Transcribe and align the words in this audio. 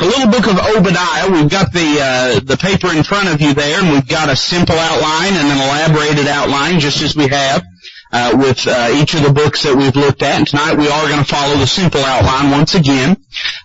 the 0.00 0.06
little 0.06 0.30
book 0.30 0.46
of 0.48 0.56
Obadiah. 0.56 1.30
We've 1.30 1.50
got 1.50 1.72
the 1.72 1.98
uh, 2.00 2.40
the 2.40 2.56
paper 2.56 2.88
in 2.88 3.04
front 3.04 3.28
of 3.28 3.40
you 3.40 3.52
there, 3.52 3.80
and 3.80 3.92
we've 3.92 4.08
got 4.08 4.30
a 4.30 4.36
simple 4.36 4.76
outline 4.76 5.36
and 5.36 5.46
an 5.46 5.58
elaborated 5.58 6.26
outline, 6.26 6.80
just 6.80 7.02
as 7.02 7.14
we 7.14 7.28
have 7.28 7.62
uh, 8.12 8.34
with 8.40 8.66
uh, 8.66 8.90
each 8.96 9.12
of 9.14 9.22
the 9.22 9.32
books 9.32 9.62
that 9.64 9.76
we've 9.76 9.94
looked 9.94 10.22
at. 10.22 10.38
And 10.38 10.48
tonight 10.48 10.76
we 10.76 10.88
are 10.88 11.08
going 11.08 11.22
to 11.22 11.28
follow 11.28 11.54
the 11.56 11.66
simple 11.66 12.00
outline 12.00 12.50
once 12.50 12.74
again. 12.74 13.16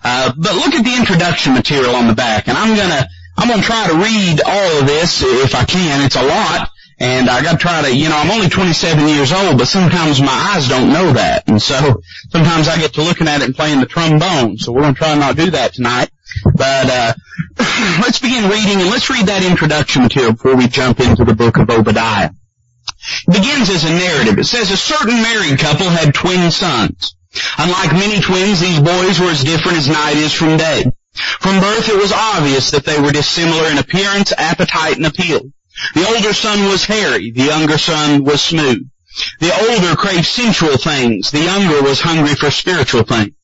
Uh, 0.04 0.32
but 0.36 0.54
look 0.54 0.74
at 0.74 0.84
the 0.84 0.96
introduction 0.96 1.54
material 1.54 1.96
on 1.96 2.06
the 2.06 2.14
back, 2.14 2.48
and 2.48 2.56
I'm 2.56 2.76
gonna 2.76 3.08
I'm 3.38 3.48
gonna 3.48 3.62
try 3.62 3.88
to 3.88 3.94
read 3.96 4.40
all 4.44 4.80
of 4.80 4.86
this 4.86 5.22
if 5.22 5.54
I 5.54 5.64
can. 5.64 6.04
It's 6.04 6.16
a 6.16 6.22
lot. 6.22 6.70
And 6.98 7.28
I 7.28 7.42
gotta 7.42 7.58
try 7.58 7.82
to, 7.82 7.94
you 7.94 8.08
know, 8.08 8.16
I'm 8.16 8.30
only 8.30 8.48
27 8.48 9.06
years 9.06 9.30
old, 9.30 9.58
but 9.58 9.68
sometimes 9.68 10.18
my 10.22 10.52
eyes 10.54 10.66
don't 10.66 10.90
know 10.90 11.12
that. 11.12 11.46
And 11.46 11.60
so 11.60 12.00
sometimes 12.30 12.68
I 12.68 12.78
get 12.78 12.94
to 12.94 13.02
looking 13.02 13.28
at 13.28 13.42
it 13.42 13.44
and 13.44 13.54
playing 13.54 13.80
the 13.80 13.86
trombone. 13.86 14.56
So 14.56 14.72
we're 14.72 14.80
gonna 14.80 14.94
try 14.94 15.14
not 15.14 15.36
to 15.36 15.44
do 15.44 15.50
that 15.50 15.74
tonight. 15.74 16.08
But, 16.44 16.90
uh, 16.90 17.14
let's 18.02 18.18
begin 18.18 18.50
reading 18.50 18.80
and 18.80 18.90
let's 18.90 19.10
read 19.10 19.26
that 19.26 19.44
introduction 19.44 20.02
material 20.02 20.32
before 20.32 20.56
we 20.56 20.68
jump 20.68 21.00
into 21.00 21.24
the 21.24 21.34
book 21.34 21.56
of 21.58 21.70
Obadiah. 21.70 22.30
It 23.28 23.32
begins 23.32 23.70
as 23.70 23.84
a 23.84 23.90
narrative. 23.90 24.38
It 24.38 24.44
says 24.44 24.70
a 24.70 24.76
certain 24.76 25.22
married 25.22 25.58
couple 25.58 25.88
had 25.88 26.14
twin 26.14 26.50
sons. 26.50 27.16
Unlike 27.58 27.92
many 27.92 28.20
twins, 28.20 28.60
these 28.60 28.80
boys 28.80 29.20
were 29.20 29.30
as 29.30 29.44
different 29.44 29.78
as 29.78 29.88
night 29.88 30.16
is 30.16 30.32
from 30.32 30.56
day. 30.56 30.84
From 31.14 31.60
birth 31.60 31.88
it 31.88 31.96
was 31.96 32.12
obvious 32.12 32.70
that 32.70 32.84
they 32.84 33.00
were 33.00 33.12
dissimilar 33.12 33.70
in 33.70 33.78
appearance, 33.78 34.32
appetite, 34.36 34.96
and 34.96 35.06
appeal. 35.06 35.40
The 35.94 36.06
older 36.06 36.32
son 36.32 36.68
was 36.68 36.84
hairy, 36.84 37.30
the 37.30 37.44
younger 37.44 37.78
son 37.78 38.24
was 38.24 38.42
smooth. 38.42 38.88
The 39.40 39.52
older 39.68 39.96
craved 39.96 40.26
sensual 40.26 40.76
things, 40.76 41.30
the 41.30 41.40
younger 41.40 41.82
was 41.82 42.00
hungry 42.00 42.34
for 42.34 42.50
spiritual 42.50 43.02
things. 43.02 43.34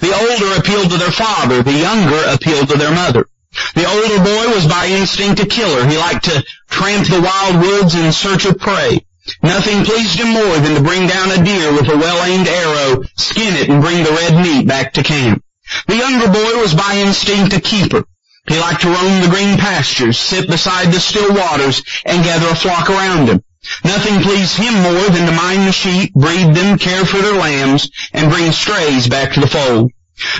The 0.00 0.14
older 0.14 0.58
appealed 0.58 0.90
to 0.90 0.98
their 0.98 1.10
father, 1.10 1.62
the 1.62 1.72
younger 1.72 2.22
appealed 2.28 2.68
to 2.68 2.78
their 2.78 2.92
mother. 2.92 3.28
The 3.74 3.86
older 3.86 4.22
boy 4.22 4.54
was 4.54 4.66
by 4.66 4.86
instinct 4.86 5.40
a 5.40 5.46
killer. 5.46 5.86
He 5.86 5.96
liked 5.96 6.24
to 6.26 6.44
tramp 6.68 7.08
the 7.08 7.20
wild 7.20 7.62
woods 7.62 7.94
in 7.94 8.12
search 8.12 8.44
of 8.44 8.58
prey. 8.58 9.00
Nothing 9.42 9.84
pleased 9.84 10.18
him 10.20 10.28
more 10.28 10.58
than 10.58 10.76
to 10.76 10.82
bring 10.82 11.08
down 11.08 11.30
a 11.32 11.42
deer 11.42 11.72
with 11.72 11.88
a 11.88 11.96
well-aimed 11.96 12.46
arrow, 12.46 13.02
skin 13.16 13.56
it, 13.56 13.68
and 13.68 13.82
bring 13.82 14.04
the 14.04 14.12
red 14.12 14.34
meat 14.42 14.68
back 14.68 14.92
to 14.94 15.02
camp. 15.02 15.42
The 15.88 15.96
younger 15.96 16.28
boy 16.28 16.60
was 16.60 16.74
by 16.74 17.02
instinct 17.04 17.54
a 17.54 17.60
keeper. 17.60 18.04
He 18.46 18.60
liked 18.60 18.82
to 18.82 18.88
roam 18.88 19.22
the 19.22 19.30
green 19.30 19.58
pastures, 19.58 20.18
sit 20.18 20.48
beside 20.48 20.92
the 20.92 21.00
still 21.00 21.34
waters, 21.34 21.82
and 22.04 22.22
gather 22.22 22.48
a 22.48 22.54
flock 22.54 22.88
around 22.88 23.28
him. 23.28 23.42
Nothing 23.84 24.22
pleased 24.22 24.56
him 24.56 24.74
more 24.74 25.08
than 25.10 25.26
to 25.26 25.32
mind 25.32 25.66
the 25.66 25.72
sheep, 25.72 26.14
breed 26.14 26.54
them, 26.54 26.78
care 26.78 27.04
for 27.04 27.18
their 27.18 27.34
lambs, 27.34 27.90
and 28.12 28.30
bring 28.30 28.52
strays 28.52 29.08
back 29.08 29.32
to 29.32 29.40
the 29.40 29.46
fold. 29.46 29.92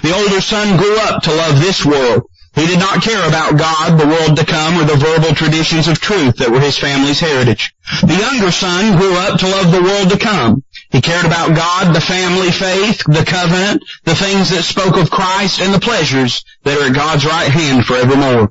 The 0.02 0.14
older 0.14 0.40
son 0.40 0.76
grew 0.76 0.96
up 0.98 1.22
to 1.22 1.34
love 1.34 1.60
this 1.60 1.84
world. 1.84 2.22
He 2.54 2.66
did 2.66 2.78
not 2.78 3.02
care 3.02 3.28
about 3.28 3.58
God, 3.58 4.00
the 4.00 4.06
world 4.06 4.38
to 4.38 4.46
come, 4.46 4.80
or 4.80 4.84
the 4.84 4.96
verbal 4.96 5.34
traditions 5.34 5.88
of 5.88 6.00
truth 6.00 6.36
that 6.36 6.50
were 6.50 6.60
his 6.60 6.78
family's 6.78 7.20
heritage. 7.20 7.74
The 8.00 8.16
younger 8.16 8.50
son 8.50 8.96
grew 8.96 9.14
up 9.14 9.38
to 9.40 9.48
love 9.48 9.70
the 9.70 9.82
world 9.82 10.08
to 10.10 10.18
come. 10.18 10.64
He 10.90 11.02
cared 11.02 11.26
about 11.26 11.54
God, 11.54 11.94
the 11.94 12.00
family 12.00 12.50
faith, 12.50 13.02
the 13.04 13.26
covenant, 13.26 13.82
the 14.04 14.14
things 14.14 14.48
that 14.50 14.62
spoke 14.62 14.96
of 14.96 15.10
Christ, 15.10 15.60
and 15.60 15.74
the 15.74 15.80
pleasures 15.80 16.42
that 16.62 16.78
are 16.78 16.88
at 16.88 16.94
God's 16.94 17.26
right 17.26 17.50
hand 17.50 17.84
forevermore. 17.84 18.50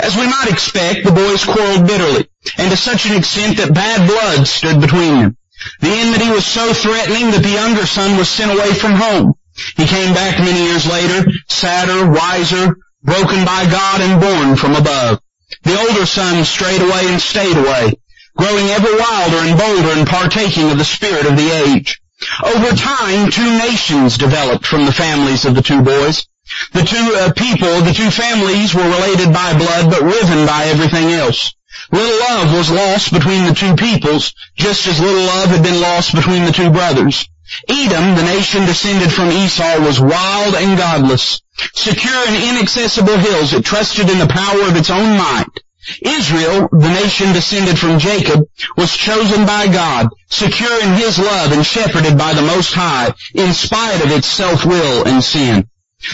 As 0.00 0.16
we 0.16 0.26
might 0.26 0.48
expect, 0.50 1.04
the 1.04 1.12
boys 1.12 1.44
quarreled 1.44 1.86
bitterly, 1.86 2.26
and 2.58 2.70
to 2.70 2.76
such 2.76 3.06
an 3.06 3.16
extent 3.16 3.58
that 3.58 3.74
bad 3.74 4.08
blood 4.08 4.46
stood 4.46 4.80
between 4.80 5.20
them. 5.20 5.36
The 5.80 5.92
enmity 5.92 6.30
was 6.30 6.46
so 6.46 6.72
threatening 6.72 7.30
that 7.32 7.42
the 7.42 7.56
younger 7.56 7.86
son 7.86 8.16
was 8.16 8.28
sent 8.28 8.52
away 8.52 8.72
from 8.72 8.92
home. 8.92 9.34
He 9.76 9.86
came 9.86 10.14
back 10.14 10.38
many 10.38 10.62
years 10.64 10.86
later, 10.86 11.30
sadder, 11.48 12.10
wiser, 12.10 12.76
broken 13.02 13.44
by 13.44 13.68
God 13.70 14.00
and 14.00 14.20
born 14.20 14.56
from 14.56 14.74
above. 14.74 15.20
The 15.64 15.78
older 15.78 16.06
son 16.06 16.44
strayed 16.44 16.80
away 16.80 17.12
and 17.12 17.20
stayed 17.20 17.56
away 17.56 17.92
growing 18.36 18.68
ever 18.68 18.88
wilder 18.96 19.36
and 19.44 19.58
bolder 19.58 19.98
and 19.98 20.08
partaking 20.08 20.70
of 20.70 20.78
the 20.78 20.84
spirit 20.84 21.26
of 21.26 21.36
the 21.36 21.50
age. 21.66 22.00
Over 22.44 22.74
time, 22.76 23.30
two 23.30 23.58
nations 23.58 24.18
developed 24.18 24.66
from 24.66 24.86
the 24.86 24.92
families 24.92 25.44
of 25.44 25.54
the 25.54 25.62
two 25.62 25.82
boys. 25.82 26.26
The 26.72 26.82
two 26.82 27.16
uh, 27.16 27.32
people, 27.32 27.80
the 27.80 27.92
two 27.92 28.10
families 28.10 28.74
were 28.74 28.84
related 28.84 29.32
by 29.32 29.56
blood 29.56 29.90
but 29.90 30.02
riven 30.02 30.46
by 30.46 30.64
everything 30.66 31.12
else. 31.12 31.54
Little 31.92 32.18
love 32.20 32.52
was 32.54 32.70
lost 32.70 33.12
between 33.12 33.46
the 33.46 33.54
two 33.54 33.74
peoples, 33.74 34.34
just 34.56 34.86
as 34.86 35.00
little 35.00 35.22
love 35.22 35.48
had 35.48 35.62
been 35.62 35.80
lost 35.80 36.14
between 36.14 36.44
the 36.44 36.52
two 36.52 36.70
brothers. 36.70 37.26
Edom, 37.68 38.14
the 38.14 38.22
nation 38.22 38.64
descended 38.64 39.12
from 39.12 39.30
Esau, 39.30 39.80
was 39.80 40.00
wild 40.00 40.54
and 40.54 40.78
godless. 40.78 41.40
Secure 41.74 42.28
in 42.28 42.56
inaccessible 42.56 43.18
hills, 43.18 43.52
it 43.52 43.64
trusted 43.64 44.08
in 44.08 44.18
the 44.18 44.26
power 44.28 44.68
of 44.68 44.76
its 44.76 44.90
own 44.90 45.18
might. 45.18 45.60
Israel, 46.02 46.68
the 46.70 46.88
nation 46.88 47.32
descended 47.32 47.78
from 47.78 47.98
Jacob, 47.98 48.46
was 48.76 48.96
chosen 48.96 49.46
by 49.46 49.66
God, 49.66 50.08
secure 50.28 50.82
in 50.82 50.94
His 50.94 51.18
love 51.18 51.52
and 51.52 51.66
shepherded 51.66 52.16
by 52.16 52.34
the 52.34 52.42
Most 52.42 52.72
High, 52.72 53.12
in 53.34 53.52
spite 53.52 54.04
of 54.04 54.12
its 54.12 54.28
self-will 54.28 55.08
and 55.08 55.24
sin. 55.24 55.68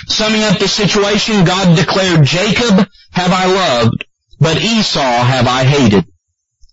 Summing 0.06 0.43
up 0.43 0.59
the 0.59 0.69
situation, 0.69 1.44
God 1.44 1.77
declared, 1.77 2.25
Jacob 2.25 2.88
have 3.12 3.33
I 3.33 3.47
loved, 3.47 4.06
but 4.41 4.63
Esau 4.63 5.25
have 5.25 5.47
I 5.47 5.65
hated. 5.65 6.07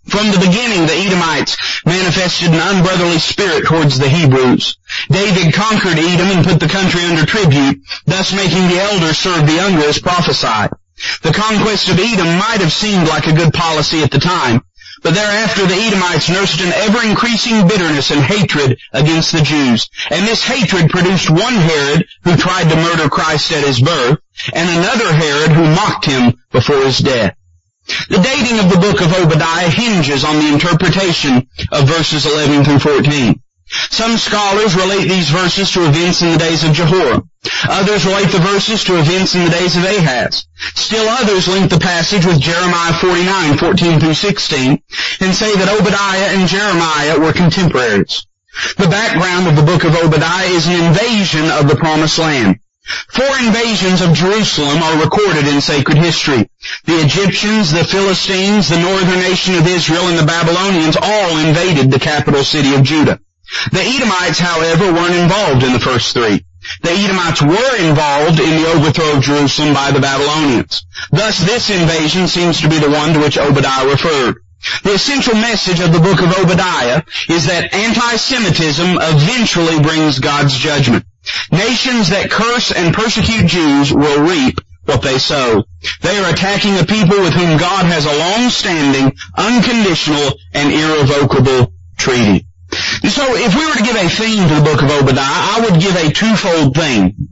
From 0.08 0.32
the 0.32 0.40
beginning, 0.40 0.86
the 0.86 1.00
Edomites 1.08 1.56
manifested 1.86 2.50
an 2.50 2.60
unbrotherly 2.60 3.20
spirit 3.20 3.66
towards 3.66 3.98
the 3.98 4.10
Hebrews. 4.10 4.78
David 5.10 5.54
conquered 5.54 5.98
Edom 5.98 6.28
and 6.38 6.46
put 6.46 6.60
the 6.60 6.68
country 6.68 7.06
under 7.06 7.26
tribute, 7.26 7.82
thus 8.06 8.34
making 8.34 8.68
the 8.68 8.82
elders 8.82 9.18
serve 9.18 9.48
the 9.48 9.56
younger 9.56 9.88
as 9.88 10.00
prophesied. 10.00 10.72
The 11.22 11.32
conquest 11.32 11.88
of 11.88 12.00
Edom 12.00 12.28
might 12.38 12.60
have 12.60 12.74
seemed 12.74 13.08
like 13.08 13.28
a 13.28 13.34
good 13.34 13.54
policy 13.54 14.04
at 14.04 14.12
the 14.12 14.20
time, 14.20 14.62
but 15.02 15.14
thereafter 15.14 15.66
the 15.66 15.74
Edomites 15.74 16.30
nursed 16.30 16.62
an 16.62 16.74
ever-increasing 16.74 17.68
bitterness 17.68 18.12
and 18.12 18.22
hatred 18.22 18.80
against 18.92 19.32
the 19.32 19.42
Jews. 19.42 19.90
And 20.12 20.28
this 20.28 20.44
hatred 20.44 20.92
produced 20.92 21.30
one 21.30 21.56
Herod 21.56 22.06
who 22.24 22.36
tried 22.36 22.70
to 22.70 22.76
murder 22.76 23.10
Christ 23.10 23.52
at 23.54 23.66
his 23.66 23.82
birth, 23.82 24.20
and 24.54 24.70
another 24.70 25.14
Herod 25.14 25.52
who 25.52 25.76
mocked 25.76 26.06
him 26.06 26.34
before 26.52 26.84
his 26.84 27.00
death. 27.00 27.36
The 28.10 28.22
dating 28.24 28.60
of 28.60 28.70
the 28.70 28.80
book 28.80 29.02
of 29.02 29.14
Obadiah 29.14 29.70
hinges 29.70 30.24
on 30.24 30.40
the 30.40 30.54
interpretation 30.54 31.48
of 31.72 31.88
verses 31.88 32.26
11 32.26 32.64
through 32.64 32.80
14. 32.80 33.42
Some 33.90 34.18
scholars 34.18 34.76
relate 34.76 35.08
these 35.08 35.30
verses 35.30 35.72
to 35.72 35.88
events 35.88 36.22
in 36.22 36.32
the 36.32 36.38
days 36.38 36.64
of 36.64 36.74
Jehoram. 36.74 37.30
Others 37.68 38.06
relate 38.06 38.30
the 38.32 38.40
verses 38.40 38.84
to 38.86 39.00
events 39.00 39.36
in 39.36 39.44
the 39.44 39.52
days 39.52 39.76
of 39.76 39.84
Ahaz. 39.84 40.46
Still 40.76 41.08
others 41.10 41.48
link 41.48 41.70
the 41.70 41.80
passage 41.80 42.26
with 42.26 42.40
Jeremiah 42.40 42.94
49, 42.94 43.58
14 43.58 44.00
through 44.00 44.14
16, 44.14 44.82
and 45.22 45.36
say 45.36 45.56
that 45.56 45.80
Obadiah 45.80 46.38
and 46.38 46.48
Jeremiah 46.48 47.20
were 47.20 47.34
contemporaries. 47.34 48.26
The 48.78 48.88
background 48.88 49.48
of 49.48 49.56
the 49.56 49.64
book 49.64 49.84
of 49.84 49.96
Obadiah 49.96 50.48
is 50.48 50.68
an 50.68 50.86
invasion 50.86 51.50
of 51.50 51.68
the 51.68 51.76
promised 51.76 52.20
land. 52.20 52.60
Four 52.86 53.40
invasions 53.40 54.02
of 54.02 54.14
Jerusalem 54.14 54.84
are 54.84 55.04
recorded 55.04 55.48
in 55.48 55.62
sacred 55.62 55.98
history. 55.98 56.50
The 56.84 57.00
Egyptians, 57.00 57.72
the 57.72 57.84
Philistines, 57.84 58.70
the 58.70 58.80
northern 58.80 59.20
nation 59.20 59.56
of 59.56 59.68
Israel, 59.68 60.08
and 60.08 60.20
the 60.20 60.26
Babylonians 60.26 60.98
all 61.00 61.38
invaded 61.38 61.92
the 61.92 62.00
capital 62.00 62.44
city 62.44 62.76
of 62.76 62.84
Judah. 62.84 63.20
The 63.72 63.82
Edomites, 63.82 64.40
however, 64.40 64.92
weren't 64.92 65.16
involved 65.16 65.64
in 65.64 65.74
the 65.74 65.80
first 65.80 66.14
three. 66.14 66.44
The 66.82 66.92
Edomites 66.92 67.42
were 67.42 67.76
involved 67.78 68.40
in 68.40 68.62
the 68.62 68.70
overthrow 68.70 69.18
of 69.18 69.24
Jerusalem 69.24 69.74
by 69.74 69.92
the 69.92 70.00
Babylonians. 70.00 70.86
Thus 71.12 71.40
this 71.40 71.70
invasion 71.70 72.28
seems 72.28 72.62
to 72.62 72.70
be 72.70 72.80
the 72.80 72.90
one 72.90 73.14
to 73.14 73.20
which 73.20 73.38
Obadiah 73.38 73.88
referred. 73.88 74.36
The 74.84 74.94
essential 74.94 75.36
message 75.36 75.80
of 75.82 75.92
the 75.92 76.00
book 76.00 76.22
of 76.22 76.38
Obadiah 76.40 77.04
is 77.30 77.48
that 77.48 77.74
anti-Semitism 77.74 78.98
eventually 79.00 79.80
brings 79.82 80.20
God's 80.20 80.58
judgment. 80.58 81.06
Nations 81.52 82.10
that 82.10 82.30
curse 82.30 82.72
and 82.72 82.94
persecute 82.94 83.48
Jews 83.48 83.94
will 83.94 84.28
reap 84.28 84.60
what 84.86 85.02
they 85.02 85.18
sow. 85.18 85.64
They 86.02 86.18
are 86.18 86.30
attacking 86.30 86.78
a 86.78 86.86
people 86.86 87.18
with 87.20 87.34
whom 87.34 87.58
God 87.58 87.86
has 87.86 88.06
a 88.06 88.18
long-standing, 88.18 89.16
unconditional, 89.38 90.34
and 90.54 90.72
irrevocable 90.72 91.74
treaty. 91.98 92.48
So 93.08 93.36
if 93.36 93.56
we 93.56 93.66
were 93.66 93.76
to 93.76 93.84
give 93.84 93.96
a 93.96 94.10
theme 94.10 94.50
to 94.50 94.56
the 94.56 94.64
book 94.64 94.82
of 94.82 94.92
Obadiah, 94.92 95.24
I 95.24 95.68
would 95.70 95.82
give 95.82 95.96
a 95.96 96.12
twofold 96.12 96.76
theme. 96.76 97.30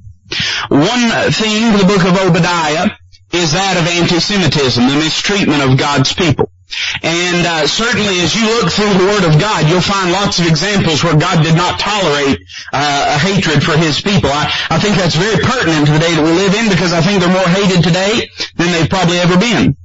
One 0.70 1.32
theme 1.32 1.72
to 1.74 1.78
the 1.78 1.88
book 1.88 2.06
of 2.06 2.16
Obadiah 2.16 2.92
is 3.34 3.54
that 3.54 3.78
of 3.78 3.88
anti-Semitism, 3.88 4.88
the 4.88 4.96
mistreatment 4.96 5.64
of 5.64 5.78
God's 5.78 6.14
people. 6.14 6.52
And 7.04 7.46
uh, 7.46 7.68
certainly 7.68 8.20
as 8.22 8.36
you 8.36 8.46
look 8.46 8.72
through 8.72 8.94
the 8.94 9.06
Word 9.06 9.26
of 9.26 9.40
God, 9.40 9.70
you'll 9.70 9.82
find 9.82 10.12
lots 10.12 10.40
of 10.40 10.48
examples 10.48 11.04
where 11.04 11.16
God 11.16 11.44
did 11.44 11.56
not 11.56 11.80
tolerate 11.80 12.40
uh, 12.74 13.16
a 13.16 13.18
hatred 13.20 13.64
for 13.64 13.78
His 13.78 14.02
people. 14.02 14.30
I, 14.30 14.52
I 14.70 14.80
think 14.80 14.96
that's 14.96 15.16
very 15.16 15.42
pertinent 15.44 15.88
to 15.88 15.94
the 15.94 16.00
day 16.00 16.14
that 16.16 16.24
we 16.24 16.32
live 16.32 16.54
in 16.56 16.70
because 16.70 16.94
I 16.94 17.02
think 17.02 17.20
they're 17.20 17.34
more 17.34 17.48
hated 17.48 17.84
today 17.84 18.30
than 18.56 18.72
they've 18.72 18.90
probably 18.90 19.20
ever 19.20 19.38
been. 19.38 19.78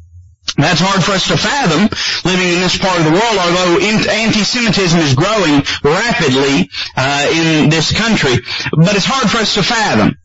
That's 0.56 0.80
hard 0.80 1.04
for 1.04 1.12
us 1.12 1.28
to 1.28 1.36
fathom 1.36 1.90
living 2.24 2.48
in 2.48 2.60
this 2.60 2.78
part 2.78 2.96
of 2.98 3.04
the 3.04 3.12
world, 3.12 3.36
although 3.36 3.82
anti-Semitism 3.82 5.00
is 5.00 5.12
growing 5.12 5.60
rapidly 5.82 6.70
uh, 6.96 7.28
in 7.34 7.68
this 7.68 7.92
country. 7.92 8.40
But 8.72 8.96
it's 8.96 9.04
hard 9.04 9.28
for 9.28 9.38
us 9.38 9.54
to 9.54 9.62
fathom. 9.62 10.16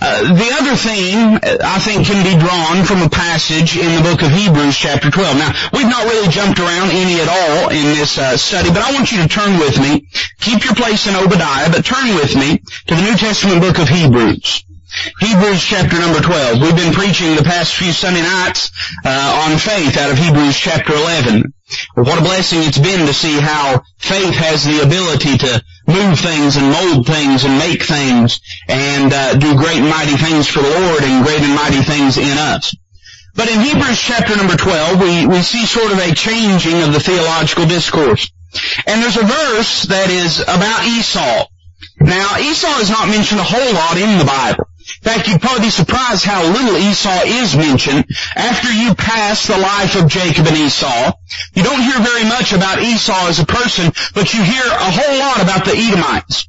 Uh, 0.00 0.34
the 0.34 0.50
other 0.60 0.76
theme, 0.76 1.36
uh, 1.42 1.58
I 1.64 1.78
think, 1.78 2.06
can 2.06 2.22
be 2.22 2.38
drawn 2.38 2.84
from 2.84 3.02
a 3.02 3.10
passage 3.10 3.76
in 3.76 3.96
the 3.96 4.02
book 4.02 4.22
of 4.22 4.30
Hebrews 4.30 4.76
chapter 4.76 5.10
12. 5.10 5.36
Now, 5.36 5.52
we've 5.72 5.88
not 5.88 6.04
really 6.04 6.28
jumped 6.28 6.60
around 6.60 6.90
any 6.90 7.20
at 7.20 7.28
all 7.28 7.70
in 7.70 7.84
this 7.98 8.18
uh, 8.18 8.36
study, 8.36 8.68
but 8.68 8.82
I 8.82 8.92
want 8.92 9.10
you 9.10 9.22
to 9.22 9.28
turn 9.28 9.58
with 9.58 9.78
me. 9.80 10.08
Keep 10.40 10.64
your 10.64 10.74
place 10.74 11.06
in 11.06 11.16
Obadiah, 11.16 11.70
but 11.70 11.84
turn 11.84 12.14
with 12.14 12.34
me 12.36 12.58
to 12.86 12.94
the 12.94 13.02
New 13.02 13.16
Testament 13.16 13.60
book 13.60 13.78
of 13.78 13.88
Hebrews. 13.88 14.64
Hebrews 15.20 15.62
chapter 15.62 15.98
number 15.98 16.20
12. 16.20 16.62
We've 16.62 16.76
been 16.76 16.94
preaching 16.94 17.36
the 17.36 17.42
past 17.42 17.74
few 17.74 17.92
Sunday 17.92 18.22
nights 18.22 18.70
uh, 19.04 19.44
on 19.44 19.58
faith 19.58 19.98
out 19.98 20.10
of 20.10 20.16
Hebrews 20.16 20.56
chapter 20.56 20.94
11. 20.94 21.52
Well, 21.94 22.06
what 22.06 22.18
a 22.18 22.22
blessing 22.22 22.60
it's 22.62 22.78
been 22.78 23.06
to 23.06 23.12
see 23.12 23.38
how 23.38 23.82
faith 23.98 24.34
has 24.34 24.64
the 24.64 24.80
ability 24.80 25.36
to 25.38 25.62
move 25.86 26.18
things 26.18 26.56
and 26.56 26.72
mold 26.72 27.06
things 27.06 27.44
and 27.44 27.58
make 27.58 27.82
things 27.82 28.40
and 28.66 29.12
uh, 29.12 29.34
do 29.36 29.56
great 29.56 29.76
and 29.76 29.90
mighty 29.90 30.16
things 30.16 30.48
for 30.48 30.62
the 30.62 30.70
Lord 30.70 31.02
and 31.04 31.24
great 31.24 31.42
and 31.42 31.54
mighty 31.54 31.82
things 31.82 32.16
in 32.16 32.38
us. 32.38 32.74
But 33.34 33.50
in 33.50 33.60
Hebrews 33.60 34.00
chapter 34.00 34.36
number 34.36 34.56
12, 34.56 35.00
we, 35.00 35.26
we 35.26 35.42
see 35.42 35.66
sort 35.66 35.92
of 35.92 35.98
a 35.98 36.14
changing 36.14 36.80
of 36.82 36.94
the 36.94 37.00
theological 37.00 37.66
discourse. 37.66 38.32
And 38.86 39.02
there's 39.02 39.18
a 39.18 39.22
verse 39.22 39.82
that 39.84 40.08
is 40.08 40.40
about 40.40 40.86
Esau. 40.86 41.44
Now, 42.00 42.38
Esau 42.38 42.80
is 42.80 42.88
not 42.88 43.08
mentioned 43.08 43.40
a 43.40 43.44
whole 43.44 43.74
lot 43.74 43.98
in 43.98 44.18
the 44.18 44.24
Bible. 44.24 44.67
In 45.04 45.12
fact, 45.12 45.28
you'd 45.28 45.40
probably 45.40 45.66
be 45.66 45.70
surprised 45.70 46.24
how 46.24 46.42
little 46.42 46.76
Esau 46.76 47.22
is 47.24 47.54
mentioned. 47.54 48.04
After 48.34 48.72
you 48.72 48.94
pass 48.94 49.46
the 49.46 49.56
life 49.56 49.94
of 49.94 50.08
Jacob 50.08 50.46
and 50.48 50.56
Esau, 50.56 51.12
you 51.54 51.62
don't 51.62 51.80
hear 51.80 51.98
very 52.00 52.24
much 52.24 52.52
about 52.52 52.82
Esau 52.82 53.28
as 53.28 53.38
a 53.38 53.46
person, 53.46 53.92
but 54.14 54.34
you 54.34 54.42
hear 54.42 54.64
a 54.64 54.90
whole 54.90 55.18
lot 55.18 55.40
about 55.40 55.64
the 55.64 55.76
Edomites. 55.76 56.48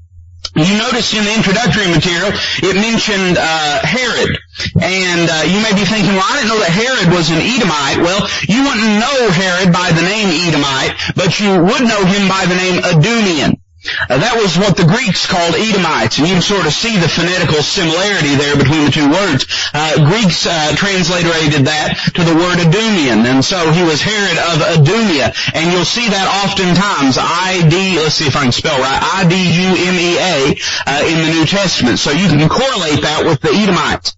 You 0.55 0.77
notice 0.79 1.13
in 1.13 1.23
the 1.23 1.35
introductory 1.35 1.87
material, 1.87 2.33
it 2.33 2.73
mentioned 2.73 3.37
uh, 3.37 3.85
Herod, 3.85 4.35
and 4.81 5.29
uh, 5.29 5.43
you 5.45 5.61
may 5.61 5.71
be 5.77 5.85
thinking, 5.85 6.17
"Well, 6.17 6.25
I 6.25 6.41
didn't 6.41 6.49
know 6.49 6.59
that 6.59 6.73
Herod 6.73 7.13
was 7.13 7.29
an 7.29 7.37
Edomite." 7.37 8.01
Well, 8.01 8.27
you 8.49 8.65
wouldn't 8.65 8.97
know 8.97 9.29
Herod 9.29 9.71
by 9.71 9.93
the 9.93 10.01
name 10.01 10.33
Edomite, 10.49 10.97
but 11.15 11.39
you 11.39 11.53
would 11.53 11.85
know 11.85 12.01
him 12.03 12.27
by 12.27 12.49
the 12.49 12.55
name 12.57 12.81
Idumean. 12.81 13.61
Uh, 14.09 14.17
that 14.17 14.35
was 14.35 14.57
what 14.57 14.77
the 14.77 14.85
Greeks 14.85 15.25
called 15.25 15.55
Edomites, 15.55 16.17
and 16.17 16.27
you 16.27 16.33
can 16.33 16.41
sort 16.41 16.65
of 16.65 16.73
see 16.73 16.97
the 16.97 17.07
phonetical 17.07 17.61
similarity 17.61 18.35
there 18.35 18.55
between 18.55 18.85
the 18.85 18.93
two 18.93 19.09
words. 19.09 19.47
Uh, 19.73 20.05
Greeks 20.05 20.45
uh, 20.45 20.75
transliterated 20.75 21.65
that 21.67 21.97
to 22.15 22.21
the 22.23 22.35
word 22.35 22.59
Idumean, 22.59 23.25
and 23.25 23.43
so 23.43 23.71
he 23.71 23.83
was 23.83 24.01
Herod 24.01 24.37
of 24.37 24.57
Idumea, 24.79 25.33
and 25.53 25.71
you'll 25.71 25.87
see 25.87 26.07
that 26.07 26.27
oftentimes, 26.45 27.17
I-D, 27.19 27.99
let's 27.99 28.15
see 28.15 28.27
if 28.27 28.35
I 28.35 28.43
can 28.43 28.51
spell 28.51 28.77
right, 28.79 29.01
I-D-U-M-E-A 29.25 30.57
uh, 30.85 31.03
in 31.05 31.17
the 31.25 31.29
New 31.39 31.45
Testament. 31.45 31.99
So 31.99 32.11
you 32.11 32.27
can 32.27 32.47
correlate 32.49 33.01
that 33.03 33.23
with 33.25 33.41
the 33.41 33.51
Edomites. 33.51 34.15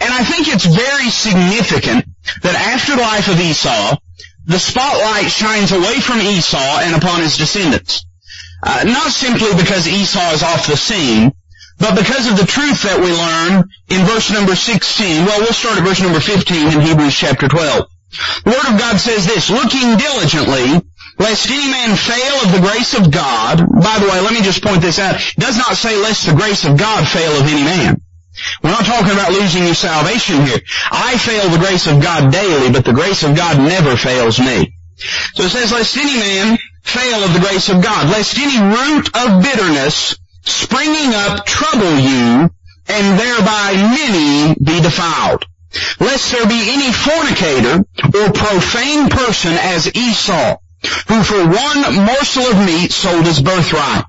And 0.00 0.12
I 0.12 0.22
think 0.22 0.48
it's 0.48 0.64
very 0.64 1.10
significant 1.10 2.06
that 2.42 2.54
after 2.54 2.94
the 2.94 3.02
life 3.02 3.28
of 3.28 3.40
Esau, 3.40 3.96
the 4.46 4.58
spotlight 4.58 5.30
shines 5.30 5.72
away 5.72 6.00
from 6.00 6.20
Esau 6.20 6.80
and 6.80 6.94
upon 6.94 7.20
his 7.20 7.36
descendants. 7.36 8.04
Uh, 8.64 8.84
not 8.84 9.12
simply 9.12 9.52
because 9.60 9.86
Esau 9.86 10.32
is 10.32 10.42
off 10.42 10.66
the 10.66 10.76
scene, 10.76 11.32
but 11.78 11.98
because 11.98 12.30
of 12.30 12.38
the 12.38 12.46
truth 12.46 12.82
that 12.88 12.96
we 12.96 13.12
learn 13.12 13.68
in 13.92 14.06
verse 14.08 14.32
number 14.32 14.56
16. 14.56 15.26
Well, 15.26 15.40
we'll 15.40 15.52
start 15.52 15.76
at 15.76 15.84
verse 15.84 16.00
number 16.00 16.20
15 16.20 16.72
in 16.72 16.80
Hebrews 16.80 17.14
chapter 17.14 17.46
12. 17.46 17.84
The 18.44 18.50
Word 18.50 18.72
of 18.72 18.80
God 18.80 18.96
says 18.96 19.26
this, 19.26 19.50
looking 19.50 20.00
diligently, 20.00 20.80
lest 21.18 21.50
any 21.50 21.68
man 21.68 21.92
fail 21.92 22.34
of 22.46 22.56
the 22.56 22.64
grace 22.64 22.94
of 22.96 23.10
God. 23.10 23.58
By 23.68 23.98
the 24.00 24.08
way, 24.08 24.20
let 24.24 24.32
me 24.32 24.40
just 24.40 24.64
point 24.64 24.80
this 24.80 24.98
out. 24.98 25.20
It 25.20 25.36
does 25.36 25.58
not 25.58 25.76
say 25.76 26.00
lest 26.00 26.24
the 26.24 26.34
grace 26.34 26.64
of 26.64 26.78
God 26.78 27.06
fail 27.06 27.36
of 27.36 27.44
any 27.44 27.62
man. 27.62 28.00
We're 28.62 28.70
not 28.70 28.86
talking 28.86 29.12
about 29.12 29.32
losing 29.32 29.64
your 29.64 29.74
salvation 29.76 30.46
here. 30.46 30.58
I 30.90 31.18
fail 31.18 31.50
the 31.50 31.58
grace 31.58 31.86
of 31.86 32.02
God 32.02 32.32
daily, 32.32 32.72
but 32.72 32.84
the 32.84 32.96
grace 32.96 33.22
of 33.22 33.36
God 33.36 33.58
never 33.58 33.96
fails 33.96 34.40
me. 34.40 34.74
So 35.34 35.44
it 35.44 35.50
says, 35.50 35.72
lest 35.72 35.96
any 35.96 36.18
man 36.18 36.58
fail 36.84 37.24
of 37.24 37.32
the 37.32 37.40
grace 37.40 37.68
of 37.68 37.82
God, 37.82 38.10
lest 38.10 38.38
any 38.38 38.60
root 38.60 39.08
of 39.16 39.42
bitterness 39.42 40.16
springing 40.42 41.14
up 41.14 41.46
trouble 41.46 41.98
you, 41.98 42.50
and 42.86 43.18
thereby 43.18 43.72
many 43.74 44.54
be 44.54 44.80
defiled. 44.80 45.44
Lest 45.98 46.30
there 46.30 46.46
be 46.46 46.70
any 46.72 46.92
fornicator 46.92 47.84
or 48.14 48.32
profane 48.32 49.08
person 49.08 49.52
as 49.54 49.92
Esau, 49.94 50.56
who 51.08 51.22
for 51.22 51.48
one 51.48 52.04
morsel 52.06 52.44
of 52.44 52.64
meat 52.64 52.92
sold 52.92 53.24
his 53.24 53.40
birthright. 53.40 54.04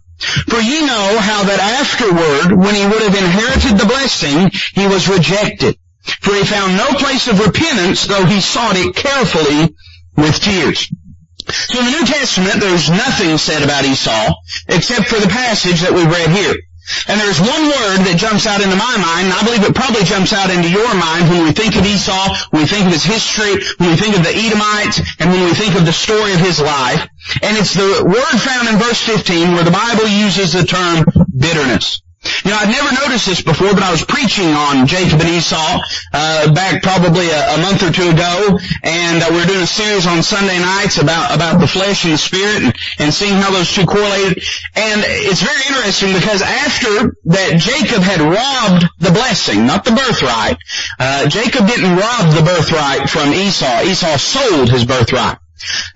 For 0.48 0.60
ye 0.60 0.86
know 0.86 1.18
how 1.20 1.44
that 1.44 1.60
afterward, 1.60 2.58
when 2.58 2.76
he 2.76 2.86
would 2.86 3.02
have 3.02 3.16
inherited 3.16 3.78
the 3.78 3.88
blessing, 3.88 4.52
he 4.74 4.88
was 4.88 5.10
rejected. 5.10 5.78
For 6.22 6.36
he 6.36 6.44
found 6.44 6.78
no 6.78 6.88
place 6.94 7.28
of 7.28 7.40
repentance, 7.40 8.06
though 8.06 8.26
he 8.26 8.40
sought 8.40 8.76
it 8.76 8.96
carefully 8.96 9.76
with 10.16 10.40
tears. 10.40 10.90
So 11.50 11.80
in 11.80 11.86
the 11.86 11.92
New 11.92 12.06
Testament, 12.06 12.60
there's 12.60 12.90
nothing 12.90 13.38
said 13.38 13.64
about 13.64 13.86
Esau 13.86 14.34
except 14.68 15.08
for 15.08 15.20
the 15.20 15.28
passage 15.28 15.82
that 15.82 15.94
we've 15.94 16.10
read 16.10 16.30
here. 16.30 16.56
And 17.08 17.20
there's 17.20 17.42
one 17.42 17.66
word 17.66 18.06
that 18.06 18.22
jumps 18.22 18.46
out 18.46 18.62
into 18.62 18.78
my 18.78 18.94
mind, 19.02 19.26
and 19.26 19.34
I 19.34 19.42
believe 19.42 19.66
it 19.66 19.74
probably 19.74 20.06
jumps 20.06 20.34
out 20.34 20.54
into 20.54 20.70
your 20.70 20.94
mind 20.94 21.30
when 21.34 21.42
we 21.42 21.52
think 21.52 21.74
of 21.76 21.82
Esau, 21.82 22.54
when 22.54 22.62
we 22.62 22.70
think 22.70 22.86
of 22.86 22.94
his 22.94 23.02
history, 23.02 23.58
when 23.82 23.90
we 23.90 23.98
think 23.98 24.14
of 24.14 24.22
the 24.22 24.30
Edomites, 24.30 25.02
and 25.18 25.34
when 25.34 25.50
we 25.50 25.54
think 25.58 25.74
of 25.74 25.86
the 25.90 25.94
story 25.94 26.38
of 26.38 26.40
his 26.40 26.62
life. 26.62 27.10
And 27.42 27.58
it's 27.58 27.74
the 27.74 28.06
word 28.06 28.38
found 28.38 28.70
in 28.70 28.78
verse 28.78 29.02
15 29.02 29.58
where 29.58 29.66
the 29.66 29.74
Bible 29.74 30.06
uses 30.06 30.54
the 30.54 30.62
term 30.62 31.10
bitterness. 31.34 32.05
You 32.44 32.52
know, 32.52 32.58
I'd 32.58 32.70
never 32.70 32.92
noticed 33.06 33.26
this 33.26 33.42
before, 33.42 33.74
but 33.74 33.84
I 33.84 33.92
was 33.92 34.04
preaching 34.04 34.50
on 34.50 34.88
Jacob 34.88 35.22
and 35.22 35.30
Esau 35.30 35.80
uh, 36.14 36.54
back 36.54 36.82
probably 36.82 37.30
a, 37.30 37.56
a, 37.56 37.58
month 37.62 37.84
or 37.84 37.92
two 37.92 38.10
ago, 38.10 38.58
and 38.84 39.24
uh, 39.24 39.30
we 39.32 39.42
are 39.42 39.46
doing 39.46 39.62
a 39.62 39.68
series 39.68 40.08
on 40.08 40.24
Sunday 40.24 40.60
nights 40.60 40.98
about 40.98 41.34
about 41.36 41.60
the 41.60 41.68
flesh 41.68 42.04
and 42.04 42.14
the 42.14 42.18
spirit, 42.18 42.64
and, 42.64 42.76
and 43.00 43.14
seeing 43.14 43.34
how 43.34 43.52
those 43.52 43.72
two 43.74 43.86
correlated. 43.86 44.44
And 44.76 45.02
it's 45.06 45.42
very 45.42 45.62
interesting 45.70 46.14
because 46.14 46.42
after 46.42 47.16
that 47.26 47.58
Jacob 47.62 48.02
had 48.02 48.22
robbed 48.22 48.86
the 49.00 49.12
blessing, 49.12 49.66
not 49.66 49.86
the 49.86 49.92
birthright, 49.92 50.58
uh, 51.00 51.28
Jacob 51.30 51.68
didn't 51.68 51.96
rob 51.96 52.34
the 52.34 52.42
birthright 52.42 53.10
from 53.10 53.34
Esau. 53.34 53.84
Esau 53.84 54.18
sold 54.18 54.70
his 54.70 54.86
birthright. 54.86 55.38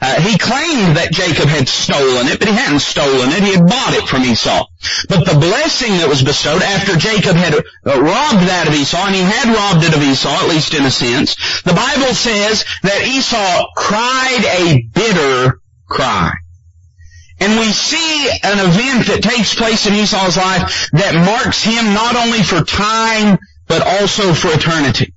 Uh, 0.02 0.22
he 0.22 0.38
claimed 0.38 0.98
that 0.98 1.12
Jacob 1.12 1.48
had 1.48 1.68
stolen 1.68 2.28
it, 2.28 2.40
but 2.40 2.48
he 2.48 2.54
hadn't 2.54 2.80
stolen 2.80 3.30
it. 3.32 3.44
He 3.44 3.56
had 3.56 3.68
bought 3.68 3.94
it 3.94 4.08
from 4.08 4.24
Esau. 4.24 4.66
But 5.08 5.26
the 5.26 5.40
blessing 5.40 5.98
that 5.98 6.10
was 6.10 6.24
bestowed 6.24 6.62
after 6.62 6.96
Jacob 6.96 7.36
had 7.36 7.54
uh, 7.54 7.62
robbed 8.02 8.48
that 8.48 8.68
of 8.68 8.74
Esau, 8.74 9.06
and 9.06 9.16
he 9.16 9.22
had 9.22 9.54
robbed 9.54 9.86
it 9.86 9.94
of 9.94 10.02
Esau, 10.02 10.30
at 10.30 10.50
least 10.50 10.74
in 10.74 10.86
a 10.86 10.92
sense, 10.92 11.36
the 11.64 11.74
Bible 11.74 12.14
says 12.14 12.66
that 12.84 13.06
Esau 13.06 13.68
cried 13.76 14.44
a 14.46 14.82
bitter 14.94 15.62
cry. 15.88 16.32
And 17.40 17.60
we 17.60 17.72
see 17.72 18.30
an 18.44 18.60
event 18.60 19.08
that 19.08 19.24
takes 19.24 19.56
place 19.56 19.88
in 19.88 19.94
Esau's 19.94 20.36
life 20.36 20.90
that 20.92 21.16
marks 21.16 21.64
him 21.64 21.94
not 21.94 22.16
only 22.16 22.44
for 22.44 22.64
time, 22.64 23.40
but 23.68 23.82
also 23.82 24.34
for 24.34 24.52
eternity. 24.52 25.14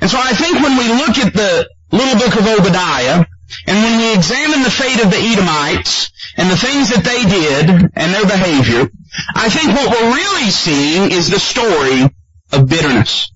And 0.00 0.10
so 0.10 0.18
I 0.20 0.32
think 0.34 0.60
when 0.60 0.76
we 0.76 0.88
look 0.88 1.16
at 1.18 1.32
the 1.32 1.68
little 1.90 2.18
book 2.18 2.36
of 2.36 2.46
Obadiah, 2.46 3.24
and 3.66 3.76
when 3.76 3.98
we 3.98 4.14
examine 4.14 4.62
the 4.62 4.70
fate 4.70 5.02
of 5.04 5.10
the 5.10 5.18
Edomites 5.18 6.10
and 6.36 6.50
the 6.50 6.56
things 6.56 6.90
that 6.90 7.04
they 7.04 7.22
did 7.24 7.90
and 7.94 8.14
their 8.14 8.24
behavior, 8.24 8.90
I 9.34 9.48
think 9.48 9.74
what 9.76 9.90
we're 9.90 10.14
really 10.14 10.50
seeing 10.50 11.10
is 11.10 11.30
the 11.30 11.38
story 11.38 12.02
of 12.52 12.68
bitterness. 12.68 13.30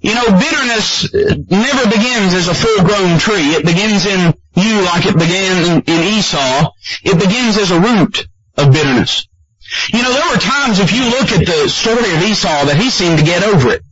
You 0.00 0.14
know, 0.14 0.26
bitterness 0.38 1.14
uh, 1.14 1.36
never 1.50 1.84
begins 1.90 2.32
as 2.32 2.48
a 2.48 2.54
full-grown 2.54 3.18
tree. 3.18 3.52
It 3.52 3.66
begins 3.66 4.06
in 4.06 4.32
you 4.56 4.82
like 4.82 5.06
it 5.06 5.14
began 5.14 5.82
in, 5.86 6.02
Esau. 6.18 6.72
It 7.04 7.18
begins 7.18 7.58
as 7.58 7.70
a 7.70 7.80
root 7.80 8.26
of 8.56 8.72
bitterness. 8.72 9.28
You 9.92 10.02
know, 10.02 10.12
there 10.12 10.30
were 10.30 10.40
times 10.40 10.80
if 10.80 10.92
you 10.92 11.04
look 11.04 11.30
at 11.30 11.46
the 11.46 11.68
story 11.68 12.14
of 12.14 12.22
Esau 12.22 12.64
that 12.64 12.76
he 12.76 12.90
seemed 12.90 13.18
to 13.18 13.24
get 13.24 13.44
over 13.44 13.70
it. 13.70 13.82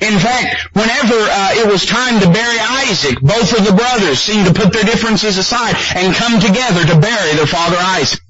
In 0.00 0.18
fact, 0.18 0.68
whenever 0.74 1.16
uh, 1.16 1.52
it 1.56 1.66
was 1.66 1.86
time 1.86 2.20
to 2.20 2.30
bury 2.30 2.58
Isaac, 2.90 3.20
both 3.20 3.56
of 3.58 3.64
the 3.64 3.72
brothers 3.72 4.20
seemed 4.20 4.46
to 4.46 4.52
put 4.52 4.72
their 4.72 4.84
differences 4.84 5.38
aside 5.38 5.74
and 5.96 6.14
come 6.14 6.38
together 6.38 6.84
to 6.84 7.00
bury 7.00 7.34
their 7.34 7.46
father 7.46 7.76
Isaac. 7.78 8.20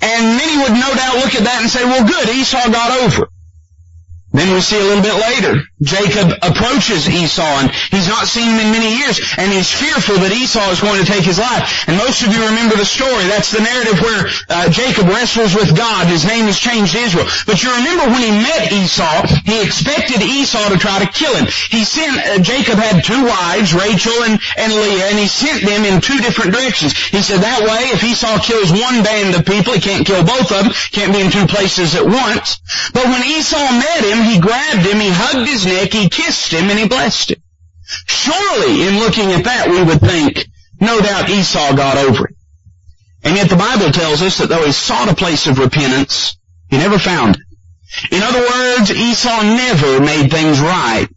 And 0.00 0.38
many 0.38 0.56
would 0.62 0.72
no 0.78 0.94
doubt 0.94 1.16
look 1.16 1.34
at 1.34 1.42
that 1.44 1.58
and 1.62 1.70
say, 1.70 1.84
well 1.84 2.06
good, 2.06 2.28
Esau 2.28 2.70
got 2.70 3.02
over. 3.02 3.28
Then 4.38 4.54
we 4.54 4.60
see 4.60 4.78
a 4.78 4.86
little 4.86 5.02
bit 5.02 5.18
later, 5.18 5.66
Jacob 5.82 6.30
approaches 6.46 7.10
Esau 7.10 7.58
and 7.58 7.74
he's 7.90 8.06
not 8.06 8.30
seen 8.30 8.54
him 8.54 8.62
in 8.62 8.70
many 8.70 9.02
years 9.02 9.18
and 9.34 9.50
he's 9.50 9.66
fearful 9.66 10.14
that 10.22 10.30
Esau 10.30 10.70
is 10.70 10.78
going 10.78 11.02
to 11.02 11.06
take 11.10 11.26
his 11.26 11.42
life. 11.42 11.90
And 11.90 11.98
most 11.98 12.22
of 12.22 12.30
you 12.30 12.46
remember 12.46 12.78
the 12.78 12.86
story. 12.86 13.26
That's 13.26 13.50
the 13.50 13.66
narrative 13.66 13.98
where 13.98 14.30
uh, 14.46 14.70
Jacob 14.70 15.10
wrestles 15.10 15.58
with 15.58 15.74
God. 15.74 16.06
His 16.06 16.22
name 16.22 16.46
is 16.46 16.54
changed 16.54 16.94
to 16.94 17.02
Israel. 17.02 17.26
But 17.50 17.66
you 17.66 17.74
remember 17.74 18.14
when 18.14 18.22
he 18.22 18.30
met 18.30 18.70
Esau, 18.70 19.26
he 19.42 19.58
expected 19.58 20.22
Esau 20.22 20.70
to 20.70 20.78
try 20.78 21.02
to 21.02 21.10
kill 21.10 21.34
him. 21.34 21.50
He 21.74 21.82
sent, 21.82 22.14
uh, 22.22 22.38
Jacob 22.38 22.78
had 22.78 23.02
two 23.02 23.26
wives, 23.26 23.74
Rachel 23.74 24.22
and, 24.22 24.38
and 24.54 24.70
Leah, 24.70 25.10
and 25.10 25.18
he 25.18 25.26
sent 25.26 25.66
them 25.66 25.82
in 25.82 25.98
two 25.98 26.22
different 26.22 26.54
directions. 26.54 26.94
He 26.94 27.26
said 27.26 27.42
that 27.42 27.66
way, 27.66 27.90
if 27.90 28.06
Esau 28.06 28.38
kills 28.38 28.70
one 28.70 29.02
band 29.02 29.34
of 29.34 29.42
people, 29.42 29.74
he 29.74 29.82
can't 29.82 30.06
kill 30.06 30.22
both 30.22 30.54
of 30.54 30.62
them, 30.62 30.72
can't 30.94 31.10
be 31.10 31.26
in 31.26 31.34
two 31.34 31.50
places 31.50 31.98
at 31.98 32.06
once. 32.06 32.62
But 32.94 33.10
when 33.10 33.26
Esau 33.26 33.66
met 33.74 34.06
him, 34.06 34.27
he 34.28 34.40
grabbed 34.40 34.86
him, 34.86 35.00
he 35.00 35.10
hugged 35.10 35.48
his 35.48 35.66
neck, 35.66 35.92
he 35.92 36.08
kissed 36.08 36.52
him, 36.52 36.70
and 36.70 36.78
he 36.78 36.88
blessed 36.88 37.32
him. 37.32 37.42
Surely, 38.06 38.86
in 38.86 38.98
looking 38.98 39.32
at 39.32 39.44
that, 39.44 39.68
we 39.70 39.82
would 39.82 40.00
think, 40.00 40.46
no 40.80 41.00
doubt 41.00 41.30
Esau 41.30 41.74
got 41.74 41.96
over 41.96 42.28
it. 42.28 42.36
And 43.24 43.36
yet 43.36 43.48
the 43.50 43.56
Bible 43.56 43.90
tells 43.90 44.22
us 44.22 44.38
that 44.38 44.48
though 44.48 44.64
he 44.64 44.72
sought 44.72 45.10
a 45.10 45.14
place 45.14 45.46
of 45.46 45.58
repentance, 45.58 46.36
he 46.70 46.76
never 46.76 46.98
found 46.98 47.36
it. 47.36 48.12
In 48.12 48.22
other 48.22 48.40
words, 48.40 48.90
Esau 48.90 49.42
never 49.42 50.00
made 50.00 50.30
things 50.30 50.60
right 50.60 51.08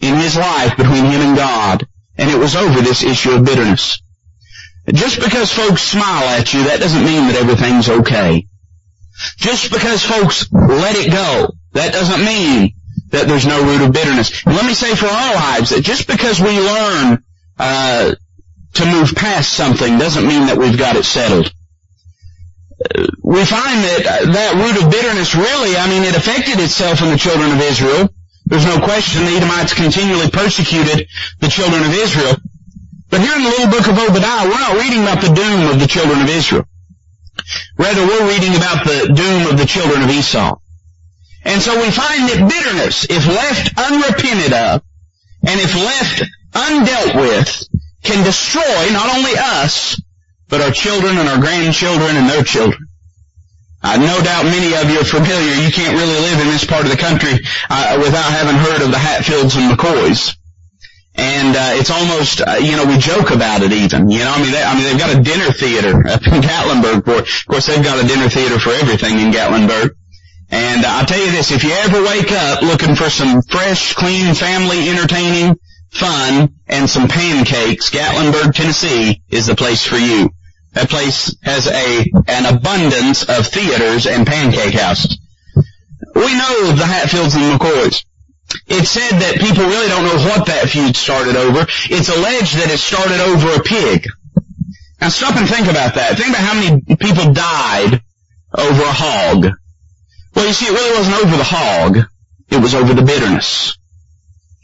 in 0.00 0.16
his 0.16 0.36
life 0.36 0.76
between 0.76 1.06
him 1.06 1.20
and 1.20 1.36
God. 1.36 1.86
And 2.18 2.30
it 2.30 2.38
was 2.38 2.56
over 2.56 2.80
this 2.80 3.02
issue 3.02 3.32
of 3.32 3.44
bitterness. 3.44 4.02
Just 4.92 5.20
because 5.20 5.52
folks 5.52 5.82
smile 5.82 6.24
at 6.24 6.52
you, 6.52 6.64
that 6.64 6.80
doesn't 6.80 7.04
mean 7.04 7.26
that 7.26 7.36
everything's 7.36 7.88
okay. 7.88 8.46
Just 9.36 9.72
because 9.72 10.04
folks 10.04 10.50
let 10.52 10.96
it 10.96 11.10
go, 11.10 11.52
that 11.76 11.92
doesn't 11.92 12.24
mean 12.24 12.72
that 13.10 13.28
there's 13.28 13.46
no 13.46 13.62
root 13.62 13.84
of 13.84 13.92
bitterness. 13.92 14.44
And 14.44 14.54
let 14.56 14.64
me 14.64 14.74
say 14.74 14.94
for 14.94 15.06
our 15.06 15.34
lives 15.34 15.70
that 15.70 15.82
just 15.82 16.08
because 16.08 16.40
we 16.40 16.58
learn 16.58 17.22
uh, 17.58 18.14
to 18.74 18.84
move 18.86 19.14
past 19.14 19.52
something 19.52 19.98
doesn't 19.98 20.26
mean 20.26 20.46
that 20.48 20.58
we've 20.58 20.78
got 20.78 20.96
it 20.96 21.04
settled. 21.04 21.52
Uh, 22.80 23.06
we 23.22 23.44
find 23.44 23.84
that 23.84 24.02
uh, 24.04 24.32
that 24.32 24.52
root 24.56 24.84
of 24.84 24.90
bitterness 24.90 25.34
really, 25.34 25.76
I 25.76 25.88
mean, 25.88 26.02
it 26.04 26.16
affected 26.16 26.60
itself 26.60 27.00
in 27.02 27.08
the 27.08 27.18
children 27.18 27.52
of 27.52 27.60
Israel. 27.60 28.08
There's 28.46 28.66
no 28.66 28.80
question 28.80 29.24
the 29.24 29.36
Edomites 29.36 29.74
continually 29.74 30.30
persecuted 30.30 31.08
the 31.40 31.48
children 31.48 31.82
of 31.84 31.92
Israel. 31.92 32.36
But 33.08 33.20
here 33.20 33.34
in 33.36 33.44
the 33.44 33.50
little 33.50 33.70
book 33.70 33.86
of 33.88 33.98
Obadiah, 33.98 34.48
we're 34.48 34.60
not 34.60 34.76
reading 34.76 35.02
about 35.02 35.20
the 35.20 35.32
doom 35.32 35.70
of 35.70 35.80
the 35.80 35.86
children 35.86 36.20
of 36.20 36.28
Israel. 36.28 36.64
Rather, 37.76 38.06
we're 38.06 38.28
reading 38.28 38.56
about 38.56 38.84
the 38.84 39.12
doom 39.12 39.52
of 39.52 39.58
the 39.58 39.66
children 39.66 40.02
of 40.02 40.10
Esau. 40.10 40.56
And 41.46 41.62
so 41.62 41.78
we 41.78 41.90
find 41.94 42.26
that 42.28 42.42
bitterness, 42.42 43.06
if 43.08 43.24
left 43.26 43.78
unrepented 43.78 44.52
of, 44.52 44.82
and 45.46 45.60
if 45.62 45.74
left 45.78 46.26
undealt 46.52 47.14
with, 47.14 47.68
can 48.02 48.24
destroy 48.24 48.90
not 48.90 49.14
only 49.14 49.32
us, 49.38 50.00
but 50.48 50.60
our 50.60 50.72
children 50.72 51.18
and 51.18 51.28
our 51.28 51.38
grandchildren 51.38 52.16
and 52.16 52.28
their 52.28 52.42
children. 52.42 52.88
Uh, 53.82 53.96
no 53.98 54.18
doubt 54.22 54.44
many 54.46 54.74
of 54.74 54.90
you 54.90 54.98
are 54.98 55.06
familiar. 55.06 55.54
You 55.62 55.70
can't 55.70 55.94
really 55.94 56.18
live 56.18 56.40
in 56.40 56.48
this 56.48 56.64
part 56.64 56.84
of 56.84 56.90
the 56.90 56.96
country 56.96 57.38
uh, 57.70 57.98
without 58.02 58.30
having 58.32 58.56
heard 58.56 58.82
of 58.82 58.90
the 58.90 58.98
Hatfields 58.98 59.54
and 59.54 59.70
McCoys. 59.70 60.34
And 61.14 61.56
uh, 61.56 61.78
it's 61.78 61.90
almost, 61.90 62.40
uh, 62.42 62.58
you 62.60 62.76
know, 62.76 62.84
we 62.84 62.98
joke 62.98 63.30
about 63.30 63.62
it 63.62 63.72
even. 63.72 64.10
You 64.10 64.20
know, 64.20 64.32
I 64.34 64.42
mean, 64.42 64.50
they, 64.50 64.62
I 64.62 64.74
mean, 64.74 64.84
they've 64.84 64.98
got 64.98 65.16
a 65.16 65.22
dinner 65.22 65.52
theater 65.52 65.94
up 66.08 66.26
in 66.26 66.42
Gatlinburg. 66.42 67.04
For, 67.04 67.22
of 67.22 67.46
course, 67.46 67.66
they've 67.66 67.82
got 67.82 68.02
a 68.02 68.06
dinner 68.06 68.28
theater 68.28 68.58
for 68.58 68.70
everything 68.70 69.20
in 69.20 69.30
Gatlinburg. 69.30 69.94
And 70.50 70.84
uh, 70.84 70.88
I'll 70.88 71.06
tell 71.06 71.24
you 71.24 71.32
this: 71.32 71.50
if 71.50 71.64
you 71.64 71.72
ever 71.72 72.02
wake 72.02 72.32
up 72.32 72.62
looking 72.62 72.94
for 72.94 73.10
some 73.10 73.42
fresh, 73.42 73.94
clean, 73.94 74.34
family 74.34 74.88
entertaining 74.88 75.56
fun 75.90 76.54
and 76.66 76.88
some 76.88 77.08
pancakes, 77.08 77.90
Gatlinburg, 77.90 78.54
Tennessee 78.54 79.22
is 79.28 79.46
the 79.46 79.56
place 79.56 79.84
for 79.84 79.96
you. 79.96 80.30
That 80.72 80.90
place 80.90 81.34
has 81.42 81.66
a 81.66 82.04
an 82.28 82.54
abundance 82.54 83.24
of 83.28 83.46
theaters 83.46 84.06
and 84.06 84.26
pancake 84.26 84.74
houses. 84.74 85.18
We 86.14 86.34
know 86.34 86.72
the 86.72 86.86
Hatfields 86.86 87.34
and 87.34 87.58
McCoys. 87.58 88.04
It's 88.66 88.90
said 88.90 89.18
that 89.18 89.40
people 89.40 89.64
really 89.64 89.88
don't 89.88 90.04
know 90.04 90.28
what 90.28 90.46
that 90.46 90.68
feud 90.68 90.96
started 90.96 91.36
over. 91.36 91.66
It's 91.90 92.08
alleged 92.08 92.56
that 92.56 92.70
it 92.70 92.78
started 92.78 93.20
over 93.20 93.54
a 93.54 93.62
pig. 93.62 94.06
Now 95.00 95.08
stop 95.08 95.36
and 95.36 95.48
think 95.48 95.66
about 95.68 95.94
that. 95.94 96.16
Think 96.16 96.30
about 96.30 96.42
how 96.42 96.54
many 96.54 96.82
people 96.96 97.32
died 97.32 98.02
over 98.56 98.82
a 98.82 98.92
hog. 98.92 99.46
Well, 100.36 100.46
you 100.46 100.52
see, 100.52 100.66
it 100.66 100.76
really 100.76 100.98
wasn't 100.98 101.16
over 101.16 101.36
the 101.36 101.48
hog. 101.48 101.98
It 102.50 102.60
was 102.60 102.74
over 102.74 102.92
the 102.92 103.02
bitterness. 103.02 103.78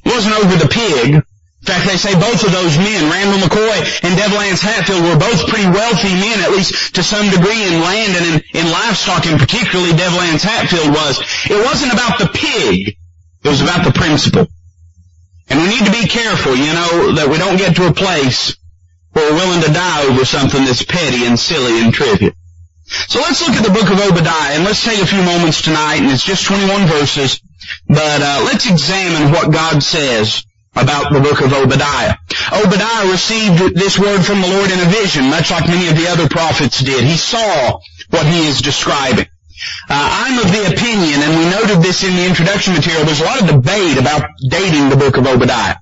It 0.04 0.12
wasn't 0.12 0.36
over 0.36 0.54
the 0.56 0.68
pig. 0.68 1.14
In 1.14 1.66
fact, 1.66 1.86
they 1.86 1.96
say 1.96 2.12
both 2.12 2.44
of 2.44 2.52
those 2.52 2.76
men, 2.76 3.08
Randall 3.08 3.40
McCoy 3.48 4.04
and 4.04 4.18
Devil 4.18 4.38
Anse 4.38 4.60
Hatfield, 4.60 5.02
were 5.02 5.18
both 5.18 5.48
pretty 5.48 5.70
wealthy 5.70 6.12
men, 6.12 6.40
at 6.40 6.50
least 6.50 6.96
to 6.96 7.02
some 7.02 7.30
degree 7.30 7.64
in 7.64 7.80
land 7.80 8.12
and 8.16 8.26
in, 8.26 8.66
in 8.66 8.70
livestock, 8.70 9.24
and 9.26 9.40
particularly 9.40 9.96
Devil 9.96 10.20
Anse 10.20 10.42
Hatfield 10.42 10.90
was. 10.90 11.22
It 11.48 11.64
wasn't 11.64 11.94
about 11.94 12.18
the 12.18 12.28
pig. 12.28 12.98
It 13.44 13.48
was 13.48 13.62
about 13.62 13.84
the 13.84 13.92
principle. 13.92 14.46
And 15.48 15.62
we 15.62 15.68
need 15.68 15.86
to 15.86 15.92
be 15.92 16.06
careful, 16.06 16.54
you 16.54 16.72
know, 16.74 17.12
that 17.16 17.28
we 17.30 17.38
don't 17.38 17.56
get 17.56 17.76
to 17.76 17.86
a 17.86 17.94
place 17.94 18.56
where 19.12 19.30
we're 19.30 19.38
willing 19.38 19.62
to 19.62 19.72
die 19.72 20.04
over 20.04 20.24
something 20.24 20.64
that's 20.64 20.84
petty 20.84 21.24
and 21.26 21.38
silly 21.38 21.80
and 21.80 21.94
trivial. 21.94 22.32
So 23.08 23.20
let's 23.20 23.40
look 23.40 23.56
at 23.56 23.64
the 23.64 23.72
book 23.72 23.90
of 23.90 24.00
Obadiah, 24.00 24.54
and 24.54 24.64
let's 24.64 24.84
take 24.84 25.00
a 25.00 25.06
few 25.06 25.22
moments 25.22 25.62
tonight, 25.62 25.96
and 25.96 26.10
it's 26.10 26.24
just 26.24 26.44
21 26.44 26.86
verses, 26.86 27.40
but 27.88 28.20
uh, 28.20 28.42
let's 28.44 28.68
examine 28.68 29.32
what 29.32 29.52
God 29.52 29.82
says 29.82 30.44
about 30.74 31.12
the 31.12 31.20
book 31.20 31.40
of 31.40 31.52
Obadiah. 31.52 32.16
Obadiah 32.52 33.10
received 33.10 33.76
this 33.76 33.98
word 33.98 34.22
from 34.22 34.40
the 34.40 34.48
Lord 34.48 34.70
in 34.70 34.80
a 34.80 34.88
vision, 34.88 35.28
much 35.28 35.50
like 35.50 35.68
many 35.68 35.88
of 35.88 35.96
the 35.96 36.08
other 36.08 36.28
prophets 36.28 36.80
did. 36.80 37.04
He 37.04 37.16
saw 37.16 37.78
what 38.10 38.26
he 38.26 38.46
is 38.46 38.60
describing. 38.60 39.26
Uh, 39.88 40.26
I'm 40.28 40.38
of 40.44 40.50
the 40.50 40.72
opinion, 40.72 41.20
and 41.22 41.38
we 41.38 41.44
noted 41.48 41.82
this 41.82 42.04
in 42.04 42.16
the 42.16 42.26
introduction 42.26 42.74
material, 42.74 43.04
there's 43.04 43.20
a 43.20 43.24
lot 43.24 43.40
of 43.40 43.48
debate 43.48 43.98
about 43.98 44.28
dating 44.48 44.88
the 44.88 44.96
book 44.96 45.16
of 45.16 45.26
Obadiah. 45.26 45.76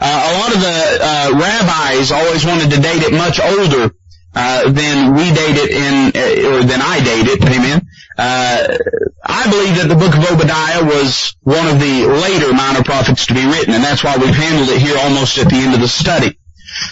Uh, 0.00 0.04
a 0.04 0.32
lot 0.38 0.54
of 0.54 0.60
the 0.60 0.78
uh, 1.00 1.30
rabbis 1.38 2.12
always 2.12 2.44
wanted 2.44 2.70
to 2.70 2.80
date 2.80 3.02
it 3.02 3.12
much 3.12 3.40
older 3.40 3.94
uh, 4.34 4.70
than 4.70 5.14
we 5.14 5.24
date 5.24 5.56
it 5.58 5.70
in, 5.70 5.94
uh, 6.16 6.56
or 6.56 6.62
than 6.62 6.80
I 6.80 7.00
date 7.04 7.28
it, 7.28 7.42
amen. 7.42 7.86
Uh, 8.16 8.78
I 9.24 9.50
believe 9.50 9.76
that 9.76 9.88
the 9.88 9.96
book 9.96 10.14
of 10.14 10.24
Obadiah 10.32 10.84
was 10.84 11.36
one 11.42 11.66
of 11.68 11.80
the 11.80 12.06
later 12.06 12.52
minor 12.52 12.82
prophets 12.82 13.26
to 13.26 13.34
be 13.34 13.44
written, 13.46 13.74
and 13.74 13.84
that's 13.84 14.04
why 14.04 14.16
we've 14.16 14.34
handled 14.34 14.68
it 14.68 14.80
here 14.80 14.96
almost 14.98 15.38
at 15.38 15.48
the 15.48 15.56
end 15.56 15.74
of 15.74 15.80
the 15.80 15.88
study. 15.88 16.38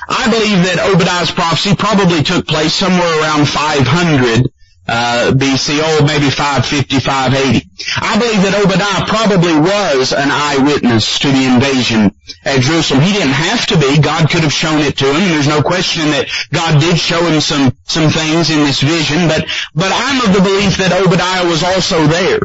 I 0.08 0.30
believe 0.30 0.64
that 0.64 0.78
Obadiah's 0.92 1.30
prophecy 1.30 1.74
probably 1.74 2.22
took 2.22 2.46
place 2.46 2.74
somewhere 2.74 3.20
around 3.20 3.48
500 3.48 4.50
uh, 4.90 5.30
BC, 5.30 5.78
oh, 5.78 6.02
maybe 6.04 6.26
550, 6.26 6.98
580. 6.98 7.70
I 8.02 8.18
believe 8.18 8.42
that 8.42 8.58
Obadiah 8.58 9.06
probably 9.06 9.54
was 9.54 10.10
an 10.10 10.34
eyewitness 10.34 11.20
to 11.20 11.30
the 11.30 11.46
invasion 11.46 12.10
at 12.42 12.58
Jerusalem. 12.58 13.06
He 13.06 13.14
didn't 13.14 13.38
have 13.38 13.70
to 13.70 13.78
be. 13.78 14.02
God 14.02 14.26
could 14.28 14.42
have 14.42 14.52
shown 14.52 14.82
it 14.82 14.98
to 14.98 15.06
him. 15.06 15.30
There's 15.30 15.46
no 15.46 15.62
question 15.62 16.10
that 16.10 16.26
God 16.50 16.80
did 16.80 16.98
show 16.98 17.22
him 17.22 17.40
some, 17.40 17.70
some 17.86 18.10
things 18.10 18.50
in 18.50 18.66
this 18.66 18.82
vision, 18.82 19.30
but, 19.30 19.46
but 19.78 19.94
I'm 19.94 20.26
of 20.26 20.34
the 20.34 20.42
belief 20.42 20.82
that 20.82 20.90
Obadiah 20.90 21.46
was 21.46 21.62
also 21.62 22.10
there. 22.10 22.42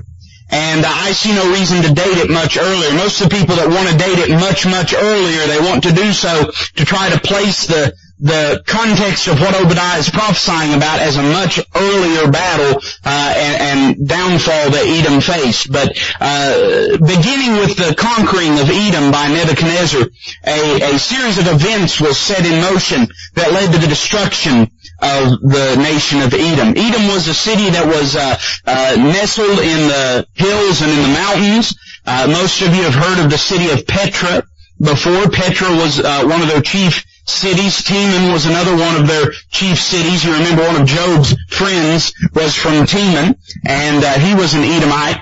And 0.53 0.85
I 0.85 1.17
see 1.17 1.33
no 1.33 1.49
reason 1.49 1.81
to 1.81 1.93
date 1.97 2.21
it 2.21 2.29
much 2.29 2.57
earlier. 2.57 2.93
Most 2.93 3.19
of 3.21 3.29
the 3.29 3.35
people 3.35 3.55
that 3.57 3.67
want 3.67 3.89
to 3.89 3.97
date 3.97 4.21
it 4.21 4.29
much, 4.29 4.69
much 4.69 4.93
earlier, 4.93 5.49
they 5.49 5.57
want 5.57 5.89
to 5.89 5.91
do 5.91 6.13
so 6.13 6.51
to 6.77 6.85
try 6.85 7.09
to 7.09 7.19
place 7.19 7.65
the, 7.65 7.97
the 8.19 8.63
context 8.65 9.27
of 9.27 9.41
what 9.41 9.59
Obadiah 9.59 9.99
is 9.99 10.09
prophesying 10.09 10.73
about 10.73 10.99
as 10.99 11.17
a 11.17 11.23
much 11.23 11.59
earlier 11.75 12.31
battle 12.31 12.81
uh, 13.03 13.33
and, 13.35 13.61
and, 13.61 14.07
downfall 14.07 14.71
that 14.71 14.87
Edom 14.87 15.19
faced. 15.19 15.71
But 15.71 15.99
uh, 16.21 16.95
beginning 16.95 17.59
with 17.59 17.75
the 17.75 17.93
conquering 17.97 18.59
of 18.59 18.69
Edom 18.69 19.11
by 19.11 19.27
Nebuchadnezzar, 19.27 20.07
a, 20.47 20.95
a 20.95 20.99
series 20.99 21.37
of 21.39 21.47
events 21.47 21.99
was 21.99 22.17
set 22.17 22.45
in 22.45 22.61
motion 22.61 23.07
that 23.35 23.51
led 23.51 23.73
to 23.73 23.79
the 23.79 23.87
destruction 23.87 24.71
of 25.01 25.41
the 25.41 25.75
nation 25.75 26.21
of 26.21 26.33
Edom. 26.33 26.69
Edom 26.77 27.07
was 27.07 27.27
a 27.27 27.33
city 27.33 27.69
that 27.71 27.85
was 27.85 28.15
uh, 28.15 28.39
uh 28.65 28.95
nestled 28.95 29.59
in 29.59 29.87
the 29.91 30.27
hills 30.35 30.81
and 30.81 30.91
in 30.91 31.01
the 31.01 31.13
mountains. 31.19 31.75
Uh, 32.05 32.27
most 32.31 32.61
of 32.61 32.73
you 32.73 32.83
have 32.83 32.95
heard 32.95 33.23
of 33.23 33.29
the 33.29 33.37
city 33.37 33.71
of 33.71 33.85
Petra 33.85 34.43
before. 34.79 35.29
Petra 35.29 35.69
was 35.71 35.99
uh, 35.99 36.23
one 36.23 36.41
of 36.41 36.47
their 36.47 36.61
chief 36.61 37.03
cities. 37.25 37.81
Teman 37.81 38.31
was 38.31 38.45
another 38.45 38.75
one 38.75 39.01
of 39.01 39.07
their 39.07 39.31
chief 39.49 39.79
cities. 39.79 40.23
You 40.23 40.33
remember 40.33 40.63
one 40.63 40.81
of 40.81 40.87
Job's 40.87 41.35
friends 41.49 42.13
was 42.33 42.55
from 42.55 42.85
Teman, 42.85 43.35
and 43.65 44.03
uh, 44.03 44.13
he 44.19 44.35
was 44.35 44.53
an 44.53 44.63
Edomite. 44.63 45.19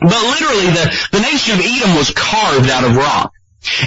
But 0.00 0.22
literally, 0.22 0.66
the, 0.66 1.08
the 1.12 1.20
nation 1.20 1.54
of 1.54 1.64
Edom 1.64 1.96
was 1.96 2.10
carved 2.10 2.68
out 2.68 2.84
of 2.84 2.96
rock. 2.96 3.32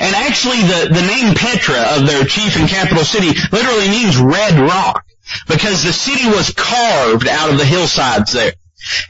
And 0.02 0.16
actually, 0.16 0.62
the, 0.62 0.90
the 0.92 1.06
name 1.06 1.36
Petra 1.36 1.98
of 1.98 2.08
their 2.08 2.24
chief 2.26 2.58
and 2.58 2.68
capital 2.68 3.04
city 3.04 3.38
literally 3.52 3.90
means 3.90 4.18
red 4.18 4.58
rock, 4.58 5.06
because 5.48 5.84
the 5.84 5.94
city 5.94 6.28
was 6.28 6.54
carved 6.56 7.28
out 7.28 7.52
of 7.52 7.58
the 7.58 7.66
hillsides 7.66 8.34
there. 8.34 8.54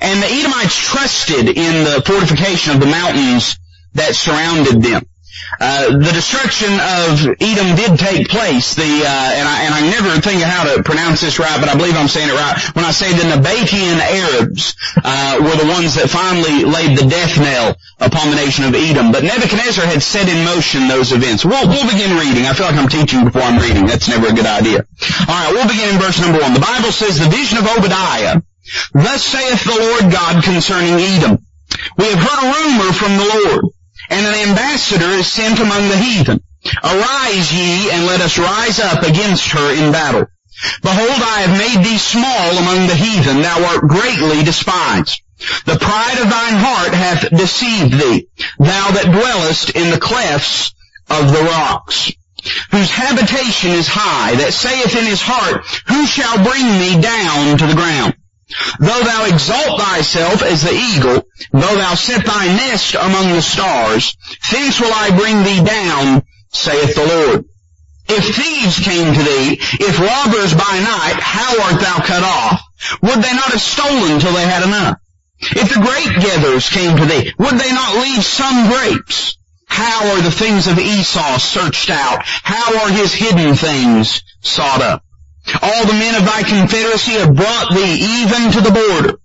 And 0.02 0.22
the 0.22 0.28
Edomites 0.28 0.76
trusted 0.76 1.48
in 1.50 1.84
the 1.84 2.02
fortification 2.06 2.74
of 2.74 2.80
the 2.80 2.88
mountains 2.88 3.58
that 3.94 4.16
surrounded 4.16 4.82
them. 4.82 5.06
Uh, 5.60 5.98
the 5.98 6.12
destruction 6.14 6.70
of 6.70 7.36
Edom 7.40 7.76
did 7.76 7.98
take 7.98 8.30
place. 8.30 8.76
The 8.76 8.84
uh, 8.84 9.38
and 9.40 9.48
I 9.48 9.58
and 9.64 9.74
I 9.74 9.82
never 9.90 10.22
think 10.22 10.42
of 10.42 10.50
how 10.50 10.76
to 10.76 10.84
pronounce 10.84 11.22
this 11.22 11.40
right, 11.40 11.60
but 11.60 11.70
I 11.70 11.76
believe 11.76 11.96
I'm 11.96 12.08
saying 12.08 12.30
it 12.30 12.38
right 12.38 12.58
when 12.76 12.86
I 12.86 12.92
say 12.92 13.10
the 13.14 13.26
Nabatean 13.26 13.98
Arabs 13.98 14.76
uh, 15.04 15.40
were 15.42 15.58
the 15.58 15.70
ones 15.70 15.96
that 15.96 16.10
finally 16.10 16.64
laid 16.66 16.98
the 16.98 17.08
death 17.08 17.38
knell 17.40 17.76
upon 18.00 18.30
the 18.30 18.38
nation 18.38 18.66
of 18.66 18.76
Edom. 18.76 19.12
But 19.12 19.24
Nebuchadnezzar 19.24 19.86
had 19.86 20.04
set 20.04 20.30
in 20.30 20.46
motion 20.46 20.88
those 20.88 21.12
events. 21.12 21.44
We'll, 21.44 21.68
we'll 21.68 21.90
begin 21.90 22.18
reading. 22.18 22.46
I 22.46 22.54
feel 22.54 22.68
like 22.68 22.78
I'm 22.78 22.90
teaching 22.90 23.26
before 23.26 23.42
I'm 23.42 23.58
reading. 23.58 23.86
That's 23.88 24.08
never 24.08 24.28
a 24.28 24.36
good 24.36 24.46
idea. 24.46 24.86
All 25.26 25.34
right, 25.34 25.52
we'll 25.54 25.68
begin 25.68 25.96
in 25.96 26.00
verse 26.00 26.22
number 26.22 26.40
one. 26.40 26.54
The 26.54 26.64
Bible 26.64 26.92
says 26.92 27.18
the 27.18 27.30
vision 27.30 27.58
of 27.58 27.66
Obadiah. 27.66 28.42
Thus 28.94 29.24
saith 29.24 29.64
the 29.64 29.80
Lord 29.80 30.12
God 30.12 30.44
concerning 30.44 31.00
Edom. 31.00 31.40
We 31.98 32.06
have 32.06 32.20
heard 32.20 32.44
a 32.44 32.54
rumor 32.54 32.94
from 32.94 33.18
the 33.18 33.26
Lord, 33.26 33.74
and 34.10 34.26
an 34.26 34.50
ambassador 34.50 35.10
is 35.10 35.32
sent 35.32 35.60
among 35.60 35.90
the 35.90 35.98
heathen. 35.98 36.42
Arise 36.84 37.54
ye, 37.54 37.92
and 37.92 38.06
let 38.06 38.22
us 38.22 38.38
rise 38.38 38.80
up 38.80 39.04
against 39.04 39.50
her 39.52 39.74
in 39.74 39.92
battle. 39.92 40.28
Behold, 40.82 41.22
I 41.22 41.42
have 41.42 41.58
made 41.58 41.86
thee 41.86 41.98
small 41.98 42.58
among 42.58 42.88
the 42.88 42.96
heathen, 42.96 43.42
thou 43.42 43.64
art 43.66 43.88
greatly 43.88 44.44
despised. 44.44 45.22
The 45.66 45.78
pride 45.78 46.18
of 46.18 46.30
thine 46.30 46.58
heart 46.58 46.94
hath 46.94 47.30
deceived 47.30 47.94
thee, 47.94 48.28
thou 48.58 48.92
that 48.92 49.12
dwellest 49.12 49.70
in 49.72 49.92
the 49.92 50.00
clefts 50.00 50.74
of 51.10 51.32
the 51.32 51.44
rocks, 51.44 52.12
whose 52.72 52.90
habitation 52.90 53.72
is 53.72 53.88
high, 53.88 54.36
that 54.36 54.54
saith 54.54 54.96
in 54.96 55.06
his 55.06 55.22
heart, 55.22 55.64
Who 55.88 56.08
shall 56.08 56.44
bring 56.44 56.66
me 56.80 57.00
down 57.02 57.58
to 57.60 57.68
the 57.68 57.76
ground? 57.76 58.16
Though 58.80 59.02
thou 59.04 59.26
exalt 59.26 59.80
thyself 59.80 60.42
as 60.42 60.64
the 60.64 60.74
eagle, 60.74 61.27
though 61.52 61.76
thou 61.76 61.96
set 61.96 62.26
thy 62.26 62.48
nest 62.48 62.96
among 62.96 63.34
the 63.34 63.42
stars, 63.42 64.16
thence 64.52 64.80
will 64.80 64.94
I 64.94 65.16
bring 65.16 65.44
thee 65.44 65.64
down, 65.64 66.24
saith 66.52 66.96
the 66.96 67.06
Lord. 67.06 67.46
If 68.10 68.36
thieves 68.36 68.80
came 68.80 69.14
to 69.14 69.24
thee, 69.24 69.60
if 69.60 70.00
robbers 70.00 70.54
by 70.54 70.80
night, 70.80 71.20
how 71.20 71.64
art 71.64 71.82
thou 71.82 72.00
cut 72.06 72.24
off? 72.24 72.62
Would 73.02 73.22
they 73.22 73.34
not 73.34 73.52
have 73.52 73.62
stolen 73.62 74.20
till 74.20 74.34
they 74.34 74.46
had 74.46 74.64
enough? 74.64 74.98
If 75.40 75.74
the 75.74 75.82
grape 75.82 76.24
gatherers 76.24 76.70
came 76.70 76.98
to 76.98 77.06
thee, 77.06 77.34
would 77.38 77.60
they 77.60 77.72
not 77.72 78.02
leave 78.02 78.24
some 78.24 78.70
grapes? 78.70 79.38
How 79.68 80.16
are 80.16 80.22
the 80.22 80.32
things 80.32 80.68
of 80.68 80.80
Esau 80.80 81.38
searched 81.38 81.90
out? 81.90 82.24
How 82.24 82.80
are 82.80 82.90
his 82.90 83.14
hidden 83.14 83.56
things 83.56 84.24
sought 84.42 84.82
up? 84.82 85.04
All 85.62 85.86
the 85.86 85.94
men 85.94 86.16
of 86.16 86.26
thy 86.26 86.44
confederacy 86.44 87.12
have 87.14 87.36
brought 87.36 87.74
thee 87.74 88.24
even 88.24 88.52
to 88.54 88.62
the 88.62 88.72
border. 88.72 89.20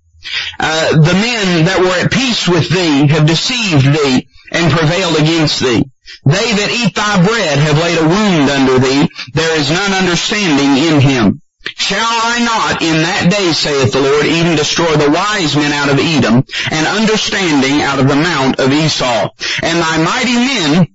Uh, 0.58 0.92
the 0.92 1.14
men 1.14 1.64
that 1.66 1.80
were 1.80 2.04
at 2.04 2.12
peace 2.12 2.46
with 2.48 2.68
thee 2.68 3.06
have 3.08 3.26
deceived 3.26 3.86
thee 3.86 4.28
and 4.52 4.72
prevailed 4.72 5.16
against 5.16 5.60
thee. 5.60 5.84
They 6.24 6.52
that 6.52 6.70
eat 6.70 6.94
thy 6.94 7.24
bread 7.24 7.58
have 7.58 7.78
laid 7.78 7.98
a 7.98 8.08
wound 8.08 8.50
under 8.50 8.78
thee. 8.78 9.08
There 9.34 9.58
is 9.58 9.70
none 9.70 9.92
understanding 9.92 10.76
in 10.76 11.00
him. 11.00 11.42
Shall 11.76 12.04
I 12.04 12.42
not 12.42 12.82
in 12.82 13.02
that 13.02 13.30
day, 13.30 13.52
saith 13.52 13.92
the 13.92 14.00
Lord, 14.00 14.26
even 14.26 14.56
destroy 14.56 14.96
the 14.96 15.10
wise 15.10 15.54
men 15.54 15.72
out 15.72 15.90
of 15.90 15.98
Edom, 15.98 16.44
and 16.70 16.86
understanding 16.86 17.82
out 17.82 18.00
of 18.00 18.08
the 18.08 18.16
mount 18.16 18.58
of 18.58 18.72
Esau? 18.72 19.28
And 19.62 19.78
thy 19.78 20.02
mighty 20.02 20.34
men, 20.34 20.88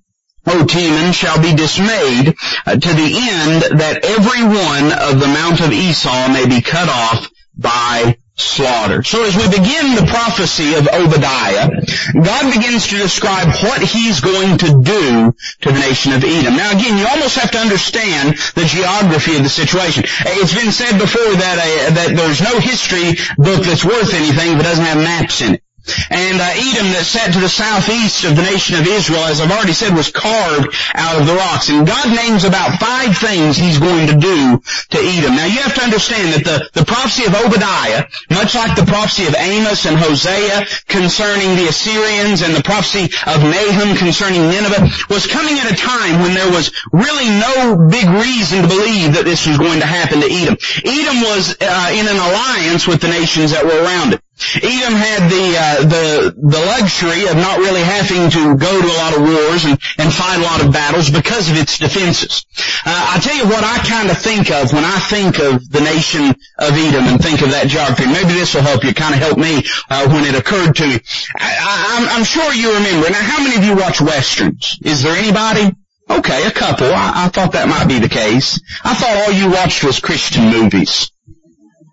O 0.46 0.66
Teman, 0.66 1.14
shall 1.14 1.42
be 1.42 1.56
dismayed, 1.56 2.36
uh, 2.66 2.76
to 2.76 2.94
the 2.94 3.12
end 3.16 3.80
that 3.80 4.04
every 4.04 4.44
one 4.44 4.92
of 4.92 5.20
the 5.20 5.28
mount 5.28 5.62
of 5.62 5.72
Esau 5.72 6.28
may 6.30 6.46
be 6.48 6.62
cut 6.62 6.90
off 6.90 7.30
by 7.56 8.18
slaughter. 8.38 9.04
So 9.04 9.24
as 9.24 9.36
we 9.36 9.48
begin 9.50 9.96
the 9.96 10.06
prophecy 10.08 10.76
of 10.76 10.88
Obadiah, 10.88 11.70
God 12.14 12.54
begins 12.54 12.88
to 12.88 12.98
describe 12.98 13.48
what 13.66 13.82
He's 13.82 14.22
going 14.22 14.58
to 14.60 14.82
do 14.82 15.34
to 15.62 15.72
the 15.72 15.80
nation 15.80 16.14
of 16.14 16.24
Edom. 16.24 16.56
Now 16.56 16.72
again, 16.72 16.98
you 16.98 17.08
almost 17.08 17.36
have 17.38 17.52
to 17.52 17.58
understand 17.58 18.38
the 18.54 18.66
geography 18.66 19.36
of 19.36 19.44
the 19.44 19.50
situation. 19.50 20.04
It's 20.06 20.54
been 20.54 20.72
said 20.72 21.00
before 21.00 21.34
that, 21.34 21.58
uh, 21.58 21.94
that 21.96 22.16
there's 22.16 22.42
no 22.42 22.60
history 22.60 23.18
book 23.38 23.66
that's 23.66 23.84
worth 23.84 24.14
anything 24.14 24.58
it 24.58 24.64
doesn't 24.64 24.86
have 24.86 24.98
maps 24.98 25.42
in 25.42 25.56
it. 25.56 25.64
And 26.10 26.40
uh, 26.40 26.50
Edom 26.54 26.92
that 26.94 27.06
sat 27.06 27.34
to 27.34 27.40
the 27.40 27.50
southeast 27.50 28.24
of 28.24 28.36
the 28.36 28.44
nation 28.44 28.80
of 28.80 28.88
Israel, 28.88 29.24
as 29.26 29.42
I've 29.42 29.52
already 29.52 29.74
said, 29.74 29.96
was 29.96 30.12
carved 30.12 30.76
out 30.94 31.20
of 31.20 31.28
the 31.28 31.34
rocks. 31.34 31.70
And 31.70 31.88
God 31.88 32.10
names 32.14 32.44
about 32.44 32.80
five 32.80 33.18
things 33.18 33.58
He's 33.58 33.80
going 33.80 34.08
to 34.08 34.18
do 34.18 34.60
to 34.60 34.98
Edom. 34.98 35.36
Now 35.36 35.46
you 35.46 35.60
have 35.64 35.76
to 35.76 35.84
understand 35.84 36.34
that 36.34 36.44
the, 36.44 36.82
the 36.82 36.86
prophecy 36.86 37.26
of 37.26 37.36
Obadiah, 37.36 38.06
much 38.32 38.56
like 38.56 38.76
the 38.76 38.86
prophecy 38.86 39.28
of 39.28 39.36
Amos 39.36 39.86
and 39.86 39.98
Hosea 39.98 40.66
concerning 40.88 41.56
the 41.56 41.68
Assyrians 41.68 42.42
and 42.42 42.54
the 42.54 42.64
prophecy 42.64 43.10
of 43.26 43.40
Nahum 43.44 43.98
concerning 43.98 44.48
Nineveh, 44.50 44.90
was 45.10 45.28
coming 45.28 45.60
at 45.60 45.72
a 45.72 45.76
time 45.76 46.22
when 46.22 46.34
there 46.34 46.52
was 46.52 46.72
really 46.92 47.30
no 47.30 47.88
big 47.88 48.08
reason 48.10 48.64
to 48.64 48.68
believe 48.68 49.14
that 49.16 49.26
this 49.26 49.48
was 49.48 49.58
going 49.58 49.80
to 49.80 49.86
happen 49.86 50.22
to 50.22 50.30
Edom. 50.30 50.58
Edom 50.84 51.18
was 51.22 51.56
uh, 51.62 51.90
in 51.94 52.08
an 52.08 52.18
alliance 52.18 52.88
with 52.88 53.02
the 53.02 53.08
nations 53.08 53.52
that 53.52 53.66
were 53.66 53.84
around 53.84 54.14
it. 54.14 54.22
Edom 54.38 54.94
had 54.94 55.30
the 55.30 55.46
uh, 55.58 55.82
the 55.82 56.36
the 56.38 56.62
luxury 56.78 57.26
of 57.26 57.36
not 57.36 57.58
really 57.58 57.82
having 57.82 58.30
to 58.30 58.56
go 58.56 58.70
to 58.70 58.88
a 58.88 58.98
lot 59.02 59.18
of 59.18 59.22
wars 59.22 59.66
and, 59.66 59.80
and 59.98 60.14
fight 60.14 60.38
a 60.38 60.44
lot 60.44 60.64
of 60.64 60.72
battles 60.72 61.10
because 61.10 61.50
of 61.50 61.58
its 61.58 61.80
defenses. 61.80 62.46
Uh, 62.86 63.18
I 63.18 63.20
tell 63.20 63.36
you 63.36 63.46
what 63.46 63.64
I 63.64 63.80
kind 63.80 64.12
of 64.12 64.18
think 64.18 64.52
of 64.52 64.72
when 64.74 64.86
I 64.86 65.00
think 65.00 65.40
of 65.40 65.68
the 65.70 65.82
nation 65.82 66.30
of 66.60 66.70
Edom 66.70 67.06
and 67.06 67.22
think 67.22 67.42
of 67.42 67.50
that 67.52 67.68
geography. 67.68 68.06
Maybe 68.06 68.38
this 68.38 68.54
will 68.54 68.62
help 68.62 68.84
you. 68.84 68.94
Kind 68.94 69.16
of 69.16 69.22
help 69.22 69.38
me 69.40 69.64
uh, 69.90 70.08
when 70.08 70.24
it 70.24 70.38
occurred 70.38 70.76
to 70.76 70.88
me. 70.88 71.00
I, 71.36 72.14
am 72.18 72.24
sure 72.24 72.54
you 72.54 72.74
remember. 72.76 73.10
Now, 73.10 73.22
how 73.22 73.44
many 73.44 73.58
of 73.58 73.64
you 73.64 73.76
watch 73.76 74.02
westerns? 74.02 74.78
Is 74.84 75.02
there 75.02 75.16
anybody? 75.16 75.76
Okay, 76.10 76.46
a 76.46 76.52
couple. 76.52 76.88
I, 76.88 77.26
I 77.26 77.28
thought 77.30 77.54
that 77.54 77.68
might 77.68 77.88
be 77.88 78.00
the 78.00 78.10
case. 78.10 78.62
I 78.84 78.94
thought 78.94 79.28
all 79.28 79.34
you 79.34 79.50
watched 79.50 79.84
was 79.84 80.00
Christian 80.00 80.50
movies. 80.52 81.12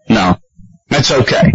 No, 0.08 0.36
that's 0.88 1.10
okay. 1.10 1.50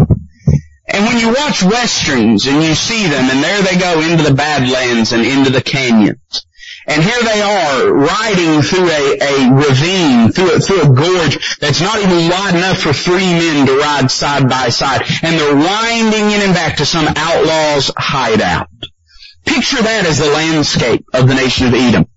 And 0.91 1.05
when 1.05 1.19
you 1.19 1.29
watch 1.29 1.61
westerns 1.61 2.47
and 2.47 2.63
you 2.63 2.73
see 2.73 3.07
them 3.07 3.29
and 3.29 3.43
there 3.43 3.61
they 3.61 3.79
go 3.79 4.01
into 4.01 4.23
the 4.23 4.33
badlands 4.33 5.11
and 5.11 5.23
into 5.23 5.51
the 5.51 5.61
canyons. 5.61 6.45
And 6.87 7.03
here 7.03 7.21
they 7.21 7.41
are 7.41 7.93
riding 7.93 8.63
through 8.63 8.89
a, 8.89 9.17
a 9.21 9.53
ravine, 9.53 10.31
through 10.31 10.55
a, 10.55 10.59
through 10.59 10.81
a 10.81 10.95
gorge 10.95 11.59
that's 11.59 11.81
not 11.81 11.99
even 11.99 12.29
wide 12.29 12.55
enough 12.55 12.79
for 12.79 12.93
three 12.93 13.31
men 13.31 13.67
to 13.67 13.77
ride 13.77 14.09
side 14.09 14.49
by 14.49 14.69
side. 14.69 15.03
And 15.21 15.39
they're 15.39 15.55
winding 15.55 16.31
in 16.31 16.41
and 16.41 16.53
back 16.55 16.77
to 16.77 16.85
some 16.87 17.05
outlaw's 17.07 17.91
hideout. 17.95 18.69
Picture 19.45 19.81
that 19.81 20.07
as 20.07 20.17
the 20.17 20.29
landscape 20.29 21.05
of 21.13 21.27
the 21.27 21.35
nation 21.35 21.67
of 21.67 21.75
Edom. 21.75 22.07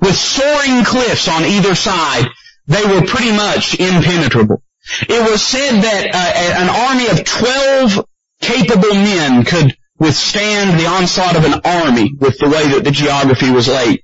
With 0.00 0.16
soaring 0.16 0.84
cliffs 0.84 1.28
on 1.28 1.44
either 1.44 1.74
side, 1.74 2.28
they 2.66 2.84
were 2.84 3.06
pretty 3.06 3.32
much 3.32 3.78
impenetrable. 3.78 4.62
It 5.08 5.30
was 5.30 5.42
said 5.42 5.80
that 5.80 6.14
uh, 6.14 6.62
an 6.62 6.68
army 6.68 7.08
of 7.08 7.24
12 7.24 8.06
capable 8.40 8.94
men 8.94 9.44
could 9.44 9.76
withstand 9.98 10.78
the 10.78 10.86
onslaught 10.86 11.36
of 11.36 11.44
an 11.44 11.60
army 11.64 12.12
with 12.18 12.38
the 12.38 12.48
way 12.48 12.68
that 12.68 12.84
the 12.84 12.90
geography 12.90 13.50
was 13.50 13.68
laid. 13.68 14.02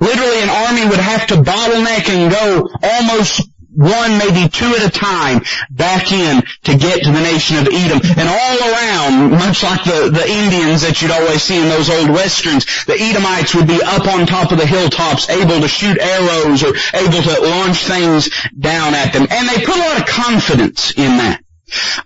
Literally 0.00 0.42
an 0.42 0.50
army 0.50 0.86
would 0.86 1.00
have 1.00 1.26
to 1.28 1.36
bottleneck 1.36 2.08
and 2.08 2.30
go 2.30 2.68
almost 2.82 3.48
one, 3.74 4.18
maybe 4.18 4.48
two 4.48 4.70
at 4.78 4.86
a 4.86 4.90
time 4.90 5.42
back 5.70 6.12
in 6.12 6.42
to 6.64 6.76
get 6.76 7.02
to 7.02 7.10
the 7.10 7.20
nation 7.20 7.58
of 7.58 7.68
Edom. 7.68 8.00
And 8.16 8.28
all 8.28 8.58
around, 8.72 9.30
much 9.32 9.62
like 9.62 9.84
the, 9.84 10.10
the 10.10 10.26
Indians 10.26 10.82
that 10.82 11.02
you'd 11.02 11.10
always 11.10 11.42
see 11.42 11.60
in 11.60 11.68
those 11.68 11.90
old 11.90 12.10
westerns, 12.10 12.64
the 12.86 12.96
Edomites 12.98 13.54
would 13.54 13.66
be 13.66 13.80
up 13.82 14.06
on 14.06 14.26
top 14.26 14.52
of 14.52 14.58
the 14.58 14.66
hilltops, 14.66 15.28
able 15.28 15.60
to 15.60 15.68
shoot 15.68 15.98
arrows 15.98 16.62
or 16.62 16.74
able 16.94 17.22
to 17.22 17.40
launch 17.42 17.84
things 17.84 18.30
down 18.58 18.94
at 18.94 19.12
them. 19.12 19.26
And 19.30 19.48
they 19.48 19.64
put 19.64 19.76
a 19.76 19.80
lot 19.80 20.00
of 20.00 20.06
confidence 20.06 20.92
in 20.92 21.18
that. 21.18 21.43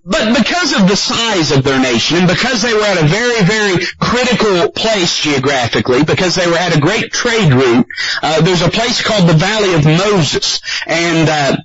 But 0.05 0.38
because 0.38 0.73
of 0.81 0.88
the 0.88 0.97
size 0.97 1.51
of 1.51 1.64
their 1.64 1.81
nation, 1.81 2.18
and 2.18 2.29
because 2.29 2.62
they 2.62 2.73
were 2.73 2.83
at 2.83 3.03
a 3.03 3.07
very, 3.07 3.42
very 3.42 3.85
critical 4.01 4.71
place 4.73 5.21
geographically, 5.21 6.05
because 6.05 6.35
they 6.35 6.47
were 6.47 6.57
at 6.57 6.77
a 6.77 6.81
great 6.81 7.12
trade 7.12 7.53
route, 7.53 7.87
uh, 8.23 8.40
there's 8.42 8.62
a 8.62 8.71
place 8.71 9.03
called 9.03 9.29
the 9.29 9.35
Valley 9.35 9.75
of 9.75 9.85
Moses, 9.85 10.61
and 10.87 11.29
uh, 11.29 11.57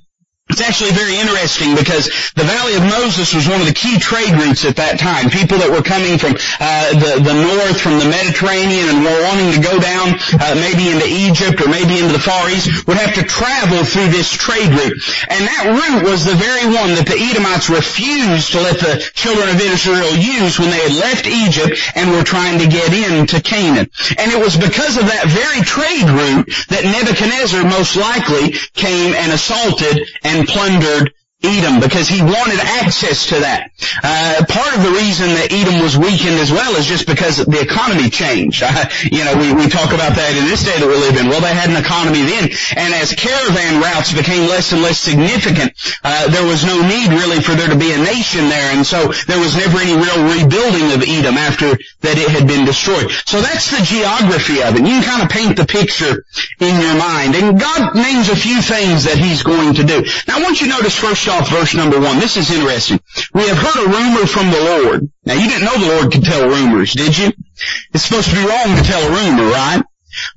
it's 0.54 0.62
actually 0.62 0.94
very 0.94 1.18
interesting 1.18 1.74
because 1.74 2.06
the 2.38 2.46
Valley 2.46 2.78
of 2.78 2.86
Moses 2.86 3.34
was 3.34 3.50
one 3.50 3.58
of 3.58 3.66
the 3.66 3.74
key 3.74 3.98
trade 3.98 4.38
routes 4.38 4.62
at 4.62 4.78
that 4.78 5.02
time. 5.02 5.26
People 5.26 5.58
that 5.58 5.66
were 5.66 5.82
coming 5.82 6.14
from 6.14 6.38
uh, 6.62 6.94
the, 6.94 7.18
the 7.26 7.34
north, 7.34 7.82
from 7.82 7.98
the 7.98 8.06
Mediterranean, 8.06 8.86
and 8.86 9.02
were 9.02 9.18
wanting 9.26 9.50
to 9.50 9.58
go 9.58 9.82
down 9.82 10.14
uh, 10.38 10.54
maybe 10.54 10.94
into 10.94 11.10
Egypt 11.10 11.58
or 11.58 11.66
maybe 11.66 11.98
into 11.98 12.14
the 12.14 12.22
Far 12.22 12.46
East 12.54 12.86
would 12.86 13.02
have 13.02 13.18
to 13.18 13.26
travel 13.26 13.82
through 13.82 14.14
this 14.14 14.30
trade 14.30 14.70
route. 14.70 14.94
And 15.26 15.42
that 15.42 15.74
route 15.74 16.06
was 16.06 16.22
the 16.22 16.38
very 16.38 16.70
one 16.70 16.94
that 17.02 17.10
the 17.10 17.18
Edomites 17.18 17.66
refused 17.66 18.54
to 18.54 18.62
let 18.62 18.78
the 18.78 19.02
children 19.18 19.50
of 19.50 19.58
Israel 19.58 20.14
use 20.14 20.62
when 20.62 20.70
they 20.70 20.86
had 20.86 20.94
left 20.94 21.26
Egypt 21.26 21.82
and 21.98 22.14
were 22.14 22.22
trying 22.22 22.62
to 22.62 22.70
get 22.70 22.94
into 22.94 23.42
Canaan. 23.42 23.90
And 24.22 24.30
it 24.30 24.38
was 24.38 24.54
because 24.54 25.02
of 25.02 25.10
that 25.10 25.26
very 25.26 25.66
trade 25.66 26.06
route 26.06 26.46
that 26.70 26.86
Nebuchadnezzar 26.86 27.66
most 27.66 27.98
likely 27.98 28.54
came 28.78 29.18
and 29.18 29.34
assaulted 29.34 30.06
and 30.22 30.43
plundered 30.46 31.12
Edom 31.44 31.80
because 31.80 32.08
he 32.08 32.22
wanted 32.22 32.58
access 32.80 33.28
to 33.28 33.40
that. 33.40 33.70
Uh, 34.02 34.44
part 34.48 34.72
of 34.74 34.82
the 34.82 34.90
reason 34.96 35.28
that 35.36 35.52
Edom 35.52 35.84
was 35.84 35.96
weakened 35.96 36.40
as 36.40 36.50
well 36.50 36.76
is 36.76 36.86
just 36.86 37.06
because 37.06 37.44
the 37.44 37.60
economy 37.60 38.08
changed. 38.08 38.62
Uh, 38.64 38.88
you 39.04 39.24
know, 39.24 39.36
we, 39.36 39.52
we 39.52 39.68
talk 39.68 39.92
about 39.92 40.16
that 40.16 40.32
in 40.34 40.48
this 40.48 40.64
day 40.64 40.74
that 40.74 40.88
we 40.88 40.96
live 40.96 41.20
in. 41.20 41.28
Well, 41.28 41.44
they 41.44 41.52
had 41.52 41.68
an 41.68 41.76
economy 41.76 42.24
then, 42.24 42.48
and 42.76 42.90
as 42.96 43.12
caravan 43.12 43.80
routes 43.80 44.12
became 44.16 44.48
less 44.48 44.72
and 44.72 44.80
less 44.80 44.98
significant, 44.98 45.76
uh, 46.02 46.32
there 46.32 46.46
was 46.46 46.64
no 46.64 46.80
need 46.80 47.12
really 47.12 47.40
for 47.44 47.52
there 47.52 47.68
to 47.68 47.78
be 47.78 47.92
a 47.92 48.00
nation 48.00 48.48
there, 48.48 48.72
and 48.72 48.86
so 48.86 49.12
there 49.28 49.38
was 49.38 49.56
never 49.56 49.78
any 49.78 49.94
real 49.94 50.20
rebuilding 50.24 50.96
of 50.96 51.04
Edom 51.04 51.36
after 51.36 51.76
that 52.00 52.16
it 52.16 52.30
had 52.30 52.48
been 52.48 52.64
destroyed. 52.64 53.10
So 53.26 53.40
that's 53.40 53.70
the 53.70 53.84
geography 53.84 54.62
of 54.62 54.76
it. 54.76 54.82
You 54.82 55.00
can 55.00 55.04
kind 55.04 55.22
of 55.22 55.28
paint 55.28 55.56
the 55.56 55.66
picture 55.66 56.24
in 56.60 56.74
your 56.80 56.96
mind, 56.96 57.36
and 57.36 57.60
God 57.60 57.94
names 57.94 58.28
a 58.32 58.36
few 58.36 58.62
things 58.62 59.04
that 59.04 59.18
He's 59.18 59.42
going 59.42 59.74
to 59.76 59.84
do. 59.84 60.04
Now, 60.26 60.38
I 60.38 60.42
want 60.42 60.60
you 60.60 60.68
to 60.68 60.72
notice 60.72 60.96
first 60.96 61.22
off 61.34 61.50
verse 61.50 61.74
number 61.74 62.00
one. 62.00 62.18
This 62.18 62.36
is 62.36 62.50
interesting. 62.50 63.00
We 63.34 63.46
have 63.48 63.58
heard 63.58 63.86
a 63.86 63.90
rumor 63.90 64.26
from 64.26 64.50
the 64.50 64.60
Lord. 64.60 65.10
Now 65.24 65.34
you 65.34 65.48
didn't 65.48 65.64
know 65.64 65.78
the 65.78 65.94
Lord 66.00 66.12
could 66.12 66.24
tell 66.24 66.48
rumors, 66.48 66.92
did 66.92 67.16
you? 67.16 67.32
It's 67.92 68.04
supposed 68.04 68.28
to 68.30 68.34
be 68.34 68.46
wrong 68.46 68.76
to 68.76 68.82
tell 68.82 69.02
a 69.02 69.10
rumor, 69.10 69.50
right? 69.50 69.82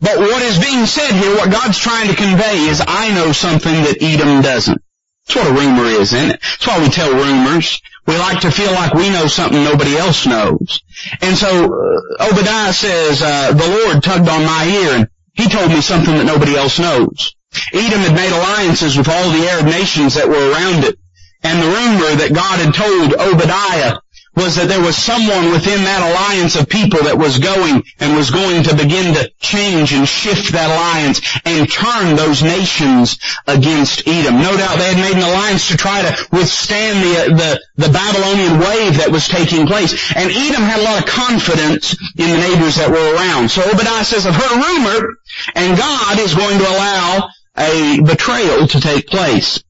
But 0.01 0.19
what 0.19 0.41
is 0.41 0.59
being 0.59 0.85
said 0.85 1.11
here, 1.11 1.35
what 1.35 1.51
God's 1.51 1.77
trying 1.77 2.09
to 2.09 2.15
convey 2.15 2.65
is 2.65 2.81
I 2.85 3.13
know 3.13 3.31
something 3.31 3.83
that 3.83 4.01
Edom 4.01 4.41
doesn't. 4.41 4.81
That's 5.27 5.35
what 5.35 5.47
a 5.47 5.53
rumor 5.53 5.83
is, 5.83 6.13
isn't 6.13 6.31
it? 6.31 6.41
That's 6.41 6.67
why 6.67 6.79
we 6.79 6.89
tell 6.89 7.13
rumors. 7.13 7.81
We 8.07 8.17
like 8.17 8.41
to 8.41 8.51
feel 8.51 8.71
like 8.71 8.93
we 8.93 9.09
know 9.09 9.27
something 9.27 9.63
nobody 9.63 9.97
else 9.97 10.25
knows. 10.25 10.81
And 11.21 11.37
so 11.37 11.65
uh, 11.65 12.31
Obadiah 12.31 12.73
says, 12.73 13.21
uh, 13.21 13.51
the 13.53 13.67
Lord 13.67 14.01
tugged 14.01 14.29
on 14.29 14.45
my 14.45 14.65
ear 14.65 14.99
and 14.99 15.09
he 15.33 15.49
told 15.49 15.69
me 15.69 15.81
something 15.81 16.15
that 16.15 16.25
nobody 16.25 16.55
else 16.55 16.79
knows. 16.79 17.35
Edom 17.73 17.99
had 18.01 18.15
made 18.15 18.31
alliances 18.31 18.97
with 18.97 19.09
all 19.09 19.29
the 19.31 19.47
Arab 19.49 19.65
nations 19.65 20.15
that 20.15 20.27
were 20.27 20.51
around 20.51 20.83
it. 20.83 20.97
And 21.43 21.61
the 21.61 21.67
rumor 21.67 22.15
that 22.21 22.33
God 22.33 22.59
had 22.59 22.73
told 22.73 23.13
Obadiah 23.13 23.97
was 24.37 24.55
that 24.55 24.69
there 24.69 24.81
was 24.81 24.95
someone 24.95 25.49
within 25.49 25.81
that 25.81 26.05
alliance 26.05 26.53
of 26.55 26.69
people 26.69 27.09
that 27.09 27.17
was 27.17 27.41
going 27.41 27.81
and 27.97 28.13
was 28.13 28.29
going 28.29 28.61
to 28.69 28.77
begin 28.77 29.17
to 29.17 29.25
change 29.41 29.97
and 29.97 30.05
shift 30.05 30.53
that 30.53 30.69
alliance 30.69 31.25
and 31.41 31.65
turn 31.65 32.13
those 32.13 32.45
nations 32.45 33.17
against 33.49 34.05
Edom. 34.05 34.37
No 34.37 34.53
doubt 34.53 34.77
they 34.77 34.93
had 34.93 35.01
made 35.01 35.17
an 35.17 35.25
alliance 35.25 35.73
to 35.73 35.75
try 35.75 36.05
to 36.05 36.13
withstand 36.29 37.01
the, 37.01 37.33
the, 37.33 37.51
the 37.87 37.89
Babylonian 37.89 38.61
wave 38.61 39.01
that 39.01 39.09
was 39.09 39.25
taking 39.25 39.65
place. 39.65 39.97
And 40.13 40.29
Edom 40.29 40.61
had 40.61 40.85
a 40.85 40.85
lot 40.85 41.01
of 41.01 41.09
confidence 41.09 41.97
in 42.13 42.29
the 42.29 42.37
neighbors 42.37 42.77
that 42.77 42.93
were 42.93 43.17
around. 43.17 43.49
So 43.49 43.65
Obadiah 43.65 44.05
says, 44.05 44.29
I've 44.29 44.37
heard 44.37 44.53
a 44.53 44.61
rumor 44.61 45.17
and 45.57 45.73
God 45.73 46.21
is 46.21 46.37
going 46.37 46.61
to 46.61 46.67
allow 46.69 47.33
a 47.57 47.99
betrayal 48.01 48.67
to 48.67 48.79
take 48.79 49.07
place. 49.07 49.63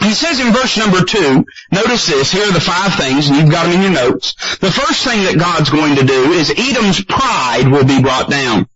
He 0.00 0.12
says 0.12 0.40
in 0.40 0.52
verse 0.52 0.76
number 0.76 1.04
two, 1.04 1.46
notice 1.70 2.06
this, 2.06 2.32
here 2.32 2.44
are 2.44 2.52
the 2.52 2.60
five 2.60 2.94
things, 2.96 3.28
and 3.28 3.36
you've 3.36 3.50
got 3.50 3.64
them 3.64 3.74
in 3.74 3.82
your 3.82 3.92
notes. 3.92 4.34
The 4.58 4.70
first 4.70 5.04
thing 5.04 5.22
that 5.24 5.38
God's 5.38 5.70
going 5.70 5.96
to 5.96 6.04
do 6.04 6.32
is 6.32 6.50
Edom's 6.50 7.04
pride 7.04 7.68
will 7.68 7.84
be 7.84 8.02
brought 8.02 8.28
down. 8.28 8.66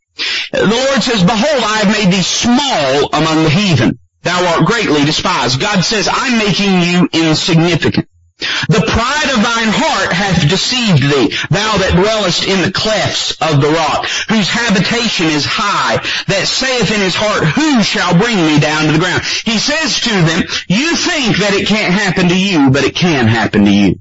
The 0.52 0.66
Lord 0.66 1.02
says, 1.02 1.22
Behold, 1.22 1.62
I 1.62 1.82
have 1.82 1.96
made 1.96 2.12
thee 2.12 2.22
small 2.22 3.10
among 3.12 3.44
the 3.44 3.50
heathen. 3.50 3.98
Thou 4.22 4.46
art 4.46 4.66
greatly 4.66 5.04
despised. 5.04 5.60
God 5.60 5.82
says, 5.82 6.08
I'm 6.10 6.38
making 6.38 6.82
you 6.82 7.08
insignificant. 7.12 8.08
The 8.38 8.86
pride 8.86 9.30
of 9.34 9.42
thine 9.42 9.72
heart 9.74 10.12
hath 10.12 10.48
deceived 10.48 11.02
thee, 11.02 11.34
thou 11.50 11.78
that 11.78 11.98
dwellest 11.98 12.46
in 12.46 12.62
the 12.62 12.70
clefts 12.70 13.32
of 13.42 13.60
the 13.60 13.70
rock, 13.70 14.06
whose 14.28 14.46
habitation 14.46 15.26
is 15.26 15.44
high, 15.44 15.98
that 16.28 16.46
saith 16.46 16.94
in 16.94 17.00
his 17.00 17.16
heart, 17.16 17.42
who 17.42 17.82
shall 17.82 18.16
bring 18.16 18.36
me 18.36 18.60
down 18.60 18.86
to 18.86 18.92
the 18.92 19.02
ground? 19.02 19.22
He 19.44 19.58
says 19.58 20.00
to 20.06 20.10
them, 20.10 20.42
you 20.68 20.94
think 20.94 21.38
that 21.38 21.54
it 21.54 21.66
can't 21.66 21.92
happen 21.92 22.28
to 22.28 22.38
you, 22.38 22.70
but 22.70 22.84
it 22.84 22.94
can 22.94 23.26
happen 23.26 23.64
to 23.64 23.72
you. 23.72 23.98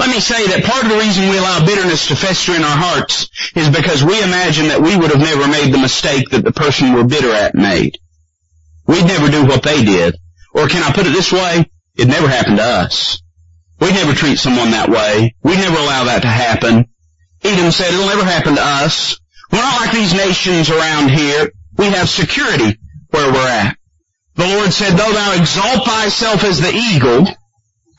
Let 0.00 0.10
me 0.10 0.18
say 0.18 0.48
that 0.48 0.66
part 0.66 0.82
of 0.82 0.90
the 0.90 0.98
reason 0.98 1.30
we 1.30 1.38
allow 1.38 1.64
bitterness 1.64 2.08
to 2.08 2.16
fester 2.16 2.56
in 2.56 2.64
our 2.64 2.76
hearts 2.76 3.30
is 3.54 3.70
because 3.70 4.02
we 4.02 4.18
imagine 4.20 4.66
that 4.68 4.82
we 4.82 4.96
would 4.96 5.12
have 5.14 5.22
never 5.22 5.46
made 5.46 5.72
the 5.72 5.78
mistake 5.78 6.30
that 6.30 6.42
the 6.42 6.50
person 6.50 6.92
we're 6.92 7.04
bitter 7.04 7.30
at 7.30 7.54
made. 7.54 7.98
We'd 8.86 9.06
never 9.06 9.30
do 9.30 9.46
what 9.46 9.62
they 9.62 9.84
did. 9.84 10.16
Or 10.52 10.66
can 10.66 10.82
I 10.82 10.90
put 10.92 11.06
it 11.06 11.12
this 11.12 11.30
way? 11.30 11.70
It 11.94 12.08
never 12.08 12.26
happened 12.26 12.56
to 12.56 12.64
us. 12.64 13.22
We 13.80 13.92
never 13.92 14.12
treat 14.12 14.38
someone 14.38 14.72
that 14.72 14.90
way. 14.90 15.34
We 15.42 15.56
never 15.56 15.76
allow 15.76 16.04
that 16.04 16.22
to 16.22 16.28
happen. 16.28 16.86
Edom 17.42 17.72
said 17.72 17.92
it'll 17.92 18.06
never 18.06 18.24
happen 18.24 18.56
to 18.56 18.62
us. 18.62 19.18
We're 19.50 19.58
not 19.58 19.80
like 19.80 19.92
these 19.92 20.14
nations 20.14 20.70
around 20.70 21.10
here. 21.10 21.50
We 21.76 21.86
have 21.86 22.08
security 22.08 22.78
where 23.10 23.32
we're 23.32 23.48
at. 23.48 23.76
The 24.36 24.46
Lord 24.46 24.72
said, 24.72 24.92
though 24.92 25.12
thou 25.12 25.34
exalt 25.34 25.84
thyself 25.84 26.44
as 26.44 26.60
the 26.60 26.72
eagle, 26.72 27.26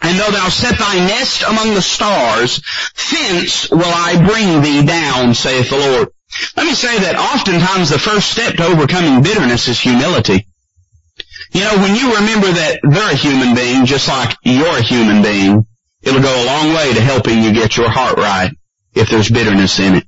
and 0.01 0.19
though 0.19 0.31
thou 0.31 0.49
set 0.49 0.77
thy 0.79 0.95
nest 0.95 1.43
among 1.43 1.73
the 1.73 1.81
stars, 1.81 2.61
thence 3.11 3.69
will 3.69 3.83
I 3.83 4.23
bring 4.25 4.61
thee 4.61 4.85
down, 4.85 5.33
saith 5.33 5.69
the 5.69 5.77
Lord. 5.77 6.09
Let 6.55 6.65
me 6.65 6.73
say 6.73 6.99
that 6.99 7.17
oftentimes 7.17 7.89
the 7.89 7.99
first 7.99 8.31
step 8.31 8.55
to 8.55 8.65
overcoming 8.65 9.21
bitterness 9.21 9.67
is 9.67 9.79
humility. 9.79 10.47
You 11.51 11.61
know, 11.61 11.77
when 11.77 11.95
you 11.95 12.15
remember 12.15 12.47
that 12.47 12.79
they're 12.81 13.11
a 13.11 13.15
human 13.15 13.53
being 13.55 13.85
just 13.85 14.07
like 14.07 14.37
you're 14.43 14.77
a 14.77 14.81
human 14.81 15.21
being, 15.21 15.67
It'll 16.03 16.21
go 16.21 16.43
a 16.43 16.45
long 16.45 16.73
way 16.73 16.93
to 16.93 17.01
helping 17.01 17.43
you 17.43 17.53
get 17.53 17.77
your 17.77 17.89
heart 17.89 18.17
right 18.17 18.51
if 18.93 19.09
there's 19.09 19.29
bitterness 19.29 19.79
in 19.79 19.95
it. 19.95 20.03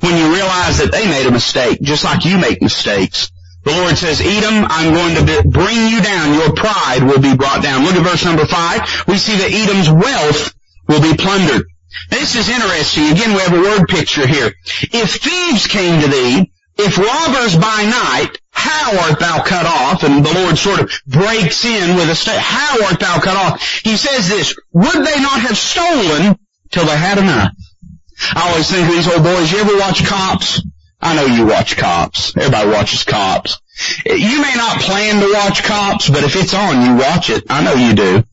When 0.00 0.16
you 0.16 0.34
realize 0.34 0.78
that 0.78 0.90
they 0.90 1.06
made 1.06 1.26
a 1.26 1.30
mistake, 1.30 1.80
just 1.80 2.04
like 2.04 2.24
you 2.24 2.38
make 2.38 2.60
mistakes, 2.60 3.30
the 3.64 3.72
Lord 3.72 3.96
says, 3.96 4.20
Edom, 4.20 4.66
I'm 4.68 4.92
going 4.94 5.14
to 5.14 5.48
bring 5.48 5.88
you 5.88 6.00
down. 6.02 6.34
Your 6.34 6.52
pride 6.52 7.02
will 7.02 7.20
be 7.20 7.36
brought 7.36 7.62
down. 7.62 7.84
Look 7.84 7.94
at 7.94 8.02
verse 8.02 8.24
number 8.24 8.46
five. 8.46 9.04
We 9.06 9.18
see 9.18 9.36
that 9.38 9.52
Edom's 9.52 9.90
wealth 9.90 10.54
will 10.88 11.02
be 11.02 11.16
plundered. 11.16 11.66
This 12.10 12.36
is 12.36 12.48
interesting. 12.48 13.12
Again, 13.12 13.34
we 13.34 13.40
have 13.40 13.52
a 13.52 13.60
word 13.60 13.88
picture 13.88 14.26
here. 14.26 14.52
If 14.82 15.16
thieves 15.16 15.66
came 15.66 16.00
to 16.02 16.08
thee, 16.08 16.52
if 16.76 16.96
robbers 16.96 17.56
by 17.56 17.84
night, 17.84 18.40
how 18.58 19.08
art 19.08 19.20
thou 19.20 19.42
cut 19.42 19.66
off? 19.66 20.02
And 20.02 20.24
the 20.24 20.34
Lord 20.34 20.58
sort 20.58 20.80
of 20.80 20.90
breaks 21.06 21.64
in 21.64 21.96
with 21.96 22.10
a 22.10 22.14
state. 22.14 22.38
How 22.38 22.84
art 22.86 23.00
thou 23.00 23.20
cut 23.20 23.36
off? 23.36 23.80
He 23.84 23.96
says 23.96 24.28
this, 24.28 24.58
would 24.72 25.06
they 25.06 25.20
not 25.20 25.40
have 25.40 25.56
stolen 25.56 26.38
till 26.70 26.84
they 26.84 26.96
had 26.96 27.18
enough? 27.18 27.52
I 28.34 28.50
always 28.50 28.70
think 28.70 28.88
of 28.88 28.94
these 28.94 29.08
old 29.08 29.22
boys, 29.22 29.52
you 29.52 29.58
ever 29.58 29.78
watch 29.78 30.04
cops? 30.04 30.62
I 31.00 31.14
know 31.14 31.26
you 31.26 31.46
watch 31.46 31.76
cops. 31.76 32.36
Everybody 32.36 32.70
watches 32.70 33.04
cops. 33.04 33.60
You 34.04 34.42
may 34.42 34.54
not 34.56 34.80
plan 34.80 35.20
to 35.20 35.32
watch 35.32 35.62
cops, 35.62 36.08
but 36.08 36.24
if 36.24 36.34
it's 36.34 36.54
on, 36.54 36.84
you 36.84 36.96
watch 36.96 37.30
it. 37.30 37.44
I 37.48 37.62
know 37.62 37.74
you 37.74 37.94
do. 37.94 38.24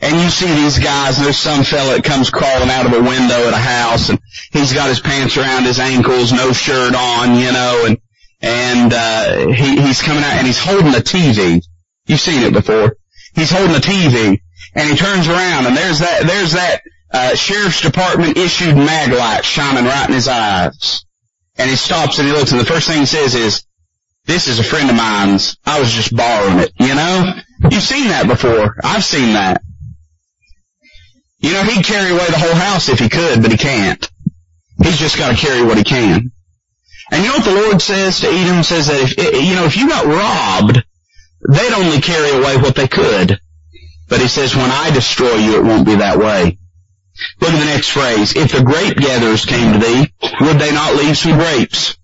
And 0.00 0.20
you 0.20 0.30
see 0.30 0.46
these 0.46 0.78
guys, 0.78 1.16
and 1.16 1.26
there's 1.26 1.36
some 1.36 1.64
fella 1.64 1.94
that 1.94 2.04
comes 2.04 2.30
crawling 2.30 2.70
out 2.70 2.86
of 2.86 2.92
a 2.92 3.02
window 3.02 3.48
at 3.48 3.54
a 3.54 3.56
house 3.56 4.08
and 4.08 4.20
he's 4.52 4.72
got 4.72 4.88
his 4.88 5.00
pants 5.00 5.36
around 5.36 5.64
his 5.64 5.78
ankles, 5.78 6.32
no 6.32 6.52
shirt 6.52 6.94
on, 6.94 7.36
you 7.36 7.52
know, 7.52 7.84
and 7.86 7.98
and 8.42 8.92
uh, 8.92 9.52
he, 9.52 9.80
he's 9.80 10.02
coming 10.02 10.24
out 10.24 10.34
and 10.34 10.46
he's 10.46 10.58
holding 10.58 10.88
a 10.88 10.98
TV. 10.98 11.62
You've 12.06 12.20
seen 12.20 12.42
it 12.42 12.52
before. 12.52 12.96
He's 13.34 13.50
holding 13.50 13.76
a 13.76 13.80
TV 13.80 14.40
and 14.74 14.90
he 14.90 14.96
turns 14.96 15.28
around 15.28 15.66
and 15.66 15.76
there's 15.76 16.00
that 16.00 16.24
there's 16.26 16.52
that 16.52 16.82
uh, 17.12 17.34
sheriff's 17.34 17.80
department 17.80 18.36
issued 18.36 18.74
mag 18.74 19.12
light 19.12 19.44
shining 19.44 19.84
right 19.84 20.08
in 20.08 20.14
his 20.14 20.28
eyes. 20.28 21.04
And 21.56 21.70
he 21.70 21.76
stops 21.76 22.18
and 22.18 22.26
he 22.26 22.34
looks 22.34 22.52
and 22.52 22.60
the 22.60 22.64
first 22.64 22.88
thing 22.88 23.00
he 23.00 23.06
says 23.06 23.34
is, 23.34 23.64
"This 24.24 24.48
is 24.48 24.58
a 24.58 24.64
friend 24.64 24.88
of 24.90 24.96
mine's. 24.96 25.58
I 25.66 25.78
was 25.78 25.92
just 25.92 26.16
borrowing 26.16 26.60
it." 26.60 26.72
You 26.80 26.94
know, 26.94 27.34
you've 27.70 27.82
seen 27.82 28.08
that 28.08 28.26
before. 28.26 28.76
I've 28.82 29.04
seen 29.04 29.34
that. 29.34 29.62
You 31.40 31.52
know, 31.52 31.62
he'd 31.64 31.84
carry 31.84 32.10
away 32.10 32.26
the 32.26 32.38
whole 32.38 32.54
house 32.54 32.88
if 32.88 33.00
he 33.00 33.10
could, 33.10 33.42
but 33.42 33.50
he 33.50 33.58
can't. 33.58 34.10
He's 34.82 34.96
just 34.96 35.18
got 35.18 35.30
to 35.30 35.36
carry 35.36 35.62
what 35.62 35.76
he 35.76 35.84
can. 35.84 36.32
And 37.12 37.22
you 37.22 37.28
know 37.28 37.36
what 37.36 37.44
the 37.44 37.54
Lord 37.54 37.82
says 37.82 38.20
to 38.20 38.26
Edom? 38.26 38.62
Says 38.62 38.86
that 38.86 39.02
if, 39.02 39.46
you 39.46 39.54
know, 39.54 39.66
if 39.66 39.76
you 39.76 39.86
got 39.86 40.06
robbed, 40.06 40.82
they'd 41.46 41.72
only 41.72 42.00
carry 42.00 42.30
away 42.30 42.56
what 42.56 42.74
they 42.74 42.88
could. 42.88 43.38
But 44.08 44.20
he 44.20 44.28
says, 44.28 44.56
when 44.56 44.70
I 44.70 44.90
destroy 44.90 45.36
you, 45.36 45.56
it 45.56 45.64
won't 45.64 45.86
be 45.86 45.96
that 45.96 46.18
way. 46.18 46.58
Look 47.40 47.50
at 47.50 47.58
the 47.58 47.66
next 47.66 47.90
phrase. 47.90 48.34
If 48.34 48.52
the 48.52 48.62
grape 48.62 48.96
gatherers 48.96 49.44
came 49.44 49.74
to 49.74 49.78
thee, 49.78 50.12
would 50.40 50.58
they 50.58 50.72
not 50.72 50.96
leave 50.96 51.16
some 51.16 51.36
grapes? 51.36 51.98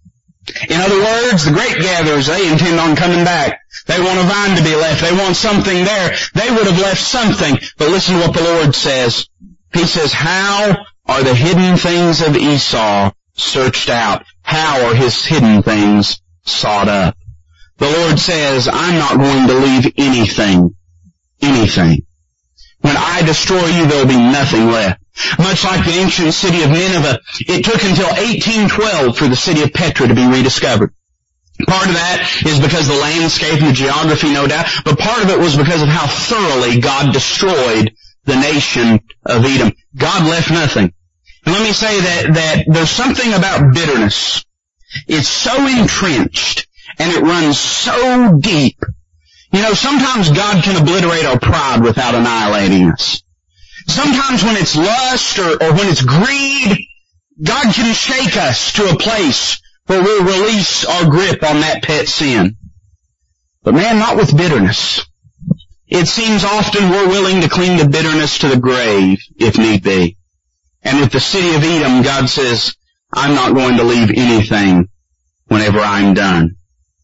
In 0.68 0.80
other 0.80 0.98
words, 0.98 1.44
the 1.44 1.52
grape 1.52 1.78
gatherers, 1.78 2.26
they 2.26 2.50
intend 2.50 2.78
on 2.78 2.96
coming 2.96 3.24
back. 3.24 3.60
They 3.86 4.00
want 4.00 4.18
a 4.18 4.22
vine 4.22 4.56
to 4.56 4.62
be 4.62 4.74
left. 4.74 5.02
They 5.02 5.12
want 5.12 5.36
something 5.36 5.84
there. 5.84 6.16
They 6.34 6.50
would 6.50 6.66
have 6.66 6.80
left 6.80 7.00
something. 7.00 7.58
But 7.78 7.90
listen 7.90 8.14
to 8.14 8.20
what 8.20 8.34
the 8.34 8.44
Lord 8.44 8.74
says. 8.74 9.28
He 9.72 9.86
says, 9.86 10.12
how 10.12 10.84
are 11.06 11.22
the 11.22 11.34
hidden 11.34 11.76
things 11.78 12.20
of 12.20 12.36
Esau 12.36 13.12
searched 13.34 13.88
out? 13.88 14.24
How 14.48 14.86
are 14.86 14.94
his 14.94 15.26
hidden 15.26 15.62
things 15.62 16.22
sought 16.46 16.88
up? 16.88 17.14
The 17.76 17.90
Lord 17.90 18.18
says, 18.18 18.66
I'm 18.66 18.94
not 18.94 19.18
going 19.18 19.46
to 19.46 19.52
leave 19.52 19.92
anything. 19.98 20.74
Anything. 21.42 22.06
When 22.80 22.96
I 22.96 23.20
destroy 23.26 23.66
you, 23.66 23.86
there'll 23.86 24.08
be 24.08 24.16
nothing 24.16 24.70
left. 24.70 25.02
Much 25.38 25.64
like 25.64 25.84
the 25.84 26.00
ancient 26.00 26.32
city 26.32 26.62
of 26.62 26.70
Nineveh, 26.70 27.18
it 27.40 27.62
took 27.62 27.84
until 27.84 28.08
1812 28.08 29.18
for 29.18 29.28
the 29.28 29.36
city 29.36 29.62
of 29.64 29.74
Petra 29.74 30.08
to 30.08 30.14
be 30.14 30.26
rediscovered. 30.26 30.94
Part 31.66 31.88
of 31.88 31.92
that 31.92 32.42
is 32.46 32.58
because 32.58 32.88
the 32.88 32.94
landscape 32.94 33.60
and 33.60 33.68
the 33.68 33.72
geography, 33.74 34.32
no 34.32 34.46
doubt, 34.46 34.64
but 34.82 34.98
part 34.98 35.22
of 35.22 35.28
it 35.28 35.38
was 35.38 35.58
because 35.58 35.82
of 35.82 35.88
how 35.88 36.06
thoroughly 36.06 36.80
God 36.80 37.12
destroyed 37.12 37.92
the 38.24 38.36
nation 38.36 39.00
of 39.26 39.44
Edom. 39.44 39.72
God 39.94 40.26
left 40.26 40.50
nothing. 40.50 40.94
Let 41.46 41.62
me 41.62 41.72
say 41.72 42.00
that, 42.00 42.34
that 42.34 42.64
there's 42.66 42.90
something 42.90 43.32
about 43.32 43.74
bitterness. 43.74 44.44
It's 45.06 45.28
so 45.28 45.54
entrenched 45.66 46.66
and 46.98 47.12
it 47.12 47.22
runs 47.22 47.58
so 47.58 48.38
deep. 48.38 48.78
You 49.52 49.62
know, 49.62 49.74
sometimes 49.74 50.30
God 50.30 50.62
can 50.62 50.80
obliterate 50.80 51.24
our 51.24 51.38
pride 51.38 51.82
without 51.82 52.14
annihilating 52.14 52.90
us. 52.90 53.22
Sometimes 53.86 54.44
when 54.44 54.56
it's 54.56 54.76
lust 54.76 55.38
or, 55.38 55.52
or 55.52 55.72
when 55.72 55.88
it's 55.88 56.02
greed, 56.02 56.86
God 57.42 57.74
can 57.74 57.94
shake 57.94 58.36
us 58.36 58.74
to 58.74 58.90
a 58.90 58.98
place 58.98 59.60
where 59.86 60.02
we'll 60.02 60.24
release 60.24 60.84
our 60.84 61.08
grip 61.08 61.42
on 61.42 61.60
that 61.60 61.82
pet 61.82 62.08
sin. 62.08 62.56
But 63.62 63.74
man, 63.74 63.98
not 63.98 64.16
with 64.16 64.36
bitterness. 64.36 65.06
It 65.86 66.06
seems 66.06 66.44
often 66.44 66.90
we're 66.90 67.08
willing 67.08 67.40
to 67.40 67.48
cling 67.48 67.78
the 67.78 67.88
bitterness 67.88 68.40
to 68.40 68.48
the 68.48 68.58
grave, 68.58 69.20
if 69.38 69.56
need 69.56 69.82
be. 69.82 70.17
And 70.88 71.00
with 71.00 71.12
the 71.12 71.20
city 71.20 71.54
of 71.54 71.62
Edom, 71.62 72.00
God 72.00 72.30
says, 72.30 72.74
I'm 73.12 73.34
not 73.34 73.54
going 73.54 73.76
to 73.76 73.84
leave 73.84 74.08
anything 74.08 74.88
whenever 75.46 75.80
I'm 75.80 76.14
done. 76.14 76.56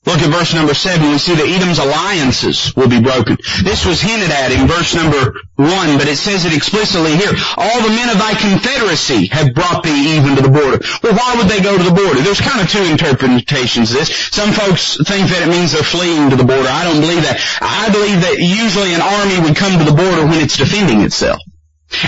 Look 0.06 0.20
at 0.20 0.32
verse 0.32 0.52
number 0.52 0.72
seven. 0.72 1.12
We 1.12 1.18
see 1.18 1.34
that 1.36 1.44
Edom's 1.44 1.78
alliances 1.78 2.76
will 2.76 2.88
be 2.88 3.00
broken. 3.00 3.36
This 3.60 3.84
was 3.84 4.00
hinted 4.00 4.32
at 4.32 4.52
in 4.52 4.68
verse 4.68 4.94
number 4.94 5.36
one, 5.56 5.96
but 6.00 6.08
it 6.08 6.16
says 6.16 6.44
it 6.44 6.56
explicitly 6.56 7.16
here. 7.16 7.32
All 7.56 7.80
the 7.84 7.92
men 7.92 8.08
of 8.08 8.16
thy 8.16 8.32
confederacy 8.32 9.28
have 9.28 9.52
brought 9.52 9.84
thee 9.84 10.16
even 10.16 10.36
to 10.36 10.42
the 10.44 10.52
border. 10.52 10.80
Well, 11.04 11.16
why 11.16 11.36
would 11.36 11.48
they 11.48 11.60
go 11.60 11.76
to 11.76 11.84
the 11.84 11.92
border? 11.92 12.20
There's 12.20 12.40
kind 12.40 12.60
of 12.60 12.68
two 12.68 12.84
interpretations 12.84 13.92
of 13.92 14.00
this. 14.00 14.12
Some 14.32 14.52
folks 14.52 14.96
think 14.96 15.28
that 15.28 15.44
it 15.44 15.50
means 15.52 15.72
they're 15.72 15.84
fleeing 15.84 16.28
to 16.30 16.36
the 16.36 16.44
border. 16.44 16.68
I 16.68 16.84
don't 16.84 17.00
believe 17.00 17.24
that. 17.24 17.40
I 17.60 17.88
believe 17.92 18.20
that 18.28 18.40
usually 18.40 18.92
an 18.96 19.04
army 19.04 19.40
would 19.44 19.56
come 19.56 19.76
to 19.76 19.84
the 19.84 19.96
border 19.96 20.24
when 20.24 20.40
it's 20.40 20.56
defending 20.56 21.00
itself. 21.00 21.40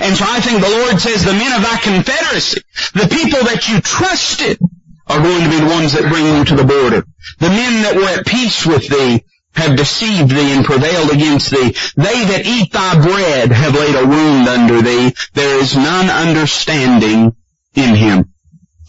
And 0.00 0.16
so 0.16 0.24
I 0.26 0.40
think 0.40 0.62
the 0.62 0.70
Lord 0.70 1.00
says 1.00 1.24
the 1.24 1.32
men 1.32 1.52
of 1.52 1.62
thy 1.62 1.76
confederacy, 1.78 2.62
the 2.94 3.08
people 3.08 3.44
that 3.44 3.68
you 3.68 3.80
trusted, 3.80 4.58
are 5.06 5.22
going 5.22 5.44
to 5.44 5.50
be 5.50 5.60
the 5.60 5.70
ones 5.70 5.92
that 5.92 6.10
bring 6.10 6.26
you 6.26 6.44
to 6.44 6.56
the 6.56 6.64
border. 6.64 7.06
The 7.38 7.48
men 7.48 7.82
that 7.82 7.94
were 7.94 8.18
at 8.18 8.26
peace 8.26 8.66
with 8.66 8.88
thee 8.88 9.24
have 9.54 9.76
deceived 9.76 10.30
thee 10.30 10.52
and 10.52 10.64
prevailed 10.64 11.10
against 11.10 11.50
thee. 11.50 11.74
They 11.96 12.24
that 12.26 12.42
eat 12.44 12.72
thy 12.72 13.00
bread 13.00 13.52
have 13.52 13.74
laid 13.74 13.94
a 13.94 14.06
wound 14.06 14.48
under 14.48 14.82
thee. 14.82 15.14
There 15.32 15.60
is 15.60 15.76
none 15.76 16.10
understanding 16.10 17.36
in 17.74 17.94
him. 17.94 18.32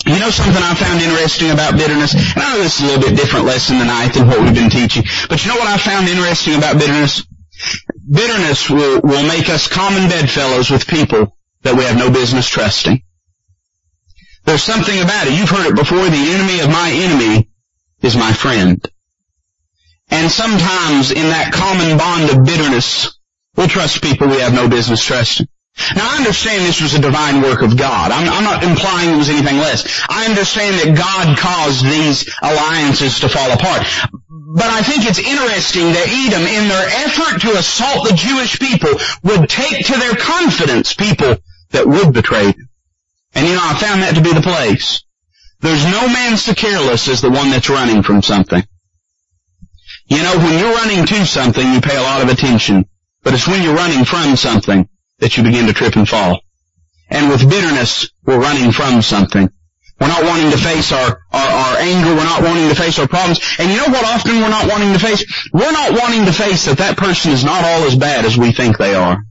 You 0.05 0.19
know 0.19 0.29
something 0.29 0.61
I 0.61 0.73
found 0.75 1.01
interesting 1.01 1.51
about 1.51 1.77
bitterness? 1.77 2.13
And 2.13 2.43
I 2.43 2.53
know 2.53 2.63
this 2.63 2.79
is 2.79 2.85
a 2.85 2.87
little 2.87 3.09
bit 3.09 3.17
different 3.17 3.45
lesson 3.45 3.79
tonight 3.79 4.13
than 4.13 4.27
what 4.27 4.41
we've 4.41 4.53
been 4.53 4.69
teaching. 4.69 5.03
But 5.29 5.43
you 5.43 5.51
know 5.51 5.57
what 5.57 5.67
I 5.67 5.77
found 5.77 6.07
interesting 6.07 6.55
about 6.55 6.77
bitterness? 6.77 7.23
Bitterness 8.09 8.69
will, 8.69 9.01
will 9.01 9.27
make 9.27 9.49
us 9.49 9.67
common 9.67 10.09
bedfellows 10.09 10.69
with 10.69 10.87
people 10.87 11.35
that 11.63 11.75
we 11.75 11.83
have 11.83 11.97
no 11.97 12.09
business 12.09 12.47
trusting. 12.47 13.03
There's 14.45 14.63
something 14.63 14.97
about 15.01 15.27
it. 15.27 15.33
You've 15.33 15.49
heard 15.49 15.67
it 15.67 15.75
before. 15.75 15.97
The 15.97 16.31
enemy 16.31 16.61
of 16.61 16.69
my 16.69 16.89
enemy 16.89 17.49
is 18.01 18.15
my 18.15 18.31
friend. 18.31 18.83
And 20.09 20.31
sometimes 20.31 21.11
in 21.11 21.27
that 21.29 21.51
common 21.51 21.97
bond 21.97 22.29
of 22.29 22.45
bitterness, 22.45 23.17
we'll 23.57 23.67
trust 23.67 24.01
people 24.01 24.29
we 24.29 24.39
have 24.39 24.53
no 24.53 24.69
business 24.69 25.03
trusting. 25.03 25.47
Now 25.95 26.13
I 26.13 26.17
understand 26.17 26.65
this 26.65 26.81
was 26.81 26.95
a 26.95 26.99
divine 26.99 27.41
work 27.41 27.61
of 27.61 27.77
God. 27.77 28.11
I'm, 28.11 28.27
I'm, 28.29 28.43
not 28.43 28.63
implying 28.63 29.13
it 29.13 29.17
was 29.17 29.29
anything 29.29 29.57
less. 29.57 30.01
I 30.09 30.25
understand 30.25 30.79
that 30.79 30.97
God 30.97 31.37
caused 31.37 31.85
these 31.85 32.33
alliances 32.41 33.19
to 33.19 33.29
fall 33.29 33.51
apart. 33.51 33.85
But 34.49 34.67
I 34.67 34.81
think 34.81 35.03
it's 35.05 35.19
interesting 35.19 35.91
that 35.91 36.07
Edom, 36.07 36.43
in 36.47 36.69
their 36.69 36.87
effort 37.03 37.41
to 37.41 37.57
assault 37.57 38.07
the 38.07 38.15
Jewish 38.15 38.57
people, 38.57 38.93
would 39.23 39.49
take 39.49 39.87
to 39.87 39.99
their 39.99 40.15
confidence 40.15 40.93
people 40.93 41.35
that 41.71 41.85
would 41.85 42.13
betray 42.13 42.45
them. 42.45 42.69
And 43.35 43.45
you 43.45 43.55
know, 43.55 43.61
I 43.61 43.77
found 43.77 44.03
that 44.03 44.15
to 44.15 44.21
be 44.21 44.31
the 44.31 44.39
place. 44.39 45.03
There's 45.59 45.83
no 45.83 46.07
man 46.07 46.37
so 46.37 46.53
careless 46.53 47.09
as 47.09 47.19
the 47.19 47.29
one 47.29 47.49
that's 47.49 47.69
running 47.69 48.03
from 48.03 48.21
something. 48.21 48.63
You 50.05 50.23
know, 50.23 50.37
when 50.37 50.57
you're 50.57 50.75
running 50.75 51.05
to 51.05 51.25
something, 51.25 51.73
you 51.73 51.81
pay 51.81 51.97
a 51.97 52.01
lot 52.01 52.21
of 52.21 52.29
attention. 52.29 52.85
But 53.23 53.33
it's 53.33 53.49
when 53.49 53.63
you're 53.63 53.75
running 53.75 54.05
from 54.05 54.37
something 54.37 54.87
that 55.19 55.35
you 55.35 55.43
begin 55.43 55.67
to 55.67 55.73
trip 55.73 55.97
and 55.97 56.07
fall. 56.07 56.39
And 57.09 57.29
with 57.29 57.49
bitterness, 57.49 58.11
we're 58.23 58.39
running 58.39 58.71
from 58.71 59.01
something. 59.01 59.49
We're 59.99 60.07
not 60.07 60.23
wanting 60.23 60.51
to 60.51 60.57
face 60.57 60.91
our, 60.91 61.21
our, 61.31 61.47
our 61.47 61.77
anger. 61.77 62.13
We're 62.15 62.23
not 62.23 62.43
wanting 62.43 62.69
to 62.69 62.75
face 62.75 62.99
our 62.99 63.07
problems. 63.07 63.39
And 63.57 63.71
you 63.71 63.77
know 63.77 63.87
what 63.87 64.05
often 64.05 64.35
we're 64.35 64.49
not 64.49 64.69
wanting 64.69 64.93
to 64.93 64.99
face? 64.99 65.25
We're 65.51 65.71
not 65.71 65.99
wanting 65.99 66.25
to 66.25 66.33
face 66.33 66.65
that 66.65 66.77
that 66.77 66.97
person 66.97 67.31
is 67.31 67.43
not 67.43 67.63
all 67.63 67.83
as 67.83 67.95
bad 67.95 68.25
as 68.25 68.37
we 68.37 68.51
think 68.51 68.77
they 68.77 68.93
are. 68.93 69.23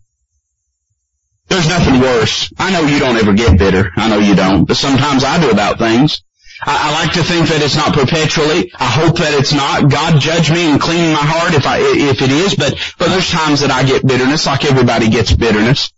There's 1.48 1.68
nothing 1.68 2.00
worse. 2.00 2.52
I 2.58 2.72
know 2.72 2.82
you 2.82 2.98
don't 2.98 3.16
ever 3.16 3.32
get 3.32 3.58
bitter. 3.58 3.92
I 3.96 4.08
know 4.08 4.18
you 4.18 4.34
don't. 4.34 4.64
But 4.64 4.76
sometimes 4.76 5.22
I 5.22 5.40
do 5.40 5.50
about 5.50 5.78
things. 5.78 6.22
I, 6.64 6.90
I, 6.90 7.04
like 7.04 7.12
to 7.14 7.22
think 7.22 7.48
that 7.48 7.62
it's 7.62 7.76
not 7.76 7.92
perpetually. 7.94 8.72
I 8.74 8.86
hope 8.86 9.18
that 9.18 9.34
it's 9.34 9.52
not. 9.52 9.90
God 9.90 10.20
judge 10.20 10.50
me 10.50 10.70
and 10.70 10.80
clean 10.80 11.12
my 11.12 11.22
heart 11.22 11.54
if 11.54 11.66
I, 11.66 11.78
if 11.78 12.22
it 12.22 12.30
is. 12.30 12.56
But, 12.56 12.74
but 12.98 13.08
there's 13.08 13.30
times 13.30 13.60
that 13.60 13.70
I 13.70 13.84
get 13.84 14.04
bitterness 14.04 14.46
like 14.46 14.64
everybody 14.64 15.10
gets 15.10 15.32
bitterness. 15.32 15.92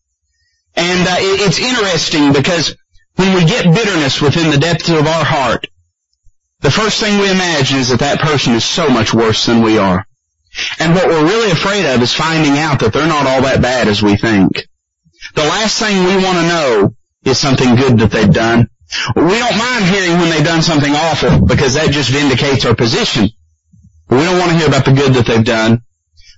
And 0.74 1.08
uh, 1.08 1.16
it, 1.18 1.48
it's 1.48 1.58
interesting 1.58 2.32
because 2.32 2.76
when 3.18 3.34
we 3.34 3.44
get 3.44 3.74
bitterness 3.74 4.20
within 4.20 4.50
the 4.50 4.58
depths 4.58 4.88
of 4.88 5.06
our 5.06 5.24
heart, 5.24 5.66
the 6.60 6.70
first 6.70 7.00
thing 7.00 7.20
we 7.20 7.30
imagine 7.30 7.78
is 7.78 7.88
that 7.88 8.00
that 8.00 8.20
person 8.20 8.54
is 8.54 8.64
so 8.64 8.88
much 8.88 9.12
worse 9.12 9.46
than 9.46 9.60
we 9.62 9.76
are. 9.76 10.06
And 10.78 10.94
what 10.94 11.08
we're 11.08 11.24
really 11.24 11.50
afraid 11.50 11.84
of 11.86 12.00
is 12.00 12.14
finding 12.14 12.58
out 12.58 12.80
that 12.80 12.92
they're 12.92 13.08
not 13.08 13.26
all 13.26 13.42
that 13.42 13.60
bad 13.60 13.88
as 13.88 14.02
we 14.02 14.16
think. 14.16 14.68
The 15.34 15.42
last 15.42 15.78
thing 15.78 16.04
we 16.04 16.24
want 16.24 16.38
to 16.38 16.48
know 16.48 16.94
is 17.24 17.38
something 17.38 17.74
good 17.74 17.98
that 17.98 18.12
they've 18.12 18.32
done. 18.32 18.68
We 19.14 19.22
don't 19.22 19.58
mind 19.58 19.84
hearing 19.84 20.18
when 20.18 20.30
they've 20.30 20.44
done 20.44 20.62
something 20.62 20.94
awful 20.94 21.44
because 21.44 21.74
that 21.74 21.90
just 21.90 22.10
vindicates 22.10 22.64
our 22.64 22.74
position. 22.74 23.28
We 24.08 24.18
don't 24.18 24.38
want 24.38 24.52
to 24.52 24.58
hear 24.58 24.68
about 24.68 24.84
the 24.84 24.94
good 24.94 25.14
that 25.14 25.26
they've 25.26 25.44
done. 25.44 25.82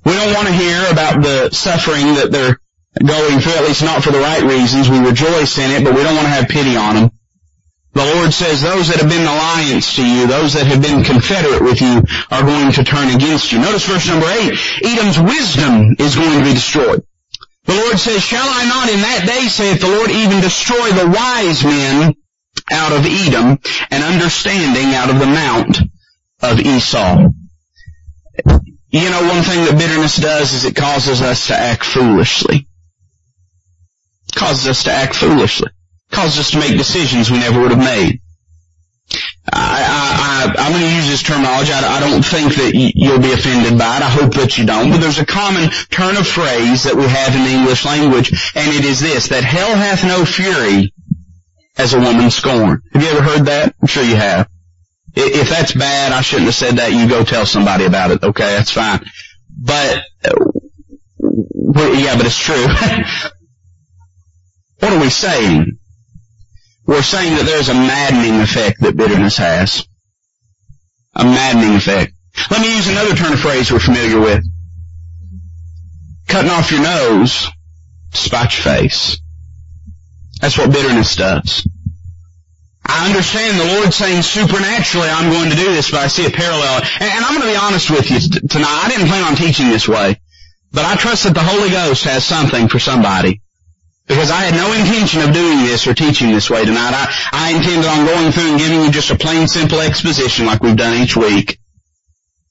We 0.05 0.13
don't 0.13 0.35
want 0.35 0.49
to 0.49 0.55
hear 0.55 0.91
about 0.91 1.23
the 1.23 1.51
suffering 1.51 2.15
that 2.15 2.31
they're 2.33 2.59
going 2.99 3.41
through, 3.41 3.55
at 3.55 3.65
least 3.65 3.83
not 3.83 4.03
for 4.03 4.11
the 4.11 4.21
right 4.21 4.43
reasons. 4.43 4.91
We 4.91 4.99
rejoice 4.99 5.59
in 5.59 5.71
it, 5.71 5.85
but 5.85 5.95
we 5.95 6.03
don't 6.03 6.17
want 6.17 6.27
to 6.27 6.35
have 6.35 6.49
pity 6.49 6.77
on 6.77 6.95
them. 6.97 7.11
The 7.93 8.05
Lord 8.05 8.33
says 8.33 8.63
those 8.63 8.89
that 8.89 9.01
have 9.01 9.11
been 9.11 9.27
alliance 9.27 9.97
to 9.97 10.07
you, 10.07 10.27
those 10.27 10.55
that 10.55 10.67
have 10.67 10.81
been 10.81 11.03
confederate 11.03 11.63
with 11.63 11.81
you, 11.81 12.03
are 12.31 12.43
going 12.43 12.73
to 12.73 12.85
turn 12.85 13.15
against 13.15 13.51
you. 13.51 13.59
Notice 13.59 13.87
verse 13.87 14.07
number 14.07 14.27
8. 14.27 14.55
Edom's 14.85 15.19
wisdom 15.19 15.97
is 15.99 16.15
going 16.15 16.39
to 16.39 16.45
be 16.45 16.55
destroyed. 16.55 17.03
The 17.65 17.75
Lord 17.75 17.99
says, 17.99 18.23
Shall 18.23 18.47
I 18.47 18.65
not 18.67 18.89
in 18.91 19.01
that 19.01 19.27
day, 19.27 19.49
saith 19.49 19.81
the 19.81 19.89
Lord, 19.89 20.11
even 20.11 20.41
destroy 20.41 20.91
the 20.91 21.11
wise 21.11 21.65
men 21.65 22.15
out 22.71 22.93
of 22.93 23.07
Edom 23.07 23.59
and 23.91 24.05
understanding 24.05 24.95
out 24.95 25.11
of 25.11 25.19
the 25.19 25.27
mount 25.27 25.81
of 26.43 26.61
Esau? 26.61 27.29
You 28.93 29.11
know, 29.11 29.23
one 29.29 29.43
thing 29.43 29.65
that 29.67 29.77
bitterness 29.79 30.17
does 30.17 30.53
is 30.53 30.65
it 30.65 30.77
causes 30.77 31.23
us 31.23 31.49
to 31.49 31.57
act 31.57 31.85
foolishly. 31.85 32.69
Causes 34.35 34.69
us 34.69 34.85
to 34.85 34.93
act 34.93 35.15
foolishly. 35.15 35.69
Causes 36.11 36.39
us 36.39 36.51
to 36.53 36.59
make 36.59 36.77
decisions 36.77 37.31
we 37.31 37.39
never 37.39 37.61
would 37.61 37.71
have 37.71 37.79
made. 37.79 38.21
I, 39.53 40.53
am 40.59 40.73
going 40.73 40.83
to 40.83 40.95
use 40.95 41.09
this 41.09 41.23
terminology. 41.23 41.73
I, 41.73 41.97
I 41.97 42.01
don't 42.01 42.25
think 42.25 42.55
that 42.55 42.73
you'll 42.75 43.21
be 43.21 43.33
offended 43.33 43.79
by 43.79 43.97
it. 43.97 44.03
I 44.03 44.09
hope 44.11 44.35
that 44.35 44.59
you 44.59 44.67
don't. 44.67 44.91
But 44.91 45.01
there's 45.01 45.19
a 45.19 45.27
common 45.27 45.71
turn 45.91 46.17
of 46.17 46.27
phrase 46.27 46.85
that 46.85 46.95
we 46.95 47.05
have 47.05 47.35
in 47.35 47.45
the 47.45 47.51
English 47.51 47.85
language, 47.85 48.31
and 48.55 48.73
it 48.75 48.85
is 48.85 49.01
this, 49.01 49.29
that 49.29 49.45
hell 49.45 49.75
hath 49.75 50.05
no 50.05 50.25
fury 50.25 50.93
as 51.77 51.95
a 51.95 52.01
woman 52.01 52.31
scorned. 52.31 52.83
Have 52.93 53.03
you 53.03 53.09
ever 53.09 53.23
heard 53.23 53.47
that? 53.47 53.75
I'm 53.81 53.89
sure 53.89 54.05
you 54.05 54.17
have. 54.17 54.49
If 55.15 55.49
that's 55.49 55.73
bad, 55.73 56.13
I 56.13 56.21
shouldn't 56.21 56.47
have 56.47 56.55
said 56.55 56.77
that. 56.77 56.93
You 56.93 57.09
go 57.09 57.25
tell 57.25 57.47
somebody 57.47 57.85
about 57.85 58.13
it. 58.13 58.23
Okay, 58.23 58.57
that's 58.57 58.71
fine. 58.71 59.05
But, 59.59 60.05
uh, 60.25 60.35
yeah, 61.19 62.17
but 62.17 62.27
it's 62.27 62.39
true. 62.39 62.65
what 64.81 64.93
are 64.93 65.01
we 65.01 65.11
saying? 65.11 65.79
We're 66.87 67.03
saying 67.03 67.37
that 67.37 67.47
there's 67.47 67.69
a 67.69 67.75
maddening 67.75 68.41
effect 68.41 68.81
that 68.81 68.97
bitterness 68.97 69.37
has. 69.37 69.87
A 71.15 71.25
maddening 71.25 71.77
effect. 71.77 72.15
Let 72.51 72.61
me 72.61 72.75
use 72.75 72.89
another 72.89 73.15
turn 73.15 73.33
of 73.33 73.41
phrase 73.41 73.71
we're 73.71 73.79
familiar 73.79 74.21
with. 74.21 74.45
Cutting 76.29 76.51
off 76.51 76.71
your 76.71 76.83
nose 76.83 77.49
to 78.13 78.17
spite 78.19 78.57
your 78.57 78.75
face. 78.75 79.21
That's 80.41 80.57
what 80.57 80.73
bitterness 80.73 81.17
does. 81.17 81.69
I 82.87 83.07
understand 83.07 83.61
the 83.61 83.75
Lord 83.77 83.93
saying 83.93 84.23
supernaturally 84.23 85.09
I'm 85.09 85.31
going 85.31 85.51
to 85.51 85.57
do 85.57 85.73
this, 85.73 85.91
but 85.91 86.01
I 86.01 86.07
see 86.09 86.27
a 86.27 86.31
parallel. 86.31 86.83
And, 87.01 87.25
I'm 87.25 87.35
going 87.35 87.47
to 87.47 87.53
be 87.53 87.57
honest 87.57 87.91
with 87.91 88.11
you 88.11 88.19
tonight. 88.49 88.83
I 88.85 88.89
didn't 88.89 89.09
plan 89.09 89.23
on 89.23 89.37
teaching 89.37 89.69
this 89.69 89.87
way, 89.87 90.21
but 90.73 90.85
I 90.85 90.97
trust 90.97 91.25
that 91.25 91.35
the 91.35 91.43
Holy 91.43 91.71
Ghost 91.71 92.05
has 92.05 92.25
something 92.25 92.69
for 92.69 92.79
somebody. 92.79 93.43
Because 94.11 94.33
I 94.33 94.43
had 94.43 94.55
no 94.55 94.73
intention 94.73 95.23
of 95.23 95.33
doing 95.33 95.59
this 95.59 95.87
or 95.87 95.95
teaching 95.95 96.33
this 96.33 96.51
way 96.51 96.65
tonight. 96.65 96.91
I, 96.93 97.15
I 97.31 97.51
intended 97.55 97.87
on 97.87 98.05
going 98.05 98.33
through 98.33 98.51
and 98.51 98.59
giving 98.59 98.81
you 98.81 98.91
just 98.91 99.13
a 99.13 99.15
plain 99.15 99.47
simple 99.47 99.79
exposition 99.79 100.47
like 100.47 100.61
we've 100.61 100.77
done 100.77 101.01
each 101.01 101.17
week. 101.17 101.61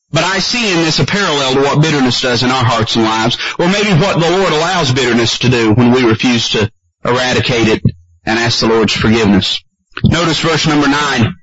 But 0.09 0.23
I 0.23 0.39
see 0.39 0.71
in 0.71 0.77
this 0.77 0.99
a 0.99 1.05
parallel 1.05 1.55
to 1.55 1.59
what 1.59 1.81
bitterness 1.81 2.21
does 2.21 2.43
in 2.43 2.49
our 2.49 2.63
hearts 2.63 2.95
and 2.95 3.03
lives, 3.03 3.37
or 3.59 3.67
maybe 3.67 3.89
what 3.89 4.21
the 4.21 4.31
Lord 4.31 4.53
allows 4.53 4.93
bitterness 4.93 5.39
to 5.39 5.49
do 5.49 5.73
when 5.73 5.91
we 5.91 6.05
refuse 6.05 6.47
to 6.51 6.71
eradicate 7.03 7.67
it 7.67 7.83
and 8.23 8.39
ask 8.39 8.61
the 8.61 8.67
Lord's 8.67 8.93
forgiveness. 8.93 9.61
Notice 10.05 10.39
verse 10.39 10.65
number 10.65 10.87
nine. 10.87 11.35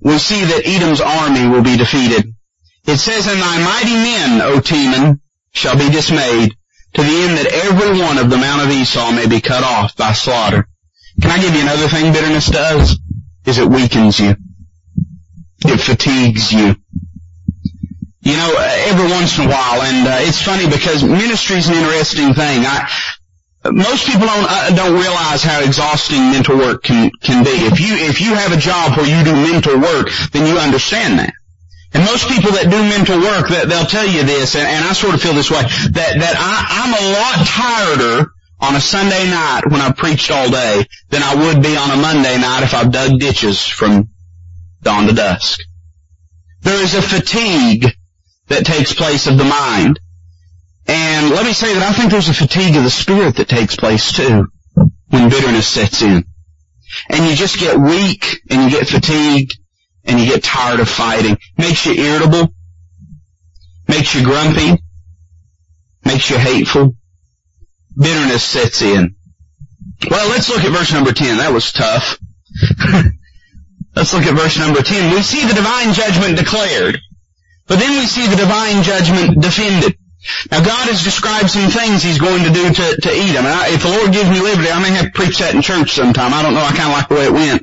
We 0.00 0.16
see 0.16 0.42
that 0.46 0.66
Edom's 0.66 1.02
army 1.02 1.46
will 1.46 1.62
be 1.62 1.76
defeated. 1.76 2.34
It 2.86 2.96
says, 2.96 3.26
And 3.26 3.38
thy 3.38 3.62
mighty 3.62 3.92
men, 3.92 4.40
O 4.40 4.60
Teman, 4.60 5.20
shall 5.52 5.76
be 5.76 5.90
dismayed, 5.90 6.56
to 6.94 7.02
the 7.02 7.08
end 7.08 7.38
that 7.38 7.52
every 7.52 8.00
one 8.00 8.18
of 8.18 8.30
the 8.30 8.36
mount 8.36 8.62
of 8.62 8.70
Esau 8.70 9.12
may 9.12 9.26
be 9.26 9.40
cut 9.40 9.62
off 9.62 9.96
by 9.96 10.12
slaughter. 10.12 10.66
Can 11.20 11.30
I 11.30 11.40
give 11.40 11.54
you 11.54 11.62
another 11.62 11.88
thing 11.88 12.12
bitterness 12.12 12.46
does? 12.46 12.98
Is 13.46 13.58
it 13.58 13.68
weakens 13.68 14.20
you. 14.20 14.36
It 15.64 15.80
fatigues 15.80 16.52
you. 16.52 16.76
You 18.20 18.36
know, 18.36 18.56
every 18.58 19.10
once 19.10 19.38
in 19.38 19.46
a 19.46 19.48
while, 19.48 19.82
and 19.82 20.06
uh, 20.06 20.18
it's 20.20 20.42
funny 20.42 20.68
because 20.68 21.02
ministry 21.02 21.56
is 21.56 21.68
an 21.68 21.74
interesting 21.74 22.34
thing. 22.34 22.64
I, 22.66 22.90
most 23.64 24.06
people 24.06 24.26
don't 24.26 24.46
uh, 24.48 24.70
don't 24.76 25.00
realize 25.00 25.42
how 25.42 25.62
exhausting 25.62 26.30
mental 26.30 26.58
work 26.58 26.82
can 26.82 27.10
can 27.22 27.42
be. 27.42 27.50
If 27.50 27.80
you 27.80 27.94
if 27.96 28.20
you 28.20 28.34
have 28.34 28.52
a 28.52 28.56
job 28.56 28.96
where 28.96 29.06
you 29.06 29.24
do 29.24 29.32
mental 29.32 29.78
work, 29.80 30.10
then 30.32 30.46
you 30.46 30.58
understand 30.58 31.18
that. 31.18 31.32
And 31.94 32.04
most 32.04 32.28
people 32.28 32.52
that 32.52 32.70
do 32.70 32.82
mental 32.82 33.18
work, 33.18 33.48
that 33.48 33.68
they'll 33.68 33.86
tell 33.86 34.06
you 34.06 34.22
this, 34.22 34.54
and, 34.54 34.66
and 34.66 34.84
I 34.84 34.92
sort 34.92 35.14
of 35.14 35.22
feel 35.22 35.32
this 35.32 35.50
way, 35.50 35.62
that 35.62 36.12
that 36.20 36.36
I, 36.36 36.84
I'm 36.84 36.92
a 36.92 37.04
lot 37.16 37.46
tireder 37.46 38.30
on 38.60 38.74
a 38.74 38.80
Sunday 38.80 39.30
night 39.30 39.62
when 39.68 39.80
I've 39.80 39.96
preached 39.96 40.30
all 40.30 40.50
day 40.50 40.84
than 41.08 41.22
I 41.22 41.34
would 41.34 41.62
be 41.62 41.76
on 41.76 41.90
a 41.90 41.96
Monday 41.96 42.36
night 42.38 42.62
if 42.62 42.74
I've 42.74 42.92
dug 42.92 43.18
ditches 43.18 43.64
from 43.66 44.10
dawn 44.82 45.06
to 45.06 45.14
dusk. 45.14 45.60
There 46.62 46.82
is 46.82 46.94
a 46.94 47.02
fatigue 47.02 47.86
that 48.48 48.66
takes 48.66 48.92
place 48.92 49.26
of 49.26 49.38
the 49.38 49.44
mind. 49.44 50.00
And 50.86 51.30
let 51.30 51.44
me 51.44 51.52
say 51.52 51.72
that 51.74 51.82
I 51.82 51.92
think 51.92 52.10
there's 52.10 52.28
a 52.28 52.34
fatigue 52.34 52.76
of 52.76 52.82
the 52.82 52.90
spirit 52.90 53.36
that 53.36 53.48
takes 53.48 53.76
place 53.76 54.12
too 54.12 54.46
when 55.08 55.28
bitterness 55.30 55.68
sets 55.68 56.02
in. 56.02 56.24
And 57.10 57.26
you 57.26 57.36
just 57.36 57.58
get 57.58 57.78
weak 57.78 58.40
and 58.50 58.64
you 58.64 58.78
get 58.78 58.88
fatigued 58.88 59.58
and 60.08 60.18
you 60.18 60.26
get 60.26 60.42
tired 60.42 60.80
of 60.80 60.88
fighting. 60.88 61.38
Makes 61.56 61.86
you 61.86 61.92
irritable. 61.92 62.52
Makes 63.86 64.14
you 64.14 64.24
grumpy. 64.24 64.82
Makes 66.04 66.30
you 66.30 66.38
hateful. 66.38 66.96
Bitterness 67.96 68.42
sets 68.42 68.82
in. 68.82 69.14
Well, 70.10 70.28
let's 70.30 70.48
look 70.48 70.64
at 70.64 70.72
verse 70.72 70.92
number 70.92 71.12
10. 71.12 71.38
That 71.38 71.52
was 71.52 71.72
tough. 71.72 72.18
let's 73.94 74.14
look 74.14 74.24
at 74.24 74.34
verse 74.34 74.58
number 74.58 74.82
10. 74.82 75.14
We 75.14 75.22
see 75.22 75.46
the 75.46 75.54
divine 75.54 75.92
judgment 75.92 76.38
declared. 76.38 76.98
But 77.66 77.78
then 77.78 77.90
we 77.98 78.06
see 78.06 78.26
the 78.26 78.36
divine 78.36 78.82
judgment 78.82 79.42
defended. 79.42 79.98
Now 80.50 80.64
God 80.64 80.88
has 80.88 81.04
described 81.04 81.50
some 81.50 81.70
things 81.70 82.02
He's 82.02 82.18
going 82.18 82.44
to 82.44 82.50
do 82.50 82.72
to, 82.72 83.00
to 83.02 83.10
Edom. 83.10 83.44
And 83.44 83.54
I, 83.54 83.68
if 83.70 83.82
the 83.82 83.90
Lord 83.90 84.12
gives 84.12 84.30
me 84.30 84.40
liberty, 84.40 84.70
I 84.70 84.80
may 84.80 84.90
have 84.90 85.06
to 85.06 85.12
preach 85.12 85.38
that 85.38 85.54
in 85.54 85.62
church 85.62 85.92
sometime. 85.92 86.32
I 86.32 86.42
don't 86.42 86.54
know. 86.54 86.64
I 86.64 86.72
kind 86.72 86.90
of 86.90 86.96
like 86.96 87.08
the 87.08 87.14
way 87.14 87.26
it 87.26 87.32
went. 87.32 87.62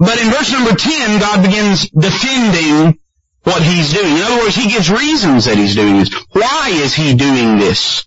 But 0.00 0.18
in 0.18 0.30
verse 0.30 0.50
number 0.50 0.74
10, 0.74 1.20
God 1.20 1.42
begins 1.42 1.88
defending 1.90 2.98
what 3.44 3.62
He's 3.62 3.92
doing. 3.92 4.16
In 4.16 4.22
other 4.22 4.42
words, 4.42 4.56
He 4.56 4.68
gives 4.70 4.90
reasons 4.90 5.44
that 5.44 5.56
He's 5.56 5.76
doing 5.76 5.98
this. 5.98 6.12
Why 6.32 6.70
is 6.72 6.94
He 6.94 7.14
doing 7.14 7.58
this? 7.58 8.06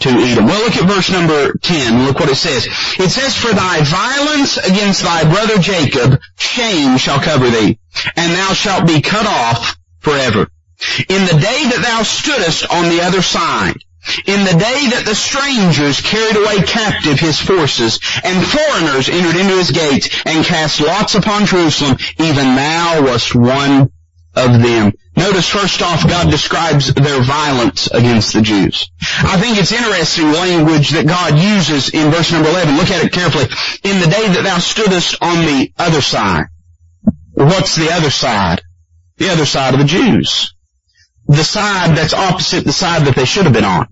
to 0.00 0.08
Edom. 0.08 0.46
Well, 0.46 0.64
look 0.64 0.76
at 0.76 0.88
verse 0.88 1.10
number 1.10 1.52
10. 1.62 2.06
Look 2.06 2.18
what 2.18 2.28
it 2.28 2.34
says. 2.34 2.66
It 2.98 3.10
says, 3.10 3.36
For 3.36 3.52
thy 3.52 3.80
violence 3.82 4.56
against 4.56 5.02
thy 5.02 5.22
brother 5.22 5.58
Jacob, 5.58 6.20
shame 6.36 6.98
shall 6.98 7.20
cover 7.20 7.48
thee, 7.48 7.78
and 8.16 8.32
thou 8.32 8.52
shalt 8.54 8.86
be 8.86 9.00
cut 9.00 9.26
off 9.26 9.76
forever. 10.00 10.48
In 11.08 11.24
the 11.26 11.38
day 11.40 11.68
that 11.70 11.82
thou 11.82 12.02
stoodest 12.02 12.68
on 12.70 12.88
the 12.88 13.02
other 13.02 13.22
side, 13.22 13.76
in 14.26 14.44
the 14.44 14.58
day 14.58 14.90
that 14.90 15.04
the 15.06 15.14
strangers 15.14 16.00
carried 16.00 16.36
away 16.36 16.62
captive 16.66 17.18
his 17.18 17.40
forces, 17.40 18.00
and 18.22 18.46
foreigners 18.46 19.08
entered 19.08 19.36
into 19.36 19.56
his 19.56 19.70
gates, 19.70 20.22
and 20.24 20.44
cast 20.44 20.80
lots 20.80 21.14
upon 21.14 21.46
Jerusalem, 21.46 21.96
even 22.18 22.56
thou 22.56 23.04
wast 23.04 23.34
one 23.34 23.90
of 24.36 24.62
them. 24.62 24.92
Notice 25.16 25.48
first 25.48 25.80
off, 25.80 26.08
God 26.08 26.30
describes 26.30 26.92
their 26.92 27.22
violence 27.22 27.86
against 27.86 28.32
the 28.32 28.42
Jews. 28.42 28.90
I 29.18 29.38
think 29.40 29.58
it's 29.58 29.72
interesting 29.72 30.32
language 30.32 30.90
that 30.90 31.06
God 31.06 31.38
uses 31.38 31.90
in 31.94 32.10
verse 32.10 32.32
number 32.32 32.48
11. 32.48 32.76
Look 32.76 32.90
at 32.90 33.04
it 33.04 33.12
carefully. 33.12 33.44
In 33.84 34.00
the 34.00 34.08
day 34.08 34.28
that 34.28 34.42
thou 34.42 34.58
stoodest 34.58 35.18
on 35.22 35.46
the 35.46 35.72
other 35.78 36.00
side. 36.00 36.46
What's 37.32 37.76
the 37.76 37.92
other 37.92 38.10
side? 38.10 38.62
The 39.18 39.30
other 39.30 39.46
side 39.46 39.74
of 39.74 39.80
the 39.80 39.86
Jews. 39.86 40.53
The 41.26 41.44
side 41.44 41.96
that's 41.96 42.14
opposite 42.14 42.64
the 42.64 42.72
side 42.72 43.06
that 43.06 43.16
they 43.16 43.24
should 43.24 43.44
have 43.44 43.54
been 43.54 43.64
on. 43.64 43.88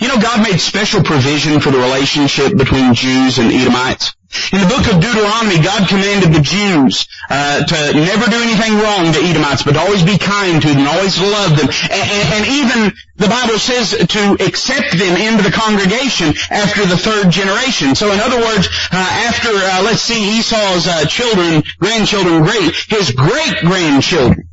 You 0.00 0.08
know, 0.08 0.20
God 0.20 0.42
made 0.48 0.60
special 0.60 1.02
provision 1.02 1.60
for 1.60 1.70
the 1.70 1.78
relationship 1.78 2.56
between 2.56 2.94
Jews 2.94 3.38
and 3.38 3.50
Edomites. 3.50 4.14
In 4.52 4.60
the 4.60 4.66
book 4.66 4.86
of 4.90 5.00
Deuteronomy, 5.00 5.62
God 5.62 5.88
commanded 5.88 6.32
the 6.32 6.40
Jews 6.40 7.06
uh, 7.30 7.62
to 7.64 7.76
never 7.94 8.26
do 8.30 8.42
anything 8.42 8.74
wrong 8.78 9.12
to 9.12 9.20
Edomites, 9.22 9.62
but 9.62 9.76
always 9.76 10.02
be 10.02 10.18
kind 10.18 10.60
to 10.62 10.68
them, 10.68 10.86
always 10.86 11.20
love 11.20 11.56
them, 11.56 11.68
and, 11.90 12.10
and, 12.10 12.26
and 12.34 12.46
even 12.46 12.92
the 13.16 13.28
Bible 13.28 13.58
says 13.58 13.90
to 13.94 14.22
accept 14.44 14.98
them 14.98 15.16
into 15.16 15.42
the 15.42 15.54
congregation 15.54 16.34
after 16.50 16.84
the 16.86 16.98
third 16.98 17.30
generation. 17.30 17.94
So, 17.94 18.12
in 18.12 18.18
other 18.18 18.38
words, 18.38 18.66
uh, 18.90 18.96
after 18.96 19.50
uh, 19.50 19.82
let's 19.82 20.02
see 20.02 20.38
Esau's 20.38 20.86
uh, 20.86 21.04
children, 21.06 21.62
grandchildren, 21.78 22.42
great, 22.42 22.74
his 22.88 23.12
great 23.12 23.58
grandchildren 23.62 24.50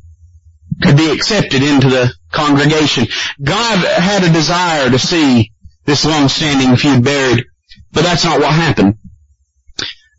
could 0.82 0.96
be 0.96 1.10
accepted 1.10 1.62
into 1.62 1.88
the 1.88 2.12
congregation. 2.30 3.06
God 3.42 3.84
had 3.84 4.24
a 4.24 4.32
desire 4.32 4.90
to 4.90 4.98
see 4.98 5.52
this 5.84 6.04
long-standing 6.04 6.76
feud 6.76 7.04
buried, 7.04 7.44
but 7.92 8.02
that's 8.02 8.24
not 8.24 8.40
what 8.40 8.52
happened. 8.52 8.98